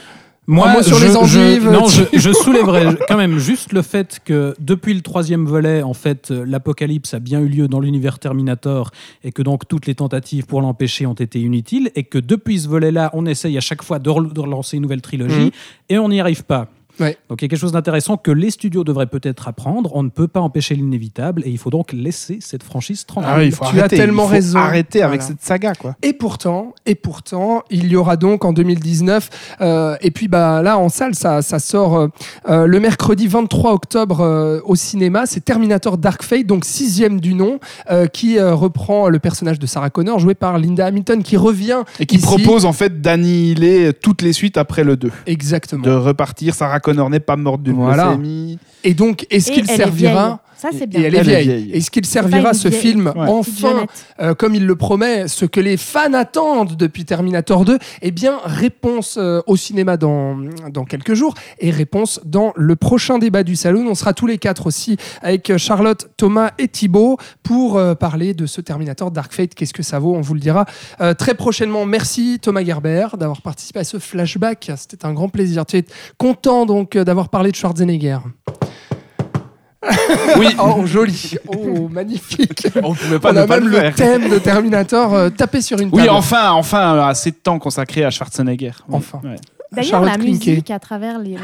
[0.48, 3.82] Moi, sur je, les je- endives, non, tu- je, je soulèverais quand même juste le
[3.82, 8.18] fait que depuis le troisième volet, en fait, l'apocalypse a bien eu lieu dans l'univers
[8.20, 8.90] Terminator
[9.24, 12.68] et que donc toutes les tentatives pour l'empêcher ont été inutiles et que depuis ce
[12.68, 15.50] volet-là, on essaye à chaque fois de, rel- de relancer une nouvelle trilogie Mhm.
[15.90, 16.68] et on n'y arrive pas.
[17.00, 17.16] Ouais.
[17.28, 19.90] Donc il y a quelque chose d'intéressant que les studios devraient peut-être apprendre.
[19.94, 23.30] On ne peut pas empêcher l'inévitable et il faut donc laisser cette franchise tranquille.
[23.32, 24.58] Ah oui, il faut Tu as tellement il faut raison.
[24.58, 25.34] Arrêter avec Voilà.
[25.34, 25.96] cette saga, quoi.
[26.02, 30.78] Et pourtant, et pourtant, il y aura donc en 2019, euh, et puis bah là
[30.78, 32.08] en salle, ça, ça sort euh,
[32.48, 35.26] euh, le mercredi 23 octobre euh, au cinéma.
[35.26, 37.58] C'est Terminator Dark Fate, donc sixième du nom,
[37.90, 41.82] euh, qui euh, reprend le personnage de Sarah Connor, joué par Linda Hamilton, qui revient
[42.00, 42.24] Et qui ici.
[42.24, 45.10] propose en fait d'annihiler toutes les suites après le 2.
[45.26, 45.82] exactement.
[45.82, 46.54] De repartir.
[46.54, 48.10] Sarah Connor n'est pas morte d'une Voilà.
[48.10, 48.60] leucémie.
[48.84, 50.36] Et donc, est-ce qu'il servira vieille.
[50.58, 51.00] Ça, c'est Et bien.
[51.02, 51.44] elle est Elle est vieille.
[51.64, 51.72] vieille.
[51.72, 53.26] Est-ce qu'il servira ce vieille- film Ouais.
[53.28, 53.84] Enfin.
[54.20, 58.38] Euh, comme il le promet, ce que les fans attendent depuis Terminator 2, eh bien,
[58.42, 60.38] réponse euh, au cinéma dans,
[60.72, 63.86] dans quelques jours et réponse dans le prochain débat du Saloon.
[63.86, 68.32] On sera tous les quatre aussi avec euh, Charlotte, Thomas et Thibaut pour euh, parler
[68.32, 69.54] de ce Terminator Dark Fate.
[69.54, 70.14] Qu'est-ce que ça vaut?
[70.14, 70.64] On vous le dira
[71.02, 71.84] euh, très prochainement.
[71.84, 74.70] Merci Thomas Gerber d'avoir participé à ce flashback.
[74.78, 75.66] C'était un grand plaisir.
[75.66, 75.84] Tu es
[76.16, 78.18] content donc d'avoir parlé de Schwarzenegger?
[80.38, 80.48] Oui.
[80.58, 81.34] Oh, joli.
[81.48, 82.66] Oh, magnifique.
[82.82, 83.94] On pouvait pas On ne a pas même le le faire.
[83.94, 86.02] thème de Terminator euh, tapé sur une table.
[86.02, 88.72] Oui, enfin, enfin, euh, assez de temps consacré à Schwarzenegger.
[88.90, 89.20] Enfin.
[89.24, 89.36] Ouais.
[89.72, 90.28] D'ailleurs, Charlotte la Klinke.
[90.46, 91.36] musique à travers les.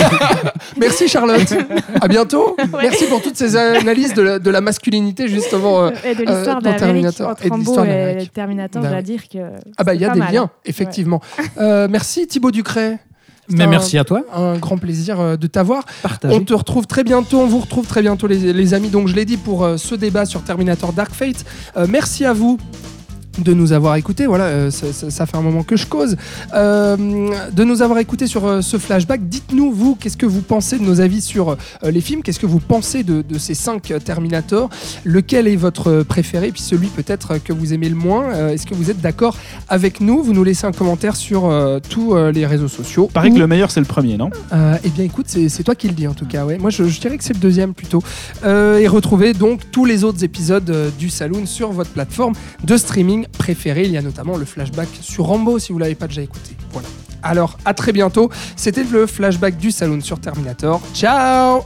[0.78, 1.52] Merci Charlotte.
[2.00, 2.56] à bientôt.
[2.80, 5.82] Merci pour toutes ces analyses de la, de la masculinité justement.
[5.86, 5.90] euh.
[6.04, 8.24] et de Euh, l'histoire dans de Terminator entre et de l'histoire de.
[8.26, 9.04] Terminator, Bah je dois oui.
[9.04, 9.38] dire que.
[9.76, 10.50] Ah bah il y a des mal, liens hein.
[10.64, 11.20] effectivement.
[11.58, 12.98] Euh, merci Thibaut Ducret.
[13.52, 14.22] Un- merci à toi.
[14.34, 15.84] Un grand plaisir euh, de t'avoir.
[16.24, 18.88] On te retrouve très bientôt, on vous retrouve très bientôt les, les amis.
[18.88, 21.44] Donc je l'ai dit pour euh, ce débat sur Terminator Dark Fate.
[21.76, 22.58] Euh, merci à vous
[23.38, 24.26] de nous avoir écoutés.
[24.26, 26.16] Voilà, euh, ça, ça- ça fait un moment que je cause.
[26.54, 26.96] Euh,
[27.52, 29.28] de nous avoir écoutés sur euh, ce flashback.
[29.28, 32.22] Dites-nous, vous, qu'est-ce que vous pensez de nos avis sur les films?
[32.22, 34.68] Qu'est-ce que vous pensez de, de ces cinq Terminator?
[35.04, 36.50] Lequel est votre préféré?
[36.52, 39.36] Puis celui peut-être que vous aimez le moins Est-ce que vous êtes d'accord
[39.68, 40.22] avec nous?
[40.22, 41.50] Vous nous laissez un commentaire sur
[41.88, 43.08] tous les réseaux sociaux.
[43.12, 44.30] Ou- que le meilleur, c'est le premier, non?
[44.84, 46.44] Eh bien, écoute, c'est toi qui le dis en tout cas.
[46.44, 46.58] Ouais.
[46.58, 48.02] Moi, je, je dirais que c'est le deuxième plutôt.
[48.44, 52.34] Et retrouvez donc tous les autres épisodes du Saloon sur votre plateforme
[52.64, 53.84] de streaming préférée.
[53.84, 56.56] Il y a notamment le flashback sur Rambo si vous l'avez pas déjà écouté.
[56.72, 56.88] Voilà.
[57.22, 58.30] Alors, à très bientôt.
[58.54, 60.80] C'était le flashback du Saloon sur Terminator.
[60.94, 61.62] Ciao